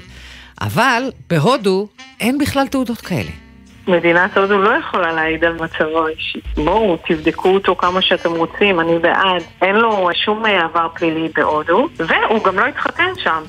אבל 0.60 1.02
בהודו 1.30 1.88
אין 2.20 2.38
בכלל 2.38 2.66
תעודות 2.66 3.00
כאלה. 3.00 3.30
מדינת 3.88 4.36
הודו 4.36 4.58
לא 4.58 4.70
יכולה 4.70 5.12
להעיד 5.12 5.44
על 5.44 5.52
מצבו 5.52 6.06
האישי. 6.06 6.40
בואו, 6.56 6.96
תבדקו 7.08 7.48
אותו 7.48 7.76
כמה 7.76 8.02
שאתם 8.02 8.30
רוצים, 8.30 8.80
אני 8.80 8.98
בעד. 8.98 9.42
אין 9.62 9.76
לו 9.76 10.08
שום 10.24 10.46
אה, 10.46 10.64
עבר 10.64 10.88
פלילי 10.94 11.28
בהודו, 11.34 11.88
והוא 11.96 12.44
גם 12.44 12.58
לא 12.58 12.66
התחתן 12.66 13.12
שם. 13.16 13.42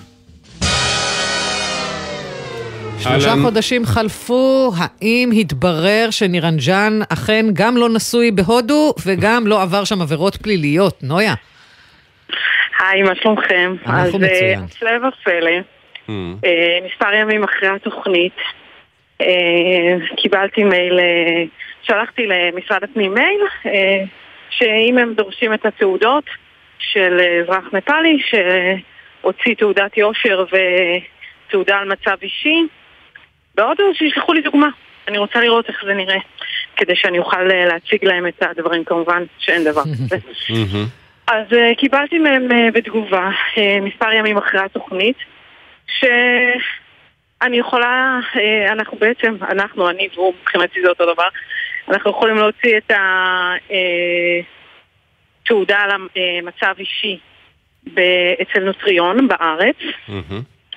שלושה 2.99 3.29
אהלן. 3.29 3.41
חודשים 3.41 3.85
חלפו, 3.85 4.71
האם 4.77 5.29
התברר 5.39 6.07
שנירנג'אן 6.11 6.99
אכן 7.09 7.45
גם 7.53 7.77
לא 7.77 7.89
נשוי 7.89 8.31
בהודו 8.31 8.93
וגם 9.05 9.47
לא 9.47 9.61
עבר 9.61 9.83
שם 9.83 10.01
עבירות 10.01 10.35
פליליות? 10.35 11.03
נויה. 11.03 11.33
היי, 12.79 13.01
מה 13.01 13.15
שלומכם? 13.15 13.75
אנחנו 13.85 14.01
אז 14.01 14.15
מצוין. 14.15 14.59
אה, 14.59 14.63
הפלא 14.63 15.07
ופלא, 15.07 15.51
אה, 16.45 16.79
מספר 16.85 17.13
ימים 17.13 17.43
אחרי 17.43 17.69
התוכנית, 17.69 18.35
אה, 19.21 19.95
קיבלתי 20.17 20.63
מייל, 20.63 20.99
אה, 20.99 21.43
שלחתי 21.81 22.27
למשרד 22.27 22.83
הפנים 22.83 23.13
מייל, 23.13 23.41
שאם 24.49 24.97
הם 24.97 25.13
דורשים 25.13 25.53
את 25.53 25.65
התעודות 25.65 26.23
של 26.79 27.19
אזרח 27.43 27.63
נפאלי, 27.73 28.17
שהוציא 28.21 29.55
תעודת 29.55 29.97
יושר 29.97 30.45
ותעודה 31.47 31.77
על 31.77 31.87
מצב 31.87 32.17
אישי, 32.21 32.57
בהודו 33.55 33.83
שישלחו 33.93 34.33
לי 34.33 34.41
דוגמה. 34.41 34.69
אני 35.07 35.17
רוצה 35.17 35.39
לראות 35.39 35.69
איך 35.69 35.83
זה 35.85 35.93
נראה, 35.93 36.17
כדי 36.75 36.95
שאני 36.95 37.19
אוכל 37.19 37.43
להציג 37.43 38.05
להם 38.05 38.27
את 38.27 38.43
הדברים, 38.43 38.83
כמובן 38.83 39.23
שאין 39.39 39.63
דבר 39.63 39.83
כזה. 39.83 40.17
אז 41.27 41.47
קיבלתי 41.77 42.19
מהם 42.19 42.47
בתגובה, 42.73 43.29
מספר 43.81 44.11
ימים 44.11 44.37
אחרי 44.37 44.59
התוכנית, 44.59 45.17
שאני 45.87 47.57
יכולה, 47.57 48.19
uh, 48.33 48.71
אנחנו 48.71 48.97
בעצם, 48.97 49.35
אנחנו, 49.41 49.89
אני 49.89 50.07
והוא, 50.15 50.33
מבחינתי 50.41 50.81
זה 50.81 50.89
אותו 50.89 51.13
דבר, 51.13 51.27
אנחנו 51.89 52.11
יכולים 52.11 52.35
להוציא 52.35 52.77
את 52.77 52.91
התעודה 55.43 55.79
על 55.79 55.91
המצב 55.91 56.73
אישי 56.79 57.19
ב- 57.93 58.33
אצל 58.41 58.59
נוטריון 58.59 59.27
בארץ, 59.27 59.75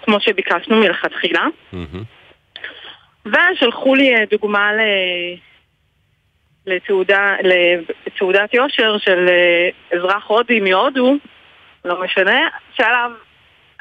כמו 0.02 0.20
שביקשנו 0.20 0.76
מלכתחילה, 0.76 1.46
ושלחו 3.26 3.94
לי 3.94 4.14
אה, 4.14 4.24
דוגמה 4.30 4.72
ל... 4.72 4.80
לתעודה, 6.66 7.36
לתעודת 8.06 8.54
יושר 8.54 8.98
של 8.98 9.28
אה, 9.28 9.98
אזרח 9.98 10.24
הודי 10.26 10.60
מהודו, 10.60 11.14
לא 11.84 12.02
משנה, 12.02 12.48
שעליו 12.74 13.10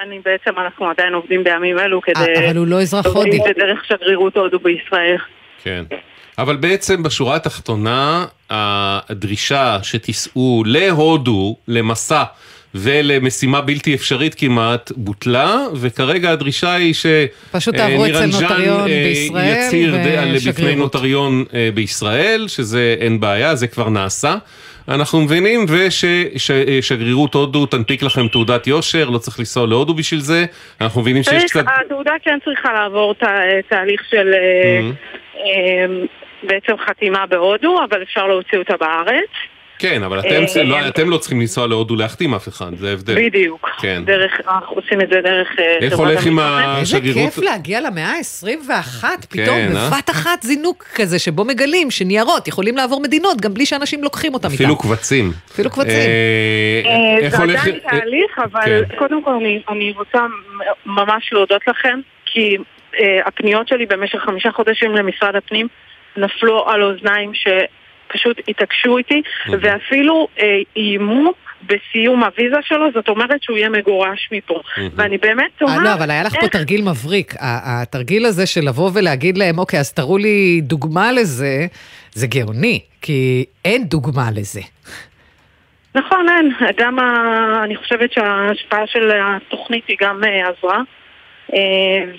אני 0.07 0.19
בעצם, 0.25 0.59
אנחנו 0.65 0.89
עדיין 0.89 1.13
עובדים 1.13 1.43
בימים 1.43 1.79
אלו 1.79 2.01
כדי... 2.01 2.19
אה, 2.19 2.49
אבל 2.49 2.57
הוא 2.57 2.67
לא 2.67 2.81
אזרח 2.81 3.05
הודי. 3.05 3.37
זה 3.37 3.51
דרך 3.57 3.85
שגרירות 3.87 4.37
הודו 4.37 4.59
בישראל. 4.59 5.17
כן. 5.63 5.83
אבל 6.37 6.55
בעצם 6.55 7.03
בשורה 7.03 7.35
התחתונה, 7.35 8.25
הדרישה 8.49 9.77
שתיסעו 9.83 10.63
להודו, 10.65 11.55
למסע 11.67 12.23
ולמשימה 12.75 13.61
בלתי 13.61 13.95
אפשרית 13.95 14.35
כמעט, 14.35 14.91
בוטלה, 14.95 15.57
וכרגע 15.75 16.31
הדרישה 16.31 16.73
היא 16.73 16.93
ש... 16.93 17.05
פשוט 17.51 17.75
אה, 17.75 17.79
תעברו 17.79 18.05
אצל 18.05 18.25
נוטריון 18.25 18.79
אה, 18.81 18.85
בישראל 18.85 19.65
יצהיר 19.67 19.95
על- 19.95 20.01
בפני 20.01 20.37
ושגרירות. 20.37 20.77
נוטריון 20.77 21.43
בישראל, 21.73 22.45
שזה 22.47 22.95
אין 22.99 23.19
בעיה, 23.19 23.55
זה 23.55 23.67
כבר 23.67 23.89
נעשה. 23.89 24.35
אנחנו 24.89 25.21
מבינים, 25.21 25.65
וששגרירות 25.69 27.33
הודו 27.33 27.65
תנפיק 27.65 28.03
לכם 28.03 28.27
תעודת 28.27 28.67
יושר, 28.67 29.09
לא 29.09 29.17
צריך 29.17 29.39
לנסוע 29.39 29.67
להודו 29.67 29.93
בשביל 29.93 30.19
זה. 30.19 30.45
אנחנו 30.81 31.01
מבינים 31.01 31.23
שיש 31.23 31.43
קצת... 31.51 31.65
התעודה 31.85 32.13
כן 32.23 32.39
צריכה 32.45 32.73
לעבור 32.73 33.13
תה- 33.13 33.27
תהליך 33.69 34.01
של 34.09 34.33
אה, 34.33 34.79
Mhm. 34.79 34.95
אה, 35.37 35.85
בעצם 36.43 36.73
חתימה 36.87 37.25
בהודו, 37.25 37.79
אבל 37.89 38.03
אפשר 38.03 38.27
להוציא 38.27 38.57
אותה 38.59 38.73
בארץ. 38.79 39.29
כן, 39.83 40.03
אבל 40.03 40.19
אתם, 40.19 40.43
אה, 40.57 40.63
לא, 40.63 40.87
אתם 40.87 41.09
לא 41.09 41.17
צריכים 41.17 41.39
לנסוע 41.39 41.67
להודו 41.67 41.95
להחתים 41.95 42.33
אף 42.33 42.47
אחד, 42.47 42.75
זה 42.75 42.89
ההבדל. 42.89 43.15
בדיוק. 43.15 43.69
כן. 43.79 44.03
דרך, 44.05 44.31
אנחנו 44.47 44.75
עושים 44.75 45.01
את 45.01 45.09
זה 45.09 45.21
דרך 45.23 45.47
אה, 45.59 45.77
איך 45.81 45.93
הולך 45.93 46.25
עם 46.25 46.39
המתכנן. 46.39 46.75
איזה 46.79 46.97
השגרירות? 46.97 47.33
כיף 47.33 47.43
להגיע 47.43 47.81
למאה 47.81 48.11
ה-21, 48.11 49.03
פתאום 49.29 49.45
כן, 49.45 49.75
אה? 49.75 49.89
בבת 49.89 50.09
אחת 50.09 50.41
זינוק 50.41 50.83
כזה, 50.95 51.19
שבו 51.19 51.45
מגלים 51.45 51.91
שניירות 51.91 52.47
יכולים 52.47 52.77
לעבור 52.77 53.01
מדינות 53.01 53.41
גם 53.41 53.53
בלי 53.53 53.65
שאנשים 53.65 54.03
לוקחים 54.03 54.33
אותם 54.33 54.47
איתם. 54.47 54.63
אפילו 54.63 54.77
קבצים. 54.77 55.31
אפילו 55.51 55.69
קבצים. 55.69 55.89
אה, 55.89 57.21
אה, 57.23 57.29
זה 57.29 57.37
הולך... 57.37 57.61
עדיין 57.61 57.79
אה, 57.85 57.99
תהליך, 57.99 58.39
אבל 58.39 58.85
כן. 58.89 58.95
קודם 58.95 59.23
כל 59.23 59.31
אני, 59.31 59.61
אני 59.69 59.93
רוצה 59.97 60.19
ממש 60.85 61.29
להודות 61.33 61.67
לכם, 61.67 61.99
כי 62.25 62.57
אה, 62.99 63.19
הפניות 63.25 63.67
שלי 63.67 63.85
במשך 63.85 64.19
חמישה 64.19 64.51
חודשים 64.51 64.95
למשרד 64.95 65.35
הפנים 65.35 65.67
נפלו 66.17 66.69
על 66.69 66.83
אוזניים 66.83 67.31
שפשוט 68.13 68.37
התעקשו 68.47 68.97
איתי, 68.97 69.21
ואפילו 69.61 70.27
אה, 70.39 70.59
איימו 70.75 71.33
בסיום 71.65 72.23
הוויזה 72.23 72.57
שלו, 72.61 72.91
זאת 72.93 73.09
אומרת 73.09 73.43
שהוא 73.43 73.57
יהיה 73.57 73.69
מגורש 73.69 74.29
מפה. 74.31 74.61
ואני 74.95 75.17
באמת 75.17 75.43
אה, 75.43 75.57
תוהה... 75.57 75.83
לא, 75.83 75.93
אבל 75.93 76.11
היה 76.11 76.23
לך 76.23 76.39
פה 76.39 76.47
תרגיל 76.47 76.81
מבריק. 76.81 77.33
התרגיל 77.39 78.25
הזה 78.25 78.45
של 78.45 78.61
לבוא 78.61 78.91
ולהגיד 78.93 79.37
להם, 79.37 79.59
אוקיי, 79.59 79.79
אז 79.79 79.93
תראו 79.93 80.17
לי 80.17 80.61
דוגמה 80.63 81.11
לזה, 81.11 81.67
זה 82.11 82.27
גאוני, 82.27 82.79
כי 83.01 83.45
אין 83.65 83.83
דוגמה 83.83 84.29
לזה. 84.35 84.61
נכון, 85.95 86.25
אין. 86.29 86.51
גם 86.77 86.99
ה... 86.99 87.03
אני 87.63 87.75
חושבת 87.75 88.13
שההשפעה 88.13 88.87
של 88.87 89.11
התוכנית 89.23 89.83
היא 89.87 89.97
גם 90.01 90.23
אה, 90.23 90.49
עזרה. 90.49 90.79
אה, 91.53 91.59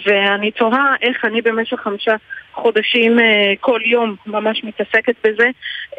ואני 0.07 0.51
תוהה 0.51 0.95
איך 1.03 1.25
אני 1.25 1.43
במשך 1.43 1.77
חמישה 1.77 2.15
חודשים 2.55 3.21
אה, 3.21 3.53
כל 3.61 3.81
יום 3.85 4.17
ממש 4.27 4.65
מתעסקת 4.65 5.15
בזה. 5.25 5.49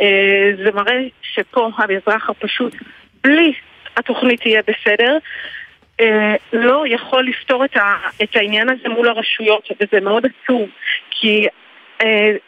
אה, 0.02 0.52
זה 0.64 0.72
מראה 0.72 1.00
שפה 1.22 1.70
האזרח 1.78 2.30
הפשוט, 2.30 2.76
בלי 3.24 3.54
התוכנית 3.98 4.46
יהיה 4.46 4.62
בסדר, 4.68 5.18
אה, 6.00 6.36
לא 6.54 6.84
יכול 6.88 7.28
לפתור 7.28 7.66
את, 7.66 8.36
העניין 8.36 8.70
הזה 8.70 8.90
מול 8.90 9.10
הרשויות, 9.10 9.68
וזה 9.72 10.02
מאוד 10.02 10.26
עצוב, 10.26 10.70
כי 11.12 11.48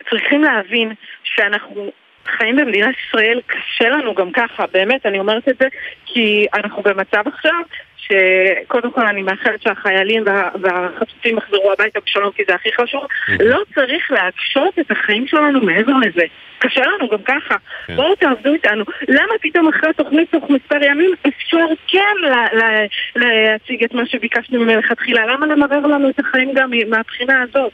צריכים 0.09 0.43
להבין 0.43 0.93
שאנחנו 1.23 1.91
חיים 2.25 2.55
במדינת 2.55 2.95
ישראל, 3.07 3.41
קשה 3.47 3.89
לנו 3.89 4.15
גם 4.15 4.31
ככה, 4.31 4.65
באמת, 4.73 5.05
אני 5.05 5.19
אומרת 5.19 5.49
את 5.49 5.57
זה, 5.59 5.67
כי 6.05 6.45
אנחנו 6.53 6.81
במצב 6.83 7.23
עכשיו 7.27 7.61
שקודם 8.07 8.91
כל 8.91 9.05
אני 9.05 9.21
מאחלת 9.21 9.61
שהחיילים 9.61 10.23
וה, 10.25 10.49
והחטופים 10.61 11.37
יחזרו 11.37 11.71
הביתה 11.71 11.99
בשלום 12.05 12.31
כי 12.31 12.43
זה 12.47 12.55
הכי 12.55 12.69
חשוב, 12.81 13.03
לא 13.39 13.61
צריך 13.75 14.11
להקשות 14.11 14.79
את 14.79 14.91
החיים 14.91 15.27
שלנו 15.27 15.61
מעבר 15.61 15.93
לזה. 15.93 16.23
קשה 16.59 16.81
לנו 16.81 17.09
גם 17.09 17.23
ככה. 17.25 17.55
כן. 17.87 17.95
בואו 17.95 18.15
תעבדו 18.15 18.53
איתנו. 18.53 18.83
למה 19.07 19.33
פתאום 19.41 19.67
אחרי 19.67 19.89
התוכנית 19.89 20.31
תוך 20.31 20.49
מספר 20.49 20.83
ימים 20.83 21.11
אפשר 21.27 21.65
כן 21.87 22.15
ל- 22.23 22.57
ל- 22.57 22.85
להציג 23.15 23.83
את 23.83 23.93
מה 23.93 24.05
שביקשנו 24.05 24.65
מלכתחילה? 24.65 25.25
למה 25.25 25.45
למרר 25.45 25.87
לנו 25.87 26.09
את 26.09 26.19
החיים 26.19 26.53
גם 26.53 26.71
מהבחינה 26.89 27.41
הזאת? 27.41 27.71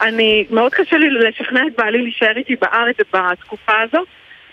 אני, 0.00 0.46
מאוד 0.50 0.74
קשה 0.74 0.96
לי 0.98 1.10
לשכנע 1.10 1.60
את 1.66 1.76
בעלי 1.78 2.02
להישאר 2.02 2.36
איתי 2.36 2.56
בארץ 2.56 2.96
בתקופה 3.12 3.80
הזאת 3.80 4.08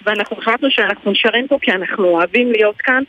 ואנחנו 0.05 0.37
החלטנו 0.37 0.71
שאנחנו 0.71 1.11
נשארים 1.11 1.47
פה 1.47 1.57
כי 1.61 1.71
אנחנו 1.71 2.05
אוהבים 2.05 2.51
להיות 2.51 2.77
כאן 2.77 3.03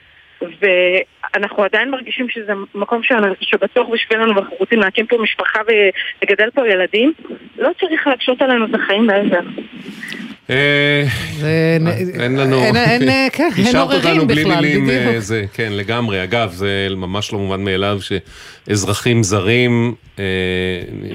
ואנחנו 0.60 1.64
עדיין 1.64 1.90
מרגישים 1.90 2.28
שזה 2.28 2.52
מקום 2.74 3.00
שבטוח 3.40 3.88
בשבילנו 3.88 4.34
ואנחנו 4.34 4.56
רוצים 4.56 4.80
להקים 4.80 5.06
פה 5.06 5.18
משפחה 5.18 5.60
ולגדל 5.66 6.50
פה 6.50 6.68
ילדים. 6.68 7.12
לא 7.58 7.70
צריך 7.80 8.06
להקשות 8.06 8.42
עלינו 8.42 8.64
את 8.66 8.74
החיים 8.74 9.06
מעבר 9.06 9.40
אה, 9.40 10.23
אין 10.48 12.36
לנו... 12.36 12.62
אין- 12.64 12.76
אין, 12.76 13.08
אה, 13.08 13.26
כן, 13.32 13.50
השארת 13.62 14.04
אותנו 14.04 14.26
בלי 14.26 14.44
מילים, 14.44 14.90
אה. 14.90 15.14
זה, 15.20 15.44
כן, 15.52 15.72
לגמרי. 15.72 16.24
אגב, 16.24 16.52
זה 16.54 16.88
ממש 16.96 17.32
לא 17.32 17.38
מובן 17.38 17.64
מאליו 17.64 17.98
שאזרחים 18.02 19.22
זרים, 19.22 19.94
אה, 20.18 20.24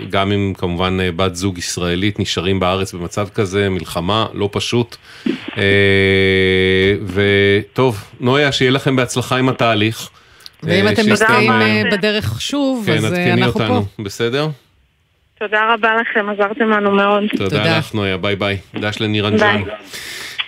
גם 0.09 0.31
אם 0.31 0.53
כמובן 0.57 0.97
אה, 1.01 1.11
בת 1.11 1.35
זוג 1.35 1.57
ישראלית, 1.57 2.19
נשארים 2.19 2.59
בארץ 2.59 2.93
במצב 2.93 3.27
כזה, 3.33 3.69
מלחמה, 3.69 4.25
לא 4.33 4.49
פשוט. 4.51 4.95
אה, 5.57 5.63
וטוב, 7.05 8.03
נויה, 8.19 8.51
שיהיה 8.51 8.71
לכם 8.71 8.95
בהצלחה 8.95 9.37
עם 9.37 9.49
התהליך. 9.49 10.09
ואם 10.63 10.87
אה, 10.87 10.91
אתם 10.93 11.01
נתקעים. 11.09 11.51
אה, 11.51 11.81
בדרך 11.91 12.41
שוב, 12.41 12.83
כן, 12.85 12.97
אז 12.97 13.03
אה, 13.05 13.09
עדכני 13.09 13.43
אנחנו 13.43 13.61
אותנו, 13.61 13.85
פה. 13.97 14.03
בסדר? 14.03 14.47
תודה 15.39 15.73
רבה 15.73 15.95
לכם, 15.95 16.29
עזרתם 16.29 16.69
לנו 16.69 16.91
מאוד. 16.91 17.23
תודה 17.37 17.77
לך, 17.77 17.93
נויה, 17.93 18.17
ביי 18.17 18.35
ביי. 18.35 18.57
דש 18.75 19.01
לנירנג'אן. 19.01 19.63
ביי. 19.63 19.73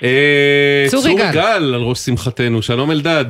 אה, 0.04 0.86
צור 0.88 1.08
יגאל. 1.08 1.54
על 1.54 1.76
ראש 1.76 2.00
שמחתנו, 2.00 2.62
שלום 2.62 2.92
אלדד. 2.92 3.26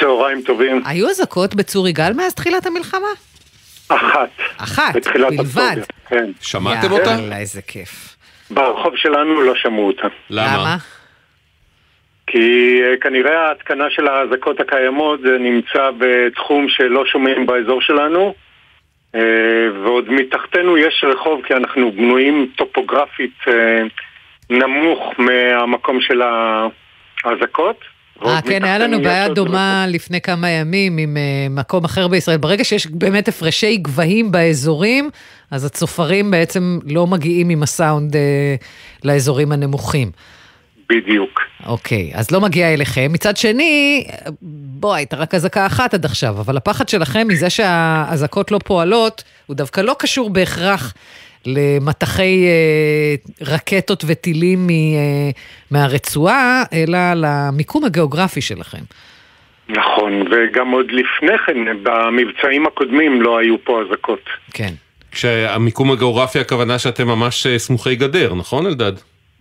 צהריים 0.00 0.42
טובים. 0.42 0.82
היו 0.86 1.08
אזעקות 1.10 1.54
בצור 1.54 1.88
יגאל 1.88 2.12
מאז 2.12 2.34
תחילת 2.34 2.66
המלחמה? 2.66 3.06
אחת. 3.88 4.30
אחת, 4.56 4.96
בתחילת 4.96 5.36
בלבד. 5.36 5.76
כן. 6.08 6.30
שמעתם 6.40 6.92
יאללה, 6.92 7.38
איזה 7.38 7.62
כיף. 7.62 8.16
ברחוב 8.50 8.96
שלנו 8.96 9.42
לא 9.42 9.54
שמעו 9.56 9.86
אותה. 9.86 10.08
למה? 10.30 10.76
כי 12.26 12.80
אה, 12.82 12.96
כנראה 13.00 13.48
ההתקנה 13.48 13.84
של 13.90 14.08
האזעקות 14.08 14.60
הקיימות 14.60 15.20
זה 15.20 15.38
נמצא 15.40 15.90
בתחום 15.98 16.68
שלא 16.68 17.06
שומעים 17.06 17.46
באזור 17.46 17.80
שלנו, 17.80 18.26
אה, 18.26 18.43
ועוד 19.84 20.10
מתחתנו 20.10 20.78
יש 20.78 21.04
רחוב 21.08 21.42
כי 21.46 21.54
אנחנו 21.54 21.92
בנויים 21.92 22.50
טופוגרפית 22.56 23.34
אה, 23.48 23.82
נמוך 24.50 25.14
מהמקום 25.18 26.00
של 26.00 26.22
האזעקות. 27.24 27.76
אה, 28.22 28.42
כן, 28.42 28.64
היה 28.64 28.78
לנו 28.78 29.02
בעיה 29.02 29.28
דומה 29.28 29.84
לפני 29.88 30.20
כמה 30.20 30.48
ימים 30.50 30.98
עם 30.98 31.16
אה, 31.16 31.46
מקום 31.50 31.84
אחר 31.84 32.08
בישראל. 32.08 32.36
ברגע 32.36 32.64
שיש 32.64 32.86
באמת 32.86 33.28
הפרשי 33.28 33.76
גבהים 33.76 34.32
באזורים, 34.32 35.10
אז 35.50 35.64
הצופרים 35.64 36.30
בעצם 36.30 36.78
לא 36.86 37.06
מגיעים 37.06 37.48
עם 37.48 37.62
הסאונד 37.62 38.16
אה, 38.16 38.54
לאזורים 39.04 39.52
הנמוכים. 39.52 40.10
בדיוק. 40.88 41.40
אוקיי, 41.66 42.10
אז 42.14 42.30
לא 42.30 42.40
מגיע 42.40 42.74
אליכם. 42.74 43.12
מצד 43.12 43.36
שני, 43.36 44.04
בוא, 44.84 44.94
הייתה 44.94 45.16
רק 45.16 45.34
אזעקה 45.34 45.66
אחת 45.66 45.94
עד 45.94 46.04
עכשיו, 46.04 46.40
אבל 46.40 46.56
הפחד 46.56 46.88
שלכם 46.88 47.28
מזה 47.28 47.50
שהאזעקות 47.50 48.50
לא 48.50 48.58
פועלות, 48.64 49.24
הוא 49.46 49.56
דווקא 49.56 49.80
לא 49.80 49.96
קשור 49.98 50.30
בהכרח 50.30 50.94
למטחי 51.46 52.46
אה, 52.46 53.14
רקטות 53.54 54.04
וטילים 54.06 54.66
מ, 54.66 54.70
אה, 54.70 55.30
מהרצועה, 55.70 56.62
אלא 56.72 56.98
למיקום 57.16 57.84
הגיאוגרפי 57.84 58.40
שלכם. 58.40 58.78
נכון, 59.68 60.12
וגם 60.30 60.70
עוד 60.70 60.86
לפני 60.86 61.38
כן, 61.46 61.56
במבצעים 61.82 62.66
הקודמים 62.66 63.22
לא 63.22 63.38
היו 63.38 63.64
פה 63.64 63.80
אזעקות. 63.86 64.24
כן. 64.52 64.72
כשהמיקום 65.12 65.90
הגיאוגרפי 65.90 66.38
הכוונה 66.38 66.78
שאתם 66.78 67.06
ממש 67.06 67.46
אה, 67.46 67.58
סמוכי 67.58 67.96
גדר, 67.96 68.34
נכון 68.34 68.66
אלדד? 68.66 68.92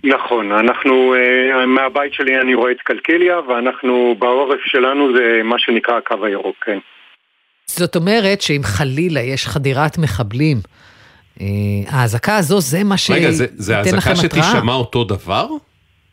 נכון, 0.04 0.51
אנחנו, 0.51 1.16
אה, 1.16 1.66
מהבית 1.66 2.14
שלי 2.14 2.41
אני 2.41 2.54
רואה 2.54 2.72
את 2.72 2.82
קלקיליה, 2.82 3.39
ואנחנו, 3.39 4.16
בעורף 4.20 4.60
שלנו 4.66 5.16
זה 5.16 5.41
מה 5.43 5.60
שנקרא 5.60 5.97
הקו 5.97 6.26
הירוק, 6.26 6.56
כן. 6.66 6.78
זאת 7.66 7.95
אומרת 7.95 8.41
שאם 8.41 8.62
חלילה 8.64 9.20
יש 9.20 9.47
חדירת 9.47 9.97
מחבלים, 9.97 10.58
אה, 11.41 11.45
האזעקה 11.88 12.38
הזו 12.38 12.62
זה 12.62 12.84
מה 12.84 12.97
שייתן 12.97 13.22
לכם 13.22 13.30
רגע, 13.30 13.36
התראה? 13.36 13.47
זה, 13.47 13.64
זה 13.64 13.78
האזעקה 13.78 14.16
שתישמע 14.16 14.74
אותו 14.74 15.04
דבר? 15.04 15.47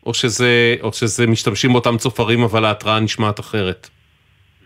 או 0.05 0.13
שזה, 0.13 0.75
או 0.81 0.93
שזה 0.93 1.27
משתמשים 1.27 1.73
באותם 1.73 1.97
צופרים 1.97 2.43
אבל 2.43 2.65
ההתראה 2.65 2.99
נשמעת 2.99 3.39
אחרת? 3.39 3.89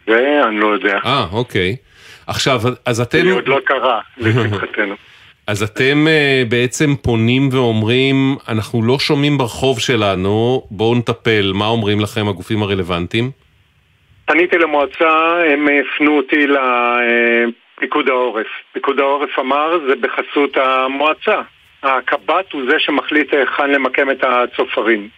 זה 0.07 0.41
אני 0.47 0.59
לא 0.59 0.67
יודע. 0.67 0.97
אה, 1.05 1.25
אוקיי. 1.31 1.75
עכשיו, 2.27 2.61
אז 2.85 3.01
אתם... 3.01 3.25
זה 3.25 3.33
עוד 3.33 3.47
לא 3.47 3.59
קרה, 3.65 3.99
לשמחתנו. 4.17 4.95
אז 5.47 5.63
אתם 5.63 6.05
uh, 6.07 6.49
בעצם 6.49 6.95
פונים 6.95 7.49
ואומרים, 7.51 8.15
אנחנו 8.47 8.83
לא 8.83 8.99
שומעים 8.99 9.37
ברחוב 9.37 9.79
שלנו, 9.79 10.61
בואו 10.71 10.95
נטפל, 10.95 11.51
מה 11.53 11.67
אומרים 11.67 11.99
לכם 11.99 12.27
הגופים 12.27 12.63
הרלוונטיים? 12.63 13.31
פניתי 14.25 14.57
למועצה, 14.57 15.37
הם 15.51 15.67
הפנו 15.67 16.17
אותי 16.17 16.47
לפיקוד 16.47 18.09
העורף. 18.09 18.47
פיקוד 18.73 18.99
העורף 18.99 19.39
אמר, 19.39 19.79
זה 19.87 19.95
בחסות 19.95 20.57
המועצה. 20.57 21.41
הקב"ט 21.83 22.53
הוא 22.53 22.61
זה 22.69 22.79
שמחליט 22.79 23.33
היכן 23.33 23.71
למקם 23.71 24.11
את 24.11 24.23
הצופרים. 24.23 25.09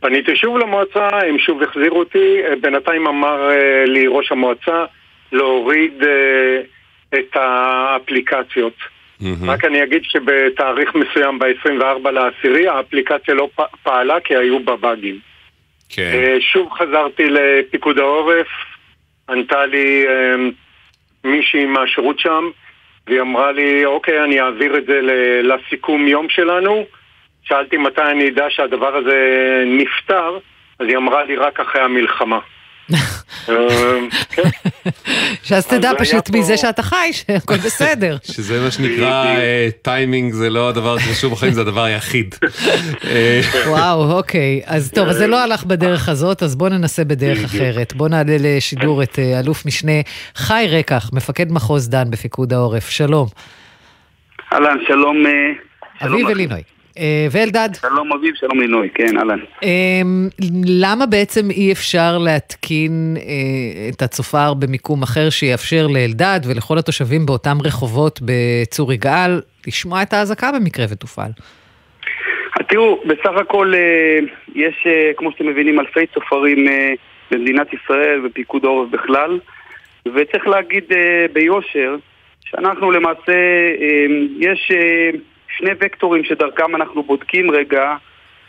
פניתי 0.00 0.36
שוב 0.36 0.58
למועצה, 0.58 1.08
הם 1.08 1.38
שוב 1.38 1.62
החזירו 1.62 1.98
אותי, 1.98 2.36
בינתיים 2.60 3.06
אמר 3.06 3.50
אה, 3.50 3.84
לי 3.86 4.06
ראש 4.08 4.32
המועצה 4.32 4.84
להוריד 5.32 6.02
אה, 6.02 6.60
את 7.18 7.36
האפליקציות. 7.36 8.93
רק 9.46 9.64
אני 9.64 9.82
אגיד 9.82 10.02
שבתאריך 10.04 10.94
מסוים, 10.94 11.38
ב-24 11.38 12.10
לעשירי, 12.10 12.68
האפליקציה 12.68 13.34
לא 13.34 13.48
פעלה 13.82 14.20
כי 14.20 14.36
היו 14.36 14.64
בה 14.64 14.76
באגים. 14.76 15.18
כן. 15.88 16.10
אה, 16.14 16.36
שוב 16.40 16.72
חזרתי 16.72 17.24
לפיקוד 17.28 17.98
העורף, 17.98 18.46
ענתה 19.28 19.66
לי 19.66 20.04
אה, 20.08 20.34
מישהי 21.24 21.66
מהשירות 21.66 22.18
שם, 22.18 22.50
והיא 23.06 23.20
אמרה 23.20 23.52
לי, 23.52 23.84
אוקיי, 23.84 24.24
אני 24.24 24.40
אעביר 24.40 24.76
את 24.76 24.86
זה 24.86 25.00
לסיכום 25.42 26.08
יום 26.08 26.28
שלנו. 26.28 26.84
שאלתי 27.42 27.76
מתי 27.76 28.02
אני 28.02 28.28
אדע 28.28 28.46
שהדבר 28.48 28.96
הזה 28.96 29.18
נפתר, 29.66 30.38
אז 30.78 30.86
היא 30.88 30.96
אמרה 30.96 31.24
לי 31.24 31.36
רק 31.36 31.60
אחרי 31.60 31.80
המלחמה. 31.80 32.38
אה, 32.92 33.54
כן. 34.30 34.42
שאז 35.42 35.66
תדע 35.66 35.90
פשוט 35.98 36.30
מזה 36.30 36.56
שאתה 36.56 36.82
חי, 36.82 37.10
שהכל 37.12 37.56
בסדר. 37.56 38.16
שזה 38.32 38.60
מה 38.60 38.70
שנקרא 38.70 39.26
אה, 39.26 39.68
טיימינג, 39.82 40.32
זה 40.32 40.50
לא 40.50 40.68
הדבר 40.68 40.94
הכי 40.94 41.08
חשוב 41.08 41.32
בחיים, 41.32 41.52
זה 41.52 41.60
הדבר 41.60 41.82
היחיד. 41.82 42.34
אה, 43.04 43.40
וואו, 43.66 44.12
אוקיי. 44.12 44.62
אז 44.66 44.90
טוב, 44.94 45.08
אז 45.08 45.16
זה 45.16 45.26
לא 45.26 45.42
הלך 45.42 45.64
בדרך 45.64 46.08
הזאת, 46.08 46.42
אז 46.42 46.56
בואו 46.56 46.70
ננסה 46.70 47.04
בדרך. 47.04 47.44
אחרת. 47.44 47.92
בואו 47.94 48.08
נעלה 48.08 48.36
לשידור 48.40 49.02
את 49.02 49.18
אה, 49.18 49.40
אלוף 49.40 49.66
משנה 49.66 49.92
חי 50.34 50.66
רקח, 50.70 51.10
מפקד 51.12 51.52
מחוז 51.52 51.88
דן 51.88 52.10
בפיקוד 52.10 52.52
העורף. 52.52 52.88
שלום. 52.90 53.26
אהלן, 54.52 54.76
שלום... 54.86 55.26
אה, 55.26 55.32
אביב 56.06 56.26
לכם. 56.26 56.30
אלינוי. 56.30 56.73
אה, 56.98 57.26
ואלדד, 57.30 57.68
שלום 57.80 58.12
אביב, 58.12 58.34
שלום 58.34 58.60
לינוי, 58.60 58.88
כן, 58.94 59.18
אהלן. 59.18 59.38
אה, 59.62 60.02
למה 60.82 61.06
בעצם 61.06 61.50
אי 61.50 61.72
אפשר 61.72 62.18
להתקין 62.18 63.16
אה, 63.16 63.88
את 63.94 64.02
הצופר 64.02 64.54
במיקום 64.54 65.02
אחר 65.02 65.30
שיאפשר 65.30 65.86
לאלדד 65.86 66.40
ולכל 66.48 66.78
התושבים 66.78 67.26
באותם 67.26 67.56
רחובות 67.64 68.20
בצור 68.22 68.92
יגאל 68.92 69.40
לשמוע 69.66 70.02
את 70.02 70.12
האזעקה 70.12 70.50
במקרה 70.52 70.86
ותופעל? 70.90 71.30
תראו, 72.68 73.00
בסך 73.06 73.40
הכל 73.40 73.74
אה, 73.74 74.18
יש, 74.54 74.86
אה, 74.86 75.10
כמו 75.16 75.32
שאתם 75.32 75.46
מבינים, 75.46 75.80
אלפי 75.80 76.06
צופרים 76.14 76.68
אה, 76.68 76.92
במדינת 77.30 77.66
ישראל 77.72 78.26
ופיקוד 78.26 78.64
העורף 78.64 78.90
בכלל, 78.90 79.38
וצריך 80.14 80.46
להגיד 80.46 80.84
אה, 80.92 81.26
ביושר 81.32 81.96
שאנחנו 82.44 82.90
למעשה, 82.90 83.32
אה, 83.80 84.06
יש 84.38 84.70
אה, 84.74 85.10
שני 85.56 85.70
וקטורים 85.80 86.24
שדרכם 86.24 86.76
אנחנו 86.76 87.02
בודקים 87.02 87.50
רגע 87.50 87.96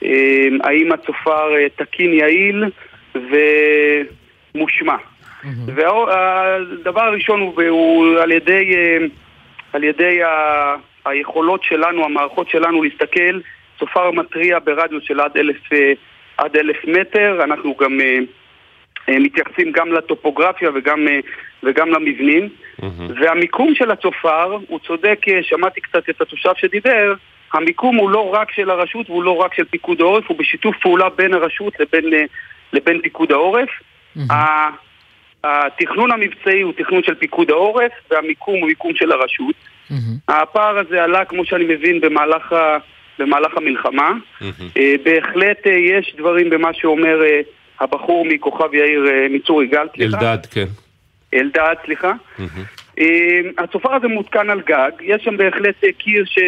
אה, 0.03 0.47
האם 0.63 0.91
הצופר 0.91 1.55
אה, 1.55 1.69
תקין 1.75 2.13
יעיל 2.13 2.63
ומושמע. 4.55 4.95
והדבר 5.65 7.01
הראשון 7.01 7.39
הוא, 7.39 7.61
הוא 7.69 8.19
על 8.19 8.31
ידי, 8.31 8.75
אה, 8.75 8.97
על 9.73 9.83
ידי 9.83 10.23
ה, 10.23 10.75
היכולות 11.05 11.63
שלנו, 11.63 12.05
המערכות 12.05 12.49
שלנו 12.49 12.83
להסתכל, 12.83 13.39
צופר 13.79 14.11
מתריע 14.11 14.59
ברדיוס 14.63 15.03
של 15.03 15.19
עד 15.19 15.37
אלף, 15.37 15.57
עד 16.37 16.57
אלף 16.57 16.77
מטר, 16.87 17.43
אנחנו 17.43 17.75
גם 17.75 17.99
מתייחסים 19.09 19.71
גם 19.71 19.91
לטופוגרפיה 19.93 20.69
וגם, 20.75 21.07
אה, 21.07 21.19
וגם 21.63 21.89
למבנים. 21.89 22.49
והמיקום 23.21 23.75
של 23.75 23.91
הצופר, 23.91 24.57
הוא 24.67 24.79
צודק, 24.87 25.19
אה, 25.27 25.39
שמעתי 25.43 25.81
קצת 25.81 26.09
את 26.09 26.21
התושב 26.21 26.51
שדיבר, 26.57 27.13
המיקום 27.53 27.95
הוא 27.95 28.09
לא 28.09 28.33
רק 28.33 28.51
של 28.51 28.69
הרשות 28.69 29.09
והוא 29.09 29.23
לא 29.23 29.37
רק 29.37 29.53
של 29.53 29.65
פיקוד 29.65 30.01
העורף, 30.01 30.23
הוא 30.27 30.37
בשיתוף 30.37 30.75
פעולה 30.81 31.09
בין 31.09 31.33
הרשות 31.33 31.73
לבין, 31.79 32.13
אה, 32.13 32.23
לבין 32.73 33.01
פיקוד 33.01 33.31
העורף. 33.31 33.69
ה- 34.31 34.69
התכנון 35.43 36.11
המבצעי 36.11 36.61
הוא 36.61 36.73
תכנון 36.77 37.03
של 37.03 37.15
פיקוד 37.15 37.49
העורף 37.51 37.91
והמיקום 38.11 38.59
הוא 38.59 38.67
מיקום 38.67 38.91
של 38.95 39.11
הרשות. 39.11 39.55
הפער 40.27 40.77
הזה 40.77 41.03
עלה, 41.03 41.25
כמו 41.25 41.45
שאני 41.45 41.63
מבין, 41.63 42.01
במהלך, 42.01 42.53
ה, 42.53 42.77
במהלך 43.19 43.57
המלחמה. 43.57 44.11
אה, 44.77 44.95
בהחלט 45.03 45.67
אה, 45.67 45.71
יש 45.71 46.15
דברים 46.17 46.49
במה 46.49 46.69
שאומר 46.73 47.23
אה, 47.23 47.39
הבחור 47.79 48.25
מכוכב 48.25 48.73
יאיר 48.73 49.07
אה, 49.07 49.27
מצור 49.29 49.63
יגאל, 49.63 49.87
סליחה. 49.95 50.17
אלדד, 50.17 50.45
כן. 50.45 50.65
אלדד, 51.33 51.75
סליחה. 51.85 52.13
אה, 52.99 53.41
הצופר 53.57 53.93
הזה 53.93 54.07
מותקן 54.07 54.49
על 54.49 54.61
גג, 54.61 54.91
יש 55.01 55.23
שם 55.23 55.37
בהחלט 55.37 55.83
אה, 55.83 55.91
קיר 55.91 56.25
ש, 56.25 56.39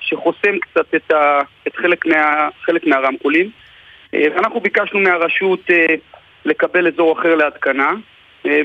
שחוסם 0.00 0.58
קצת 0.60 0.94
את, 0.94 1.10
ה, 1.12 1.40
את 1.66 1.76
חלק, 1.76 2.06
מה, 2.06 2.48
חלק 2.64 2.86
מהרמקולים. 2.86 3.50
ואנחנו 4.14 4.60
ביקשנו 4.60 5.00
מהרשות 5.00 5.70
לקבל 6.44 6.88
אזור 6.88 7.20
אחר 7.20 7.34
להתקנה, 7.34 7.92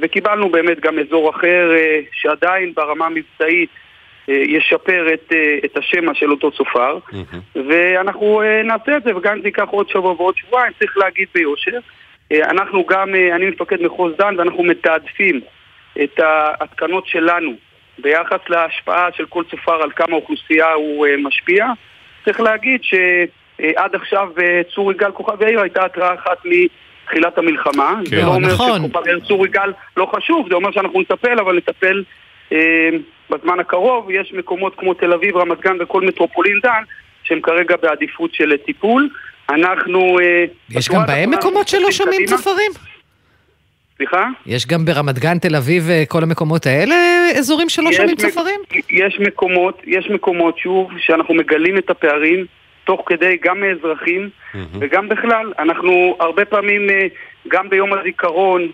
וקיבלנו 0.01 0.49
באמת 0.49 0.79
גם 0.79 0.99
אזור 0.99 1.29
אחר 1.29 1.71
שעדיין 2.11 2.73
ברמה 2.75 3.05
המבצעית 3.05 3.69
ישפר 4.27 5.13
את, 5.13 5.33
את 5.65 5.77
השמע 5.77 6.13
של 6.13 6.31
אותו 6.31 6.51
צופר, 6.51 6.97
ואנחנו 7.55 8.41
אה, 8.41 8.63
נעשה 8.63 8.97
את 8.97 9.03
זה, 9.03 9.15
וגם 9.15 9.33
אם 9.33 9.41
זה 9.41 9.47
ייקח 9.47 9.67
עוד 9.69 9.89
שבוע 9.89 10.11
ועוד 10.11 10.37
שבועיים, 10.37 10.73
צריך 10.79 10.97
להגיד 10.97 11.27
ביושר. 11.35 11.79
אה, 12.31 12.49
אנחנו 12.49 12.85
גם, 12.85 13.15
אה, 13.15 13.35
אני 13.35 13.49
מפקד 13.49 13.81
מחוז 13.81 14.13
דן, 14.17 14.35
ואנחנו 14.37 14.63
מתעדפים 14.63 15.41
את 16.03 16.19
ההתקנות 16.19 17.07
שלנו 17.07 17.53
ביחס 17.99 18.39
להשפעה 18.49 19.07
של 19.17 19.25
כל 19.25 19.43
צופר 19.51 19.81
על 19.81 19.91
כמה 19.91 20.15
אוכלוסייה 20.15 20.73
הוא 20.73 21.05
אה, 21.05 21.15
משפיע. 21.17 21.65
צריך 22.25 22.39
להגיד 22.39 22.81
שעד 22.83 23.95
עכשיו 23.95 24.29
בצור 24.35 24.91
יגאל 24.91 25.11
כוכב 25.11 25.41
יאיר 25.41 25.61
הייתה 25.61 25.85
התראה 25.85 26.13
אחת 26.13 26.37
מתחילת 26.45 27.37
המלחמה. 27.37 27.93
כן. 28.05 28.15
זה 28.15 28.21
לא 28.21 28.35
אומר 28.35 28.53
נכון. 28.53 28.81
שכוכב 28.81 29.07
יאיר 29.07 29.19
צור 29.19 29.45
יגאל 29.45 29.73
לא 29.97 30.05
חשוב, 30.15 30.49
זה 30.49 30.55
אומר 30.55 30.71
שאנחנו 30.71 31.01
נטפל, 31.01 31.39
אבל 31.39 31.57
נטפל 31.57 32.03
אה, 32.51 32.89
בזמן 33.29 33.59
הקרוב. 33.59 34.11
יש 34.11 34.33
מקומות 34.33 34.75
כמו 34.77 34.93
תל 34.93 35.13
אביב, 35.13 35.37
רמת 35.37 35.59
גן 35.59 35.77
וכל 35.79 36.01
מטרופולין 36.01 36.59
דן 36.63 36.83
שהם 37.23 37.41
כרגע 37.41 37.75
בעדיפות 37.81 38.33
של 38.33 38.57
טיפול. 38.65 39.09
אנחנו... 39.49 40.19
אה, 40.19 40.45
יש 40.69 40.89
גם 40.89 41.01
בהם 41.07 41.31
מקומות 41.31 41.67
שלא 41.67 41.91
שומעים. 41.91 42.25
צופרים? 42.25 42.71
סליחה? 43.97 44.27
יש 44.45 44.67
גם 44.67 44.85
ברמת 44.85 45.19
גן, 45.19 45.39
תל 45.39 45.55
אביב, 45.55 45.89
אה, 45.89 46.03
כל 46.07 46.23
המקומות 46.23 46.65
האלה, 46.65 46.95
אזורים 47.39 47.69
שלא 47.69 47.91
שומעים 47.91 48.15
צופרים? 48.15 48.59
יש 48.89 49.19
מקומות, 49.19 49.81
יש 49.85 50.09
מקומות, 50.09 50.57
שוב, 50.57 50.91
שאנחנו 50.97 51.33
מגלים 51.33 51.77
את 51.77 51.89
הפערים, 51.89 52.45
תוך 52.83 53.01
כדי, 53.05 53.37
גם 53.43 53.61
מאזרחים, 53.61 54.29
וגם 54.79 55.09
בכלל. 55.09 55.53
אנחנו 55.59 56.17
הרבה 56.19 56.45
פעמים, 56.45 56.89
אה, 56.89 57.07
גם 57.47 57.69
ביום 57.69 57.93
הזיכרון 57.93 58.67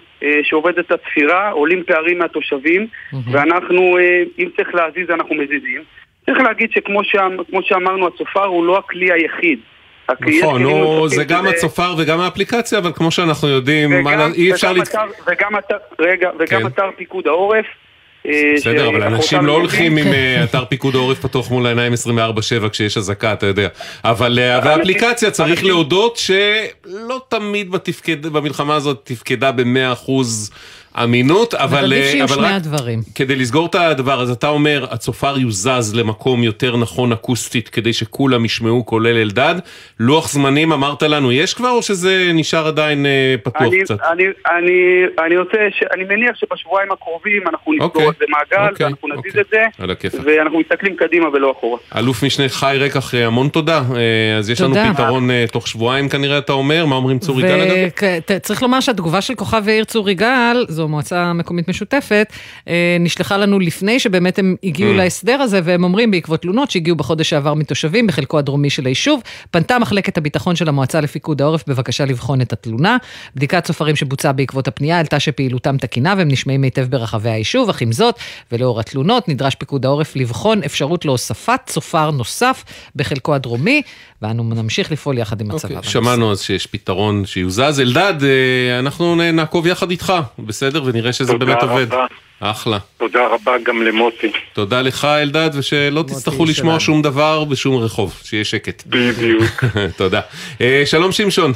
שעובדת 0.44 0.92
הצפירה, 0.92 1.50
עולים 1.50 1.84
פערים 1.88 2.18
מהתושבים, 2.20 2.88
ואנחנו, 3.32 3.98
אם 4.40 4.50
צריך 4.56 4.76
להזיז, 4.76 5.10
אנחנו 5.10 5.36
מזיזים. 5.36 5.82
צריך 6.26 6.38
להגיד 6.40 6.72
שכמו 6.72 7.04
שאמ- 7.04 7.44
כמו 7.50 7.60
שאמרנו, 7.64 8.08
הצופר 8.08 8.46
הוא 8.46 8.66
לא 8.66 8.78
הכלי 8.78 9.12
היחיד. 9.12 9.60
נכון, 10.12 10.62
נו, 10.64 11.08
זה 11.10 11.24
גם 11.24 11.47
הצופר 11.47 11.95
וגם 11.97 12.20
האפליקציה, 12.20 12.78
אבל 12.80 12.91
כמו 12.95 13.12
שאנחנו 13.12 13.47
יודעים, 13.47 14.08
אי 14.36 14.54
אפשר... 14.54 14.72
וגם 14.72 14.82
אתר- 14.82 14.99
וגם 15.28 15.58
אתר, 15.58 15.78
רגע, 15.99 16.30
וגם 16.39 16.62
כן. 16.62 16.68
אתר 16.68 16.89
פיקוד 16.97 17.28
העורף. 17.28 17.66
אה, 18.26 18.51
בסדר, 18.56 18.89
אבל 18.89 19.04
אנשים 19.04 19.45
לא. 19.45 19.51
הולכים 19.51 19.97
עם 19.97 20.08
אה, 20.14 20.43
אתר 20.43 20.66
פיקוד 20.66 20.95
העורף 20.95 21.20
פתוח 21.20 21.51
מול 21.51 21.66
העיניים 21.66 21.93
24/7 21.93 22.70
כשיש 22.70 22.97
אזעקה, 22.97 23.34
אתה 23.34 23.45
יודע. 23.45 23.68
אבל 24.04 24.39
אה, 24.39 24.60
והאפליקציה 24.64 25.32
צריך 25.32 25.64
להודות 25.64 26.18
שלא 26.18 27.22
תמיד 27.30 27.72
במלחמה 28.32 28.76
הזאת 28.76 29.01
תפקדה 29.04 29.51
ב-100% 29.51 30.12
אמינות, 31.04 31.54
אבל... 31.54 31.78
אבל 31.78 31.94
עדיף 31.94 32.06
אה, 32.06 32.12
שיהיו 32.12 32.28
שני 32.28 32.54
הדברים. 32.54 33.00
כדי 33.16 33.36
לסגור 33.36 33.66
את 33.66 33.76
הדבר, 33.76 34.22
אז 34.22 34.32
אתה 34.32 34.48
אומר, 34.48 34.86
הצופר 34.91 35.38
יוזז 35.38 35.96
למקום 35.96 36.44
יותר 36.44 36.78
נכון 36.78 37.12
אקוסטית 37.12 37.70
כדי 37.70 37.94
שכולם 37.94 38.46
ישמעו 38.46 38.86
כולל 38.86 39.18
אלדד. 39.18 39.56
לוח 40.00 40.30
זמנים 40.30 40.72
אמרת 40.72 41.04
לנו, 41.04 41.32
יש 41.32 41.54
כבר 41.54 41.70
או 41.70 41.82
שזה 41.82 42.32
נשאר 42.34 42.68
עדיין 42.68 43.06
אה, 43.06 43.36
פתוח 43.44 43.62
אני, 43.62 43.84
קצת? 43.84 43.98
אני, 44.12 44.24
אני, 44.52 45.04
אני 45.26 45.38
רוצה, 45.38 45.58
ש... 45.72 45.84
אני 45.94 46.04
מניח 46.04 46.36
שבשבועיים 46.36 46.91
הקרובים 46.91 47.41
אנחנו 47.48 47.74
נסגור 47.74 47.88
אוקיי, 47.88 48.06
על 48.06 48.14
זה 48.20 48.26
מעגל, 48.30 48.70
אוקיי, 48.72 48.86
ואנחנו 48.86 49.08
נזיז 49.08 49.38
את 49.38 49.46
זה, 49.52 49.62
על. 49.80 49.94
ואנחנו 50.24 50.60
מסתכלים 50.60 50.96
קדימה 50.96 51.30
ולא 51.30 51.52
אחורה. 51.52 51.80
אלוף 51.98 52.24
משנה 52.24 52.50
חי 52.50 52.78
רקח, 52.80 53.16
אה, 53.16 53.28
המון 53.28 53.48
תודה. 53.48 53.82
אה, 53.96 54.38
אז 54.38 54.50
יש 54.50 54.62
לנו 54.62 54.76
תודה. 54.76 54.94
פתרון 54.94 55.32
אה, 55.32 55.46
תוך 55.52 55.68
שבועיים 55.68 56.10
כנראה, 56.10 56.38
אתה 56.38 56.54
אומר? 56.54 56.86
מה 56.86 56.96
אומרים 56.96 57.20
צור 57.20 57.39
יגאל 57.39 57.62
אגב? 57.62 58.08
וצריך 58.32 58.64
לומר 58.64 58.80
שהתגובה 58.80 59.22
של 59.22 59.36
כוכב 59.36 59.68
יאיר 59.68 59.84
צור 59.84 60.10
יגאל, 60.10 60.66
זו 60.70 60.83
מועצה 60.88 61.34
מקומית 61.34 61.68
משותפת, 61.68 62.34
אה, 62.68 62.98
נשלחה 63.00 63.38
לנו 63.38 63.60
לפני 63.60 64.00
שבאמת 64.00 64.40
הם 64.40 64.56
הגיעו 64.64 64.94
Mm. 64.94 64.98
להסדר 64.98 65.42
הזה, 65.42 65.60
והם 65.64 65.84
אומרים 65.84 66.12
בעקבות 66.12 66.42
תלונות 66.42 66.72
שהגיעו 66.72 66.96
בחודש 66.96 67.30
שעבר 67.30 67.54
מתושבים 67.54 68.08
בחלקו 68.08 68.40
הדרומי 68.40 68.70
של 68.70 68.86
היישוב, 68.86 69.22
פנתה 69.52 69.80
מחלקת 69.80 70.18
הביטחון 70.18 70.56
של 70.56 70.70
המועצה 70.70 71.02
לפיקוד 71.02 71.42
העורף 71.42 71.64
בבקשה 71.68 72.06
לבחון 72.06 72.42
את 72.42 72.54
התלונה. 72.54 72.98
בדיקת 73.36 73.68
סופרים 73.68 73.96
שבוצעה 73.96 74.32
בעקבות 74.34 74.68
הפנייה 74.68 74.98
העלתה 74.98 75.20
שפעילותם 75.20 75.78
תקינה 75.78 76.14
והם 76.18 76.28
נשמעים 76.28 76.64
היטב 76.64 76.86
ברחבי 76.90 77.30
היישוב, 77.30 77.70
אך 77.70 77.82
עם 77.82 77.92
זאת, 77.92 78.16
ולאור 78.52 78.80
התלונות, 78.80 79.30
נדרש 79.30 79.56
פיקוד 79.56 79.86
העורף 79.86 80.16
לבחון 80.16 80.64
אפשרות 80.66 81.06
להוספת 81.06 81.60
צופר 81.66 82.12
נוסף 82.12 82.64
בחלקו 82.96 83.36
הדרומי, 83.36 83.82
ואנו 84.22 84.44
נמשיך 84.44 84.92
לפעול 84.92 85.18
יחד 85.18 85.42
עם 85.42 85.52
הצבא. 85.52 85.74
בנושא. 85.74 85.90
שמענו 85.90 86.32
אז 86.32 86.42
שיש 86.42 86.68
פתרון 86.68 87.26
שיוזז. 87.26 87.80
אלדד, 87.80 88.14
אה, 88.24 88.80
אנחנו 88.80 89.16
נעקוב 89.16 89.68
יחד 89.68 89.92
איתך, 89.92 90.14
בסדר? 90.40 90.73
ונראה 90.86 91.14
שזה 91.14 91.34
תודה 91.34 91.46
באמת 91.46 91.64
עובד. 91.64 91.94
רבה. 91.94 92.06
אחלה. 92.40 92.78
תודה 92.98 93.28
רבה 93.28 93.52
גם 93.66 93.82
למוטי. 93.84 94.32
תודה 94.54 94.82
לך 94.82 95.06
אלדד, 95.06 95.50
ושלא 95.54 96.04
תצטרכו 96.08 96.46
לשמוע 96.46 96.80
שלנו. 96.80 96.80
שום 96.80 97.02
דבר 97.02 97.44
בשום 97.44 97.78
רחוב, 97.84 98.20
שיהיה 98.24 98.46
שקט. 98.46 98.84
בדיוק. 98.88 99.64
תודה. 99.98 100.22
אה, 100.62 100.84
שלום 100.86 101.12
שמשון. 101.12 101.52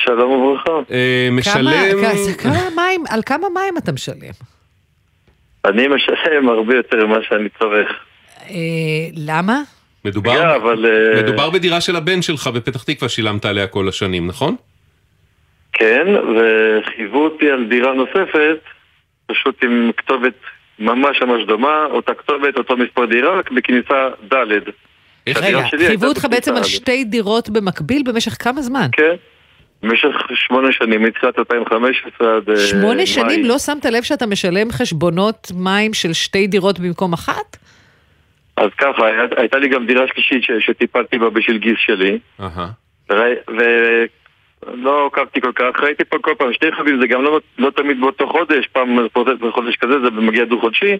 שלום 0.00 0.30
וברכה. 0.32 0.70
כמה- 0.70 1.30
משלם... 1.32 2.04
כ- 2.36 2.42
כמה 2.42 2.68
מים, 2.76 3.04
על 3.08 3.20
כמה 3.26 3.46
מים 3.54 3.78
אתה 3.78 3.92
משלם? 3.92 4.16
אני 5.64 5.86
משלם 5.88 6.48
הרבה 6.48 6.76
יותר 6.76 7.06
ממה 7.06 7.18
שאני 7.28 7.48
צורך. 7.58 7.88
אה, 8.50 8.54
למה? 9.16 9.60
מדובר, 10.04 10.30
רגע, 10.30 10.56
אבל, 10.56 10.86
אה, 10.86 11.22
מדובר 11.22 11.50
בדירה 11.50 11.80
של 11.80 11.96
הבן 11.96 12.22
שלך 12.22 12.46
בפתח 12.46 12.82
תקווה, 12.82 13.08
שילמת 13.08 13.44
עליה 13.44 13.66
כל 13.66 13.88
השנים, 13.88 14.26
נכון? 14.26 14.56
כן, 15.72 16.06
וחייבו 16.08 17.24
אותי 17.24 17.50
על 17.50 17.64
דירה 17.64 17.94
נוספת, 17.94 18.58
פשוט 19.26 19.64
עם 19.64 19.90
כתובת 19.96 20.34
ממש 20.78 21.22
ממש 21.22 21.44
דומה, 21.46 21.86
אותה 21.90 22.14
כתובת, 22.14 22.56
אותו 22.56 22.76
מספר 22.76 23.04
דירה, 23.04 23.38
רק 23.38 23.50
בכניסה 23.50 24.08
ד'. 24.32 24.52
רגע, 25.28 25.62
חייבו 25.86 26.06
אותך 26.06 26.26
בעצם 26.30 26.56
על. 26.56 26.64
שתי 26.64 27.04
דירות 27.04 27.50
במקביל 27.50 28.02
במשך 28.02 28.36
כמה 28.44 28.62
זמן? 28.62 28.88
כן, 28.92 29.14
במשך 29.82 30.08
שמונה 30.34 30.72
שנים, 30.72 31.02
מתחילת 31.02 31.38
2015 31.38 32.36
עד... 32.36 32.50
אה, 32.50 32.56
שמונה. 32.56 33.06
שנים 33.06 33.44
לא 33.44 33.58
שמת 33.58 33.84
לב 33.84 34.02
שאתה 34.02 34.26
משלם 34.26 34.72
חשבונות 34.72 35.52
מים 35.54 35.94
של 35.94 36.12
שתי 36.12 36.46
דירות 36.46 36.78
במקום 36.78 37.12
אחת? 37.12 37.56
אז 38.56 38.70
ככה, 38.78 39.02
הייתה 39.36 39.58
לי 39.58 39.68
גם 39.68 39.86
דירה 39.86 40.04
שלישית 40.14 40.42
שטיפלתי 40.60 41.18
בה 41.18 41.30
בשביל 41.30 41.58
גיס 41.58 41.76
שלי. 41.86 42.18
ולא 44.66 45.06
עקבתי 45.06 45.40
כל 45.40 45.52
כך, 45.54 45.80
ראיתי 45.80 46.04
פה 46.04 46.16
כל 46.18 46.34
פעם 46.38 46.52
שתי 46.52 46.72
חבים, 46.72 47.00
זה 47.00 47.06
גם 47.06 47.22
לא, 47.22 47.40
לא 47.58 47.70
תמיד 47.70 48.00
באותו 48.00 48.28
חודש, 48.28 48.66
פעם 48.66 48.98
בחודש 49.40 49.76
כזה 49.76 49.94
זה 50.04 50.10
מגיע 50.10 50.44
דו-חודשי. 50.44 50.98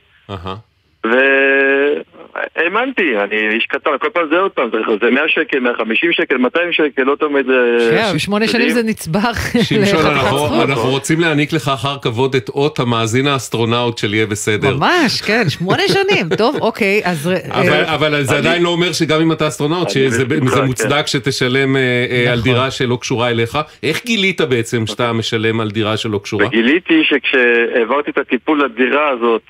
והאמנתי, 1.06 3.02
אני 3.24 3.54
איש 3.54 3.66
קטן, 3.66 3.90
כל 4.00 4.08
פעם 4.12 4.24
זה 4.30 4.38
עוד 4.38 4.50
פעם, 4.50 4.68
זה- 4.72 4.78
זה 5.04 5.10
100 5.10 5.22
שקל, 5.28 5.58
150 5.60 6.12
שקל, 6.12 6.36
200 6.36 6.72
שקל, 6.72 7.02
לא 7.02 7.16
תמיד 7.20 7.46
זה... 7.46 7.88
כן, 7.90 8.14
בשמונה 8.14 8.48
שנים 8.48 8.68
זה 8.68 8.82
נצבר 8.82 9.32
שמשון, 9.62 9.78
לחתיכת 9.82 10.04
אנחנו, 10.06 10.38
זכות. 10.38 10.68
אנחנו 10.68 10.90
רוצים 10.90 11.20
להעניק 11.20 11.52
לך 11.52 11.68
אחר 11.68 11.96
כבוד 12.02 12.34
את 12.34 12.48
אות 12.48 12.78
המאזין 12.78 13.26
האסטרונאוט 13.26 13.98
של 13.98 14.14
יהיה 14.14 14.26
בסדר. 14.26 14.76
ממש, 14.76 15.20
כן, 15.20 15.48
שמונה 15.48 15.82
שנים. 15.88 16.28
טוב, 16.38 16.56
אוקיי, 16.60 17.00
אז... 17.04 17.30
אבל, 17.50 17.70
אה, 17.72 17.94
אבל 17.94 18.22
זה 18.22 18.38
אני- 18.38 18.48
עדיין 18.48 18.62
לא 18.62 18.68
אומר 18.68 18.92
שגם 18.92 19.20
אם 19.20 19.32
אתה 19.32 19.48
אסטרונאוט, 19.48 19.90
שזה 19.90 20.10
זה 20.10 20.24
כן. 20.54 20.64
מוצדק 20.64 21.06
שתשלם 21.06 21.76
אה, 21.76 21.80
אה, 22.10 22.32
על 22.32 22.38
נכון. 22.38 22.52
דירה 22.52 22.70
שלא 22.70 22.98
קשורה 23.00 23.30
אליך. 23.30 23.58
איך 23.82 24.04
גילית 24.04 24.40
בעצם 24.40 24.86
שאתה 24.86 25.12
משלם 25.12 25.60
על 25.60 25.70
דירה 25.70 25.96
שלא 25.96 26.20
קשורה? 26.22 26.46
וגיליתי 26.46 27.02
שכשהעברתי 27.04 28.10
את 28.10 28.18
הטיפול 28.18 28.64
לדירה 28.64 29.08
הזאת 29.08 29.42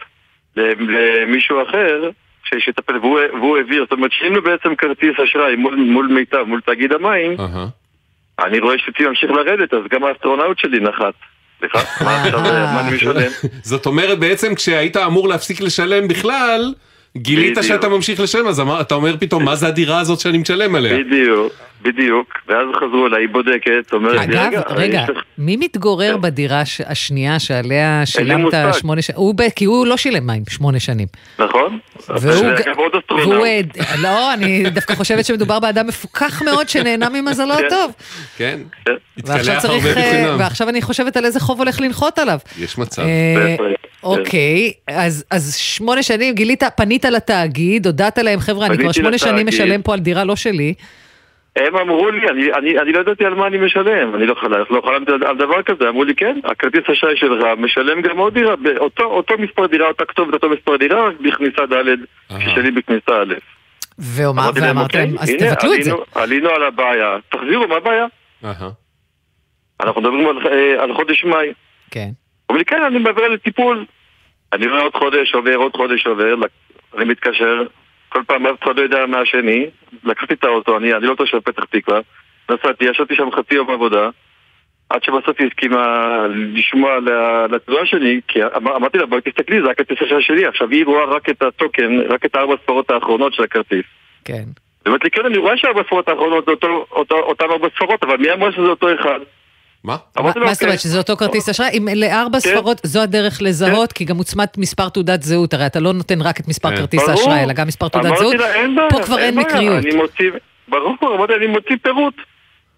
למישהו 0.56 1.62
אחר, 1.62 2.10
שיטפל, 2.58 2.96
והוא, 2.96 3.18
והוא 3.32 3.56
העביר, 3.56 3.82
זאת 3.82 3.92
אומרת 3.92 4.10
ששם 4.12 4.34
לו 4.34 4.42
בעצם 4.42 4.74
כרטיס 4.74 5.20
אשראי 5.24 5.56
מול, 5.56 5.74
מול 5.74 6.06
מיטב, 6.06 6.42
מול 6.46 6.60
תאגיד 6.60 6.92
המים, 6.92 7.36
אני 8.44 8.60
רואה 8.60 8.78
שאצלי 8.78 9.06
ממשיך 9.06 9.30
לרדת, 9.30 9.74
אז 9.74 9.80
גם 9.90 10.04
האסטרונאוט 10.04 10.58
שלי 10.58 10.80
נחת. 10.80 11.14
סליחה, 11.58 11.78
מה 12.04 12.22
עכשיו, 12.22 12.40
מה 12.40 12.80
אני 12.80 12.96
משלם? 12.96 13.30
זאת 13.62 13.86
אומרת 13.86 14.18
בעצם 14.18 14.54
כשהיית 14.54 14.96
אמור 14.96 15.28
להפסיק 15.28 15.60
לשלם 15.60 16.08
בכלל, 16.08 16.74
גילית. 17.16 17.58
שאתה 17.62 17.88
ממשיך 17.88 18.20
לשלם, 18.20 18.46
אז 18.46 18.62
אתה 18.80 18.94
אומר 18.94 19.16
פתאום, 19.20 19.44
מה 19.44 19.54
זה 19.54 19.66
הדירה 19.66 20.00
הזאת 20.00 20.20
שאני 20.20 20.38
משלם 20.38 20.74
עליה? 20.74 20.98
בדיוק, 20.98 21.52
בדיוק. 21.82 22.28
ואז 22.48 22.66
חזרו 22.76 23.06
אליי, 23.06 23.22
היא 23.22 23.28
בודקת, 23.28 23.92
אומרת 23.92 24.28
לי, 24.28 24.36
רגע, 24.36 24.60
רגע, 24.70 25.02
לך- 25.08 25.22
מי 25.38 25.56
מתגורר 25.56 26.16
בדירה 26.16 26.60
הש- 26.60 26.80
השנייה 26.80 27.38
שעליה 27.38 28.02
שילמת. 28.04 28.54
שמונה 28.72 29.02
שנים? 29.02 29.18
כי 29.56 29.64
הוא 29.64 29.86
לא 29.86 29.96
שילם 29.96 30.26
מים 30.26 30.42
שמונה 30.48 30.80
שנים. 30.80 31.06
נכון? 31.38 31.78
והוא. 32.08 32.46
והוא... 33.10 33.34
לא, 34.02 34.34
אני 34.34 34.70
דווקא 34.70 34.94
חושבת 34.94 35.24
שמדובר 35.24 35.58
באדם 35.60 35.86
מפוכח 35.86 36.42
מאוד 36.42 36.68
שנהנה 36.68 37.08
ממזלו 37.08 37.54
כן. 37.56 37.64
הטוב. 37.66 37.92
כן, 38.36 38.58
ועכשיו 39.24 39.54
התקלח 39.54 39.62
צריך... 39.62 39.72
הרבה 39.86 40.00
אה, 40.00 40.10
בחינם. 40.12 40.36
ועכשיו 40.40 40.68
אני 40.68 40.82
חושבת 40.82 41.16
על 41.16 41.24
איזה 41.24 41.40
חוב 41.40 41.58
הולך 41.58 41.80
לנחות 41.80 42.18
עליו. 42.18 42.38
יש 42.58 42.78
מצב. 42.78 43.02
אה, 43.02 43.56
כן. 43.58 43.64
אוקיי, 44.02 44.72
אז, 44.88 45.24
אז 45.30 45.56
שמונה 45.56 46.02
שנים 46.02 46.34
גילית, 46.34 46.62
פנית 46.76 47.04
לתאגיד, 47.04 47.86
הודעת 47.86 48.18
להם, 48.18 48.40
חבר'ה, 48.40 48.66
אני 48.66 48.78
כבר 48.78 48.92
שמונה 48.92 49.18
שנים. 49.18 49.46
משלם 49.46 49.82
פה 49.82 49.92
על 49.94 50.00
דירה 50.00 50.24
לא 50.24 50.36
שלי. 50.36 50.74
הם 51.56 51.76
אמרו 51.76 52.10
לי, 52.10 52.28
אני, 52.28 52.52
אני, 52.52 52.78
אני 52.78 52.92
לא 52.92 52.98
ידעתי 53.00 53.24
על 53.24 53.34
מה 53.34 53.46
אני 53.46 53.58
משלם, 53.58 54.14
אני 54.14 54.26
לא, 54.26 54.34
חלם, 54.34 54.64
לא 54.70 54.82
חלמתי 54.84 55.12
על, 55.12 55.36
דבר 55.36 55.62
כזה, 55.62 55.88
אמרו 55.88 56.04
לי 56.04 56.14
כן, 56.14 56.38
הכרטיס 56.44 56.80
אשראי 56.92 57.16
שלך 57.16 57.44
משלם 57.58 58.02
גם 58.02 58.18
עוד 58.18 58.34
דירה, 58.34 58.56
באותו, 58.56 59.04
אותו 59.04 59.34
מספר 59.38 59.66
דירה, 59.66 59.88
אותה 59.88 60.04
כתובת, 60.04 60.34
אותו 60.34 60.48
מספר 60.48 60.76
דירה, 60.76 61.08
רק 61.08 61.14
בכניסה 61.20 61.66
ד', 61.66 61.84
שלי 62.38 62.70
בכניסה 62.70 63.22
א'. 63.22 63.34
להם, 64.60 64.76
ואמרתם, 64.76 65.08
"אוקיי, 65.08 65.22
אז 65.22 65.28
הנה, 65.28 65.38
תבטלו 65.54 65.74
את 65.74 65.84
זה. 65.84 65.90
עלינו- 66.14 66.48
על 66.50 66.62
הבעיה, 66.62 67.16
תחזירו, 67.28 67.68
מה 67.68 67.76
הבעיה? 67.76 68.06
אנחנו 69.80 70.00
מדברים 70.00 70.28
על, 70.28 70.46
אה, 70.46 70.82
על 70.82 70.94
חודש 70.94 71.24
מאי. 71.24 71.52
כן. 71.90 72.08
אומרים 72.50 72.58
לי, 72.58 72.64
כן, 72.64 72.82
אני 72.82 72.98
מעביר 72.98 73.28
לטיפול. 73.28 73.84
אני 74.52 74.66
רואה 74.68 74.80
עוד 74.82 74.94
חודש 74.94 75.34
עובר, 75.34 75.54
עוד 75.54 75.72
חודש 75.76 76.06
עובר, 76.06 76.34
אני 76.96 77.04
מתקשר, 77.04 77.62
כל 78.12 78.22
פעם 78.26 78.46
אף 78.46 78.62
אחד 78.62 78.76
לא 78.76 78.82
יודע 78.82 79.06
מהשני, 79.06 79.66
לקחתי 80.04 80.34
את 80.34 80.44
האוטו, 80.44 80.76
אני, 80.76 80.94
אני 80.94 81.06
לא 81.06 81.14
תושב 81.14 81.40
פתח 81.40 81.64
תקווה, 81.64 82.00
נסעתי, 82.50 82.84
ישבתי 82.84 83.14
שם 83.14 83.30
חצי 83.30 83.54
יום 83.54 83.70
עבודה, 83.70 84.10
עד 84.90 85.04
שבסוף 85.04 85.36
היא 85.40 85.46
הסכימה 85.46 86.06
לשמוע 86.54 86.94
על 86.94 87.08
ה- 87.08 87.44
על 87.44 87.54
התנועה 87.54 87.86
שלי, 87.86 88.20
כי 88.28 88.44
אמר, 88.56 88.76
אמרתי 88.76 88.98
לה, 88.98 89.06
בואי 89.06 89.20
תסתכלי, 89.20 89.62
זה 89.62 89.70
הכרטיס 89.70 90.02
אשראי 90.02 90.22
שלי, 90.22 90.46
עכשיו 90.46 90.70
היא 90.70 90.86
רואה 90.86 91.04
רק 91.04 91.28
את 91.28 91.42
הטוקן, 91.42 92.00
רק 92.08 92.24
את 92.24 92.34
הארבע 92.34 92.54
ספרות 92.62 92.90
האחרונות 92.90 93.34
של 93.34 93.42
הכרטיס. 93.42 93.84
כן. 94.24 94.44
אומרת 94.86 95.04
לי, 95.04 95.10
כן, 95.10 95.26
אני 95.26 95.38
רואה 95.38 95.56
שהארבע 95.56 95.82
ספרות 95.86 96.08
האחרונות 96.08 96.44
זה 96.44 96.50
אותו, 96.50 96.86
אותו, 96.90 97.18
אותן 97.18 97.44
ארבע 97.50 97.68
ספרות, 97.76 98.04
אבל 98.04 98.16
מי 98.16 98.32
אמר 98.32 98.50
שזה 98.50 98.66
אותו 98.66 98.94
אחד? 98.94 99.20
מה? 99.84 99.96
מה 100.16 100.28
זאת 100.30 100.36
אומרת, 100.38 100.62
"אוקיי." 100.62 100.78
שזה 100.78 100.98
אותו 100.98 101.16
כרטיס 101.16 101.48
אשראי? 101.48 101.68
אם 101.78 101.88
לארבע 101.96 102.38
כן. 102.40 102.50
ספרות 102.56 102.80
זו 102.82 103.02
הדרך 103.02 103.38
לזהות, 103.42 103.92
כי 103.92 104.04
גם 104.04 104.16
מוצמד 104.16 104.46
מספר 104.58 104.88
תעודת 104.88 105.22
זהות, 105.22 105.54
הרי 105.54 105.66
אתה 105.66 105.80
לא 105.80 105.92
נותן 105.92 106.22
רק 106.22 106.40
את 106.40 106.48
מספר 106.48 106.70
כן. 106.70 106.76
כרטיס. 106.76 107.08
האשראי, 107.08 107.44
אלא 107.44 107.52
גם 107.52 107.66
מספר 107.66 107.88
תעודת 107.88 108.16
זהות. 108.16 108.34
פה 108.90 109.02
כבר 109.02 109.18
אין 109.18 109.38
מקריות. 109.38 109.84
אני 109.84 109.94
מוציא, 109.94 110.30
ברור, 110.68 110.96
אמרתי, 111.16 111.34
אני 111.34 111.46
מוציא 111.46 111.76
פירוט. 111.82 112.14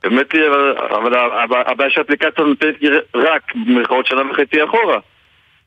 באמת, 0.03 0.35
אבל- 0.35 0.75
אבל 0.79 1.15
הבע- 1.15 1.71
הבעיה 1.71 1.91
שהאפליקציה 1.91 2.45
נותנת 2.45 2.75
לי 2.83 2.89
רק 3.15 3.43
במירכאות 3.55 4.07
שנה 4.07 4.23
וחצי 4.31 4.65
אחורה. 4.65 4.99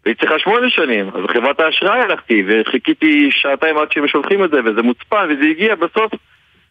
והיא 0.06 0.16
צריכה 0.20 0.40
שמונה 0.40 0.70
שנים. 0.70 1.08
אז 1.08 1.22
חברת 1.34 1.60
האשראי 1.60 2.00
הלכתי, 2.00 2.44
וחיכיתי 2.48 3.30
שעתיים 3.32 3.78
עד 3.78 3.92
שהם 3.92 4.08
שולחים 4.08 4.44
את 4.44 4.50
זה, 4.52 4.58
וזה 4.66 4.82
מוצפן, 4.82 5.28
וזה 5.30 5.46
הגיע 5.52 5.76
בסוף. 5.76 6.12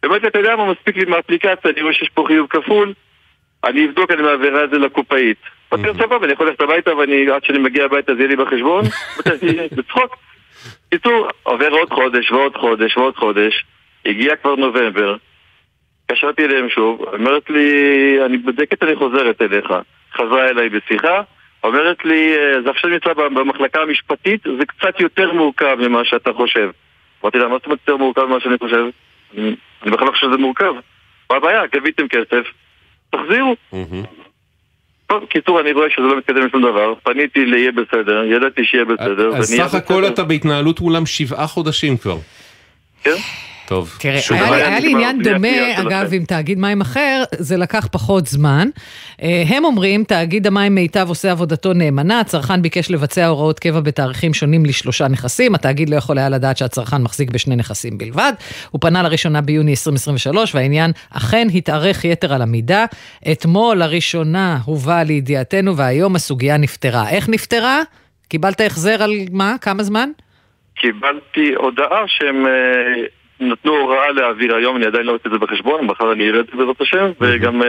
באמת, 0.03 0.25
אתה 0.27 0.39
יודע 0.39 0.55
מה 0.55 0.71
מספיק 0.71 0.97
לי 0.97 1.05
מהאפליקציה, 1.05 1.71
אני 1.71 1.81
רואה 1.81 1.93
שיש 1.93 2.09
פה 2.13 2.23
חיוב 2.27 2.47
כפול, 2.49 2.93
אני 3.63 3.85
אבדוק, 3.85 4.11
אני 4.11 4.21
מעבירה 4.21 4.63
את 4.63 4.69
זה 4.69 4.77
לקופאית. 4.77 5.37
אמרתי 5.73 5.87
לו, 5.87 5.93
סבבה, 5.93 6.25
אני 6.25 6.33
יכול 6.33 6.47
ללכת 6.47 6.61
הביתה, 6.61 6.95
ואני, 6.95 7.29
עד 7.31 7.43
שאני 7.43 7.59
מגיע 7.59 7.85
הביתה 7.85 8.15
זה 8.15 8.19
יהיה 8.19 8.29
לי 8.29 8.35
בחשבון, 8.35 8.83
בצחוק. 9.77 10.15
קיצור, 10.89 11.27
עובר 11.43 11.69
עוד 11.69 11.89
חודש 11.89 12.31
ועוד 12.31 12.55
חודש 12.55 12.97
ועוד 12.97 13.15
חודש, 13.15 13.65
הגיע 14.05 14.35
כבר 14.35 14.55
נובמבר, 14.55 15.15
התקשרתי 16.05 16.45
אליהם 16.45 16.69
שוב, 16.69 17.01
אומרת 17.13 17.49
לי, 17.49 17.69
אני 18.25 18.37
בודקת, 18.37 18.83
אני 18.83 18.95
חוזרת 18.95 19.41
אליך. 19.41 19.73
חזרה 20.13 20.49
אליי 20.49 20.69
בשיחה, 20.69 21.21
אומרת 21.63 22.05
לי, 22.05 22.35
"אה, 22.37 22.61
זה 22.61 22.69
עכשיו 22.69 22.89
נמצא 22.89 23.13
במחלקה 23.13 23.81
המשפטית, 23.81 24.43
זה 24.59 24.65
קצת 24.65 24.99
יותר 24.99 25.33
מורכב 25.33 25.77
ממה 25.79 26.05
שאתה 26.05 26.33
חושב. 26.33 26.69
אמרתי 27.23 27.37
לה, 27.37 27.47
מה 27.47 27.55
זאת 27.57 27.65
אומרת 27.65 27.79
יותר 27.87 27.97
מורכב 27.97 28.25
ממה 28.25 28.39
שאני 28.39 28.57
חושב? 28.57 28.83
אני 29.37 29.55
אני 29.83 29.91
בכלל 29.91 30.07
לא 30.07 30.11
חושב 30.11 30.27
שזה 30.27 30.37
מורכב. 30.37 30.73
מה 31.29 31.35
הבעיה? 31.35 31.61
גביתם 31.75 32.07
כסף, 32.07 32.47
תחזירו. 33.09 33.55
טוב, 35.07 35.25
קיצור, 35.25 35.61
אני 35.61 35.71
רואה 35.71 35.89
שזה 35.89 36.05
לא 36.05 36.17
מתקדם 36.17 36.47
לשום 36.47 36.61
דבר, 36.61 36.93
פניתי 37.03 37.45
ליהיה 37.45 37.71
בסדר, 37.71 38.23
ידעתי 38.23 38.65
שיהיה 38.65 38.85
בסדר, 38.85 39.37
אז 39.37 39.51
ונהיה 39.51 39.69
סך 39.69 39.75
הכל 39.75 40.07
אתה 40.07 40.23
בהתנהלות 40.23 40.79
מולם 40.79 41.05
שבעה 41.05 41.47
חודשים 41.47 41.97
כבר. 41.97 42.17
כן. 43.03 43.15
טוב. 43.67 43.97
תראה, 43.99 44.19
שוב, 44.19 44.37
היה 44.37 44.55
היה 44.55 44.67
היה 44.67 44.79
לי 44.79 44.91
עניין 44.91 45.21
דומה. 45.23 45.81
אגב, 45.81 46.13
עם 46.13 46.25
תאגיד 46.25 46.59
מים 46.59 46.81
אחר, 46.81 47.23
זה 47.37 47.57
לקח 47.57 47.87
פחות 47.91 48.27
זמן. 48.27 48.67
אה, 49.21 49.43
הם 49.47 49.65
אומרים, 49.65 50.03
תאגיד 50.03 50.47
המים 50.47 50.75
מיטב 50.75 51.05
עושה 51.09 51.31
עבודתו 51.31 51.73
נאמנה, 51.73 52.19
הצרכן 52.19 52.61
ביקש 52.61 52.91
לבצע 52.91 53.27
הוראות 53.27 53.59
קבע 53.59 53.79
בתאריכים 53.79 54.33
שונים 54.33 54.65
לשלושה 54.65 55.07
נכסים, 55.07 55.55
התאגיד 55.55 55.89
לא 55.89 55.95
יכול 55.95 56.17
היה 56.17 56.29
לדעת 56.29 56.57
שהצרכן 56.57 57.01
מחזיק 57.01 57.29
בשני 57.29 57.55
נכסים 57.55 57.97
בלבד. 57.97 58.33
הוא 58.71 58.81
פנה 58.81 59.03
לראשונה 59.03 59.41
ביוני 59.41 59.71
2023, 59.71 60.55
והעניין 60.55 60.91
אכן 61.09 61.47
התארך 61.55 62.05
יתר 62.05 62.33
על 62.33 62.41
המידה. 62.41 62.85
אתמול 63.31 63.77
לראשונה 63.77 64.57
הובא 64.65 65.03
לידיעתנו, 65.03 65.77
והיום 65.77 66.15
הסוגיה 66.15 66.57
נפתרה. 66.57 67.09
איך 67.09 67.29
נפתרה? 67.29 67.81
קיבלת 68.27 68.61
החזר 68.61 69.03
על 69.03 69.11
מה? 69.31 69.55
כמה 69.61 69.83
זמן? 69.83 70.09
קיבלתי 70.75 71.53
הודעה 71.55 72.03
שהם 72.07 72.47
אה, 72.47 73.03
נתנו 73.39 73.71
הוראה 73.77 74.11
להעביר 74.11 74.55
היום, 74.55 74.75
אני 74.77 74.85
עדיין 74.85 75.05
לא 75.05 75.11
ראיתי 75.11 75.27
את 75.27 75.33
זה 75.33 75.39
בחשבון, 75.39 75.85
מחר 75.85 76.11
אני 76.13 76.29
אראה 76.29 76.39
את 76.39 76.45
זה 76.45 76.57
בעזרת 76.57 76.81
השם, 76.81 77.11
וגם 77.21 77.63
אה, 77.63 77.67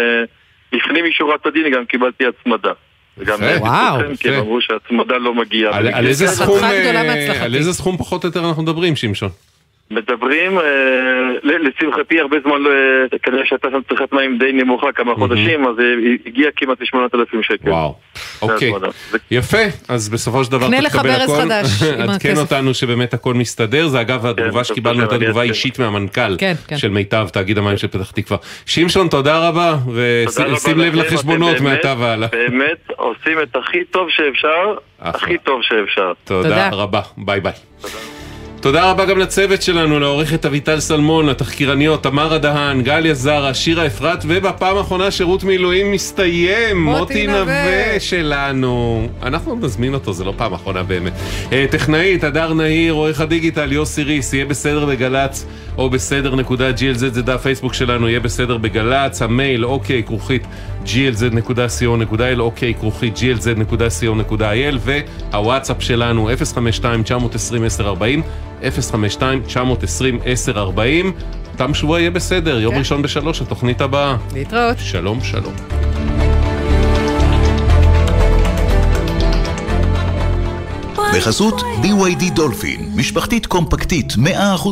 לפנים 0.72 1.04
משורת 1.08 1.46
הדין 1.46 1.70
גם 1.74 1.84
קיבלתי 1.84 2.24
הצמדה. 2.26 2.72
וגם 3.18 3.42
אה, 3.42 3.56
וואו, 3.60 3.98
כי 4.20 4.28
הם 4.28 4.34
יפה. 4.34 4.40
אמרו 4.42 4.60
שההצמדה 4.60 5.16
לא 5.18 5.34
מגיעה. 5.34 5.76
על- 5.76 5.82
במקרה 5.84 5.98
על 5.98 6.06
איזה 6.06 6.24
הזה. 6.24 6.34
סכום, 6.44 6.64
אה, 6.64 7.44
על 7.44 7.54
איזה 7.54 7.72
סכום 7.72 7.96
פחות 7.96 8.24
או 8.24 8.28
יותר 8.28 8.48
אנחנו 8.48 8.62
מדברים, 8.62 8.96
שמשון? 8.96 9.28
מדברים, 9.90 10.58
אה, 10.58 10.64
לשמחתי 11.42 12.20
הרבה 12.20 12.36
זמן, 12.42 12.62
לא, 12.62 12.70
אה, 12.70 13.18
כנראה 13.22 13.46
שהייתה 13.46 13.68
שם 13.70 13.80
צריכת 13.88 14.12
מים 14.12 14.38
די 14.38 14.52
נמוכה 14.52 14.92
כמה 14.92 15.14
חודשים, 15.14 15.66
אז 15.66 15.74
אה, 15.78 15.84
הגיע 16.26 16.48
כמעט 16.56 16.80
ל-8,000 16.80 17.42
שקל. 17.42 17.70
וואו, 17.70 17.94
אוקיי. 18.42 18.72
ההצמדה. 18.72 18.88
יפה, 19.30 19.62
אז 19.88 20.08
בסופו 20.08 20.44
של 20.44 20.52
דבר 20.52 20.66
קנה 20.66 20.78
אתה 20.78 20.86
לך 20.86 20.96
תקבל 20.96 21.08
ברז 21.08 21.30
הכל. 21.30 21.40
חדש 21.40 21.82
עם 21.82 22.10
עדכן 22.10 22.28
הכסף. 22.28 22.40
אותנו 22.40 22.74
שבאמת 22.74 23.14
הכל 23.14 23.34
מסתדר, 23.34 23.88
זה 23.88 24.00
אגב 24.00 24.26
התגובה 24.26 24.64
שקיבלנו 24.64 25.00
הייתה 25.00 25.18
תגובה. 25.18 25.42
אישית 25.42 25.78
מהמנכ"ל 25.78 26.36
כן, 26.38 26.54
כן. 26.68 26.76
של 26.76 26.88
מיטב, 26.88 27.28
תאגיד 27.32 27.58
המים 27.58 27.76
של 27.76 27.88
פתח 27.88 28.10
תקווה. 28.10 28.38
שמשון, 28.66 29.08
תודה 29.08 29.48
רבה, 29.48 29.76
ושים 29.94 30.78
לב 30.78 30.94
לחשבונות 30.94 31.60
מעתה 31.60 31.94
והלאה. 31.98 32.28
באמת 32.32 32.90
עושים 32.96 33.42
את 33.42 33.56
הכי 33.56 33.84
טוב 33.84 34.08
שאפשר, 34.10 34.74
הכי 35.00 35.38
טוב 35.38 35.62
שאפשר. 35.62 36.12
תודה 36.24 36.68
רבה, 36.72 37.00
ביי 37.16 37.40
ביי. 37.40 37.52
תודה 38.60 38.90
רבה 38.90 39.04
גם 39.04 39.18
לצוות 39.18 39.62
שלנו, 39.62 40.00
לעורכת 40.00 40.46
אביטל 40.46 40.80
סלמון, 40.80 41.26
לתחקירניות 41.26 42.02
תמרה 42.02 42.38
דהן, 42.38 42.82
גליה 42.82 43.14
זרה, 43.14 43.54
שירה 43.54 43.86
אפרת, 43.86 44.24
ובפעם 44.28 44.76
האחרונה 44.76 45.10
שירות 45.10 45.44
מילואים 45.44 45.92
מסתיים, 45.92 46.84
מוטי 46.84 47.26
נווה. 47.26 48.00
שלנו. 48.00 49.08
אנחנו 49.22 49.56
נזמין 49.56 49.94
אותו, 49.94 50.12
זה 50.12 50.24
לא 50.24 50.34
פעם 50.36 50.54
אחרונה 50.54 50.82
באמת. 50.82 51.12
אה, 51.52 51.66
טכנאית, 51.70 52.24
הדר 52.24 52.54
נהיר, 52.54 52.92
עורך 52.92 53.20
הדיגיטל, 53.20 53.72
יוסי 53.72 54.02
ריס, 54.02 54.32
יהיה 54.32 54.44
בסדר 54.44 54.86
בגל"צ, 54.86 55.44
או 55.78 55.90
בסדר 55.90 56.36
נקודה 56.36 56.70
glz, 56.70 56.94
זה 56.94 57.22
דף 57.22 57.42
פייסבוק 57.42 57.74
שלנו, 57.74 58.08
יהיה 58.08 58.20
בסדר 58.20 58.58
בגל"צ, 58.58 59.22
המייל, 59.22 59.64
אוקיי, 59.64 60.02
כרוכית 60.02 60.46
glz.co.il, 60.84 62.38
אוקיי, 62.38 62.74
כרוכית 62.74 63.16
glz.co.il, 63.16 64.78
והוואטסאפ 64.80 65.82
שלנו, 65.82 66.30
052-920-1040, 68.60 68.62
052-920-1040. 68.62 68.68
תם 71.56 71.74
שבוע 71.74 72.00
יהיה 72.00 72.10
בסדר, 72.10 72.60
יום 72.60 72.74
ראשון 72.74 73.02
בשלוש, 73.02 73.42
התוכנית 73.42 73.80
הבאה. 73.80 74.16
להתראות. 74.34 74.76
שלום, 74.78 75.20
שלום. 75.20 75.54
בחסות 81.14 81.60
BYD 81.60 82.30
דולפין, 82.34 82.90
משפחתית 82.94 83.46
קומפקטית 83.46 84.12
100% 84.12 84.16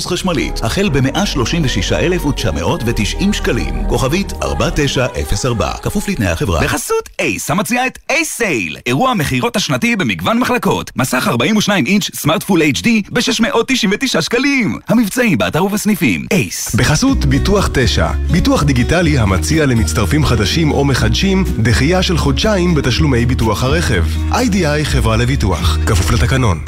חשמלית, 0.07 0.65
החל 0.65 0.89
ב-136,990 0.89 3.33
שקלים, 3.33 3.85
כוכבית 3.89 4.33
4904, 4.43 5.73
כפוף 5.83 6.09
לתנאי 6.09 6.29
החברה. 6.29 6.65
בחסות 6.65 7.09
אייס, 7.19 7.51
המציעה 7.51 7.87
את 7.87 7.99
אייס 8.11 8.37
סייל, 8.37 8.77
אירוע 8.87 9.11
המכירות 9.11 9.57
השנתי 9.57 9.97
במגוון 9.97 10.39
מחלקות. 10.39 10.91
מסך 10.97 11.29
42 11.29 11.87
אינץ' 11.87 12.11
smart 12.15 12.43
full 12.43 12.63
HD 12.63 12.89
ב-699 13.13 14.21
שקלים. 14.21 14.79
המבצעים 14.89 15.39
באתר 15.39 15.65
ובסניפים. 15.65 16.27
אייס. 16.31 16.75
בחסות 16.75 17.25
ביטוח 17.25 17.69
9, 17.73 18.09
ביטוח 18.31 18.63
דיגיטלי 18.63 19.19
המציע 19.19 19.67
למצטרפים 19.67 20.25
חדשים 20.25 20.71
או 20.71 20.85
מחדשים 20.85 21.45
דחייה 21.63 22.03
של 22.03 22.19
חודשיים 22.19 22.75
בתשלומי 22.75 23.27
ביטוח 23.27 23.65
הרכב. 23.65 24.05
איי-די-איי 24.33 24.85
חברה 24.85 25.17
לביטוח, 25.17 25.79
כפוף 25.87 26.11
לתקנון. 26.27 26.61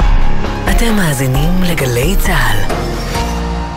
אתם 0.71 0.97
מאזינים 0.97 1.63
לגלי 1.63 2.17
צה"ל. 2.19 2.75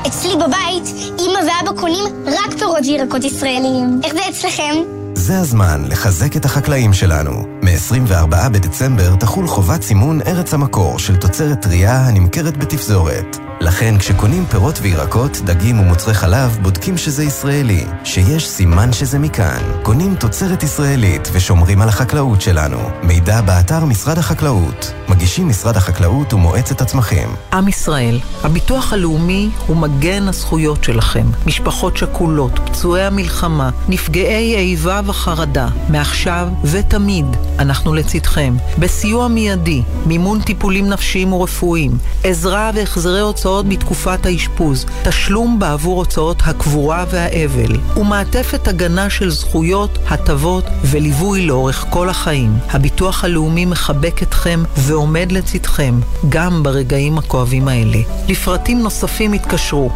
אצלי 0.08 0.36
בבית, 0.36 0.96
אמא 1.20 1.40
ואבא 1.40 1.80
קונים 1.80 2.04
רק 2.26 2.58
פירות 2.60 2.84
וירקות 2.86 3.24
ישראליים. 3.24 4.00
איך 4.04 4.14
זה 4.14 4.20
אצלכם? 4.30 4.74
זה 5.14 5.40
הזמן 5.40 5.84
לחזק 5.88 6.36
את 6.36 6.46
החקלאים 6.46 6.94
שלנו. 6.94 7.60
מ-24 7.72 8.50
בדצמבר 8.50 9.16
תחול 9.16 9.48
חובת 9.48 9.82
סימון 9.82 10.20
ארץ 10.28 10.54
המקור 10.54 11.00
של 11.00 11.16
תוצרת 11.18 11.62
טרייה 11.62 12.08
הנמכרת 12.08 12.58
בתפזורת. 12.58 13.38
לכן 13.62 13.98
כשקונים 13.98 14.46
פירות 14.46 14.80
וירקות, 14.82 15.38
דגים 15.46 15.80
ומוצרי 15.80 16.14
חלב, 16.14 16.58
בודקים 16.62 16.98
שזה 16.98 17.24
ישראלי, 17.24 17.86
שיש 18.04 18.48
סימן 18.48 18.94
שזה 18.94 19.20
מכאן. 19.20 19.62
קונים 19.84 20.16
תוצרת 20.16 20.64
ישראלית 20.64 21.30
ושומרים 21.34 21.82
על 21.82 21.90
החקלאות 21.90 22.42
שלנו. 22.42 22.78
מידע 23.04 23.42
באתר 23.42 23.86
משרד 23.86 24.18
החקלאות. 24.18 24.94
מגישים 25.10 25.50
משרד 25.50 25.78
החקלאות 25.78 26.34
ומועצת 26.34 26.82
הצמחים. 26.82 27.30
עם 27.54 27.68
ישראל, 27.68 28.20
הביטוח 28.44 28.94
הלאומי 28.94 29.50
הוא 29.68 29.78
מגן 29.78 30.28
הזכויות 30.28 30.84
שלכם. 30.84 31.26
משפחות 31.46 31.98
שכולות, 31.98 32.60
פצועי 32.66 33.04
המלחמה, 33.04 33.70
נפגעי 33.90 34.56
איבה 34.56 35.02
וחרדה, 35.06 35.68
מעכשיו 35.90 36.50
ותמיד 36.64 37.26
אנחנו 37.62 37.94
לצדכם. 37.94 38.56
בסיוע 38.80 39.28
מיידי, 39.28 39.82
מימון 40.06 40.42
טיפולים 40.42 40.90
נפשיים 40.90 41.34
ורפואיים, 41.34 41.92
עזרה 42.24 42.72
והחזרי 42.76 43.20
הוצאות 43.20 43.70
בתקופת 43.70 44.26
האשפוז, 44.26 44.86
תשלום 45.04 45.60
בעבור 45.60 45.98
הוצאות 45.98 46.38
הקבורה 46.46 47.06
והאבל, 47.12 47.78
ומעטפת 47.98 48.68
הגנה 48.68 49.10
של 49.10 49.30
זכויות, 49.30 50.00
הטבות 50.10 50.66
וליווי 50.84 51.46
לאורך 51.46 51.86
כל 51.90 52.10
החיים. 52.10 52.54
הביטוח 52.70 53.24
הלאומי 53.24 53.66
מחבק 53.66 54.24
אתכם 54.24 54.64
ועומד 54.78 55.32
לצדכם, 55.32 56.00
גם 56.30 56.64
ברגעים 56.64 57.18
הכואבים 57.18 57.68
האלה. 57.68 58.00
לפרטים 58.28 58.80
נוספים 58.80 59.34
התקשרו 59.34 59.90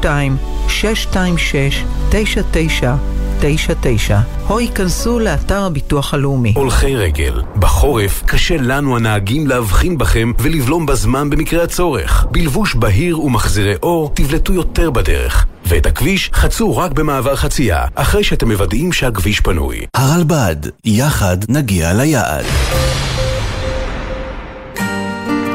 02 0.00 0.36
626 0.68 1.84
99 2.10 2.94
99 3.40 4.18
או 4.50 4.60
ייכנסו 4.60 5.18
לאתר 5.18 5.64
הביטוח 5.64 6.14
הלאומי. 6.14 6.52
הולכי 6.56 6.96
רגל, 6.96 7.42
בחורף 7.56 8.22
קשה 8.26 8.56
לנו 8.56 8.96
הנהגים 8.96 9.46
להבחין 9.46 9.98
בכם 9.98 10.32
ולבלום 10.38 10.86
בזמן 10.86 11.30
במקרה 11.30 11.62
הצורך. 11.62 12.26
בלבוש 12.30 12.74
בהיר 12.74 13.20
ומחזירי 13.20 13.74
אור 13.82 14.10
תבלטו 14.14 14.52
יותר 14.52 14.90
בדרך. 14.90 15.46
ואת 15.68 15.86
הכביש 15.86 16.30
חצו 16.32 16.76
רק 16.76 16.92
במעבר 16.92 17.36
חצייה, 17.36 17.84
אחרי 17.94 18.24
שאתם 18.24 18.50
מוודאים 18.50 18.92
שהכביש 18.92 19.40
פנוי. 19.40 19.86
הרלב"ד, 19.94 20.56
יחד 20.84 21.36
נגיע 21.48 21.92
ליעד. 21.92 22.44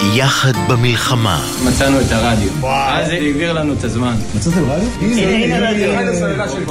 יחד 0.04 0.52
במלחמה. 0.68 1.42
מצאנו 1.66 2.02
את 2.02 2.12
הרדיו. 2.12 2.50
וואי. 2.60 3.02
אז 3.02 3.08
זה 3.08 3.14
העביר 3.14 3.54
לנו 3.54 3.74
את 3.74 3.84
הזמן. 3.84 4.16
מצאתם 4.36 4.64
רדיו? 4.70 4.88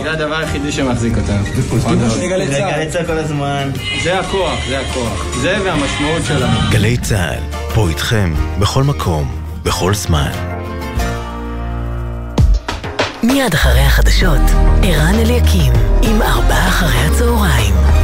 זה 0.03 0.13
הדבר 0.13 0.35
היחידי 0.35 0.73
שמחזיק 0.73 1.13
אותנו. 1.17 1.45
גלי 2.29 2.91
צה"ל 2.91 3.07
כל 3.07 3.19
הזמן. 3.19 3.71
זה 4.05 4.19
הכוח, 4.19 4.59
זה 4.69 4.81
הכוח. 4.81 5.27
זה 5.41 5.57
והמשמעות 5.65 6.23
שלנו. 6.29 6.59
גלי 6.71 6.97
צה"ל, 6.97 7.59
פה 7.75 7.89
איתכם, 7.89 8.35
בכל 8.59 8.83
מקום, 8.83 9.37
בכל 9.63 9.95
זמן. 9.95 10.31
מיד 13.23 13.55
אחרי 13.55 13.81
החדשות, 13.81 14.41
ערן 14.83 15.15
אליקים, 15.15 15.73
עם 16.03 16.23
ארבעה 16.23 16.69
אחרי 16.69 16.99
הצהריים. 16.99 18.00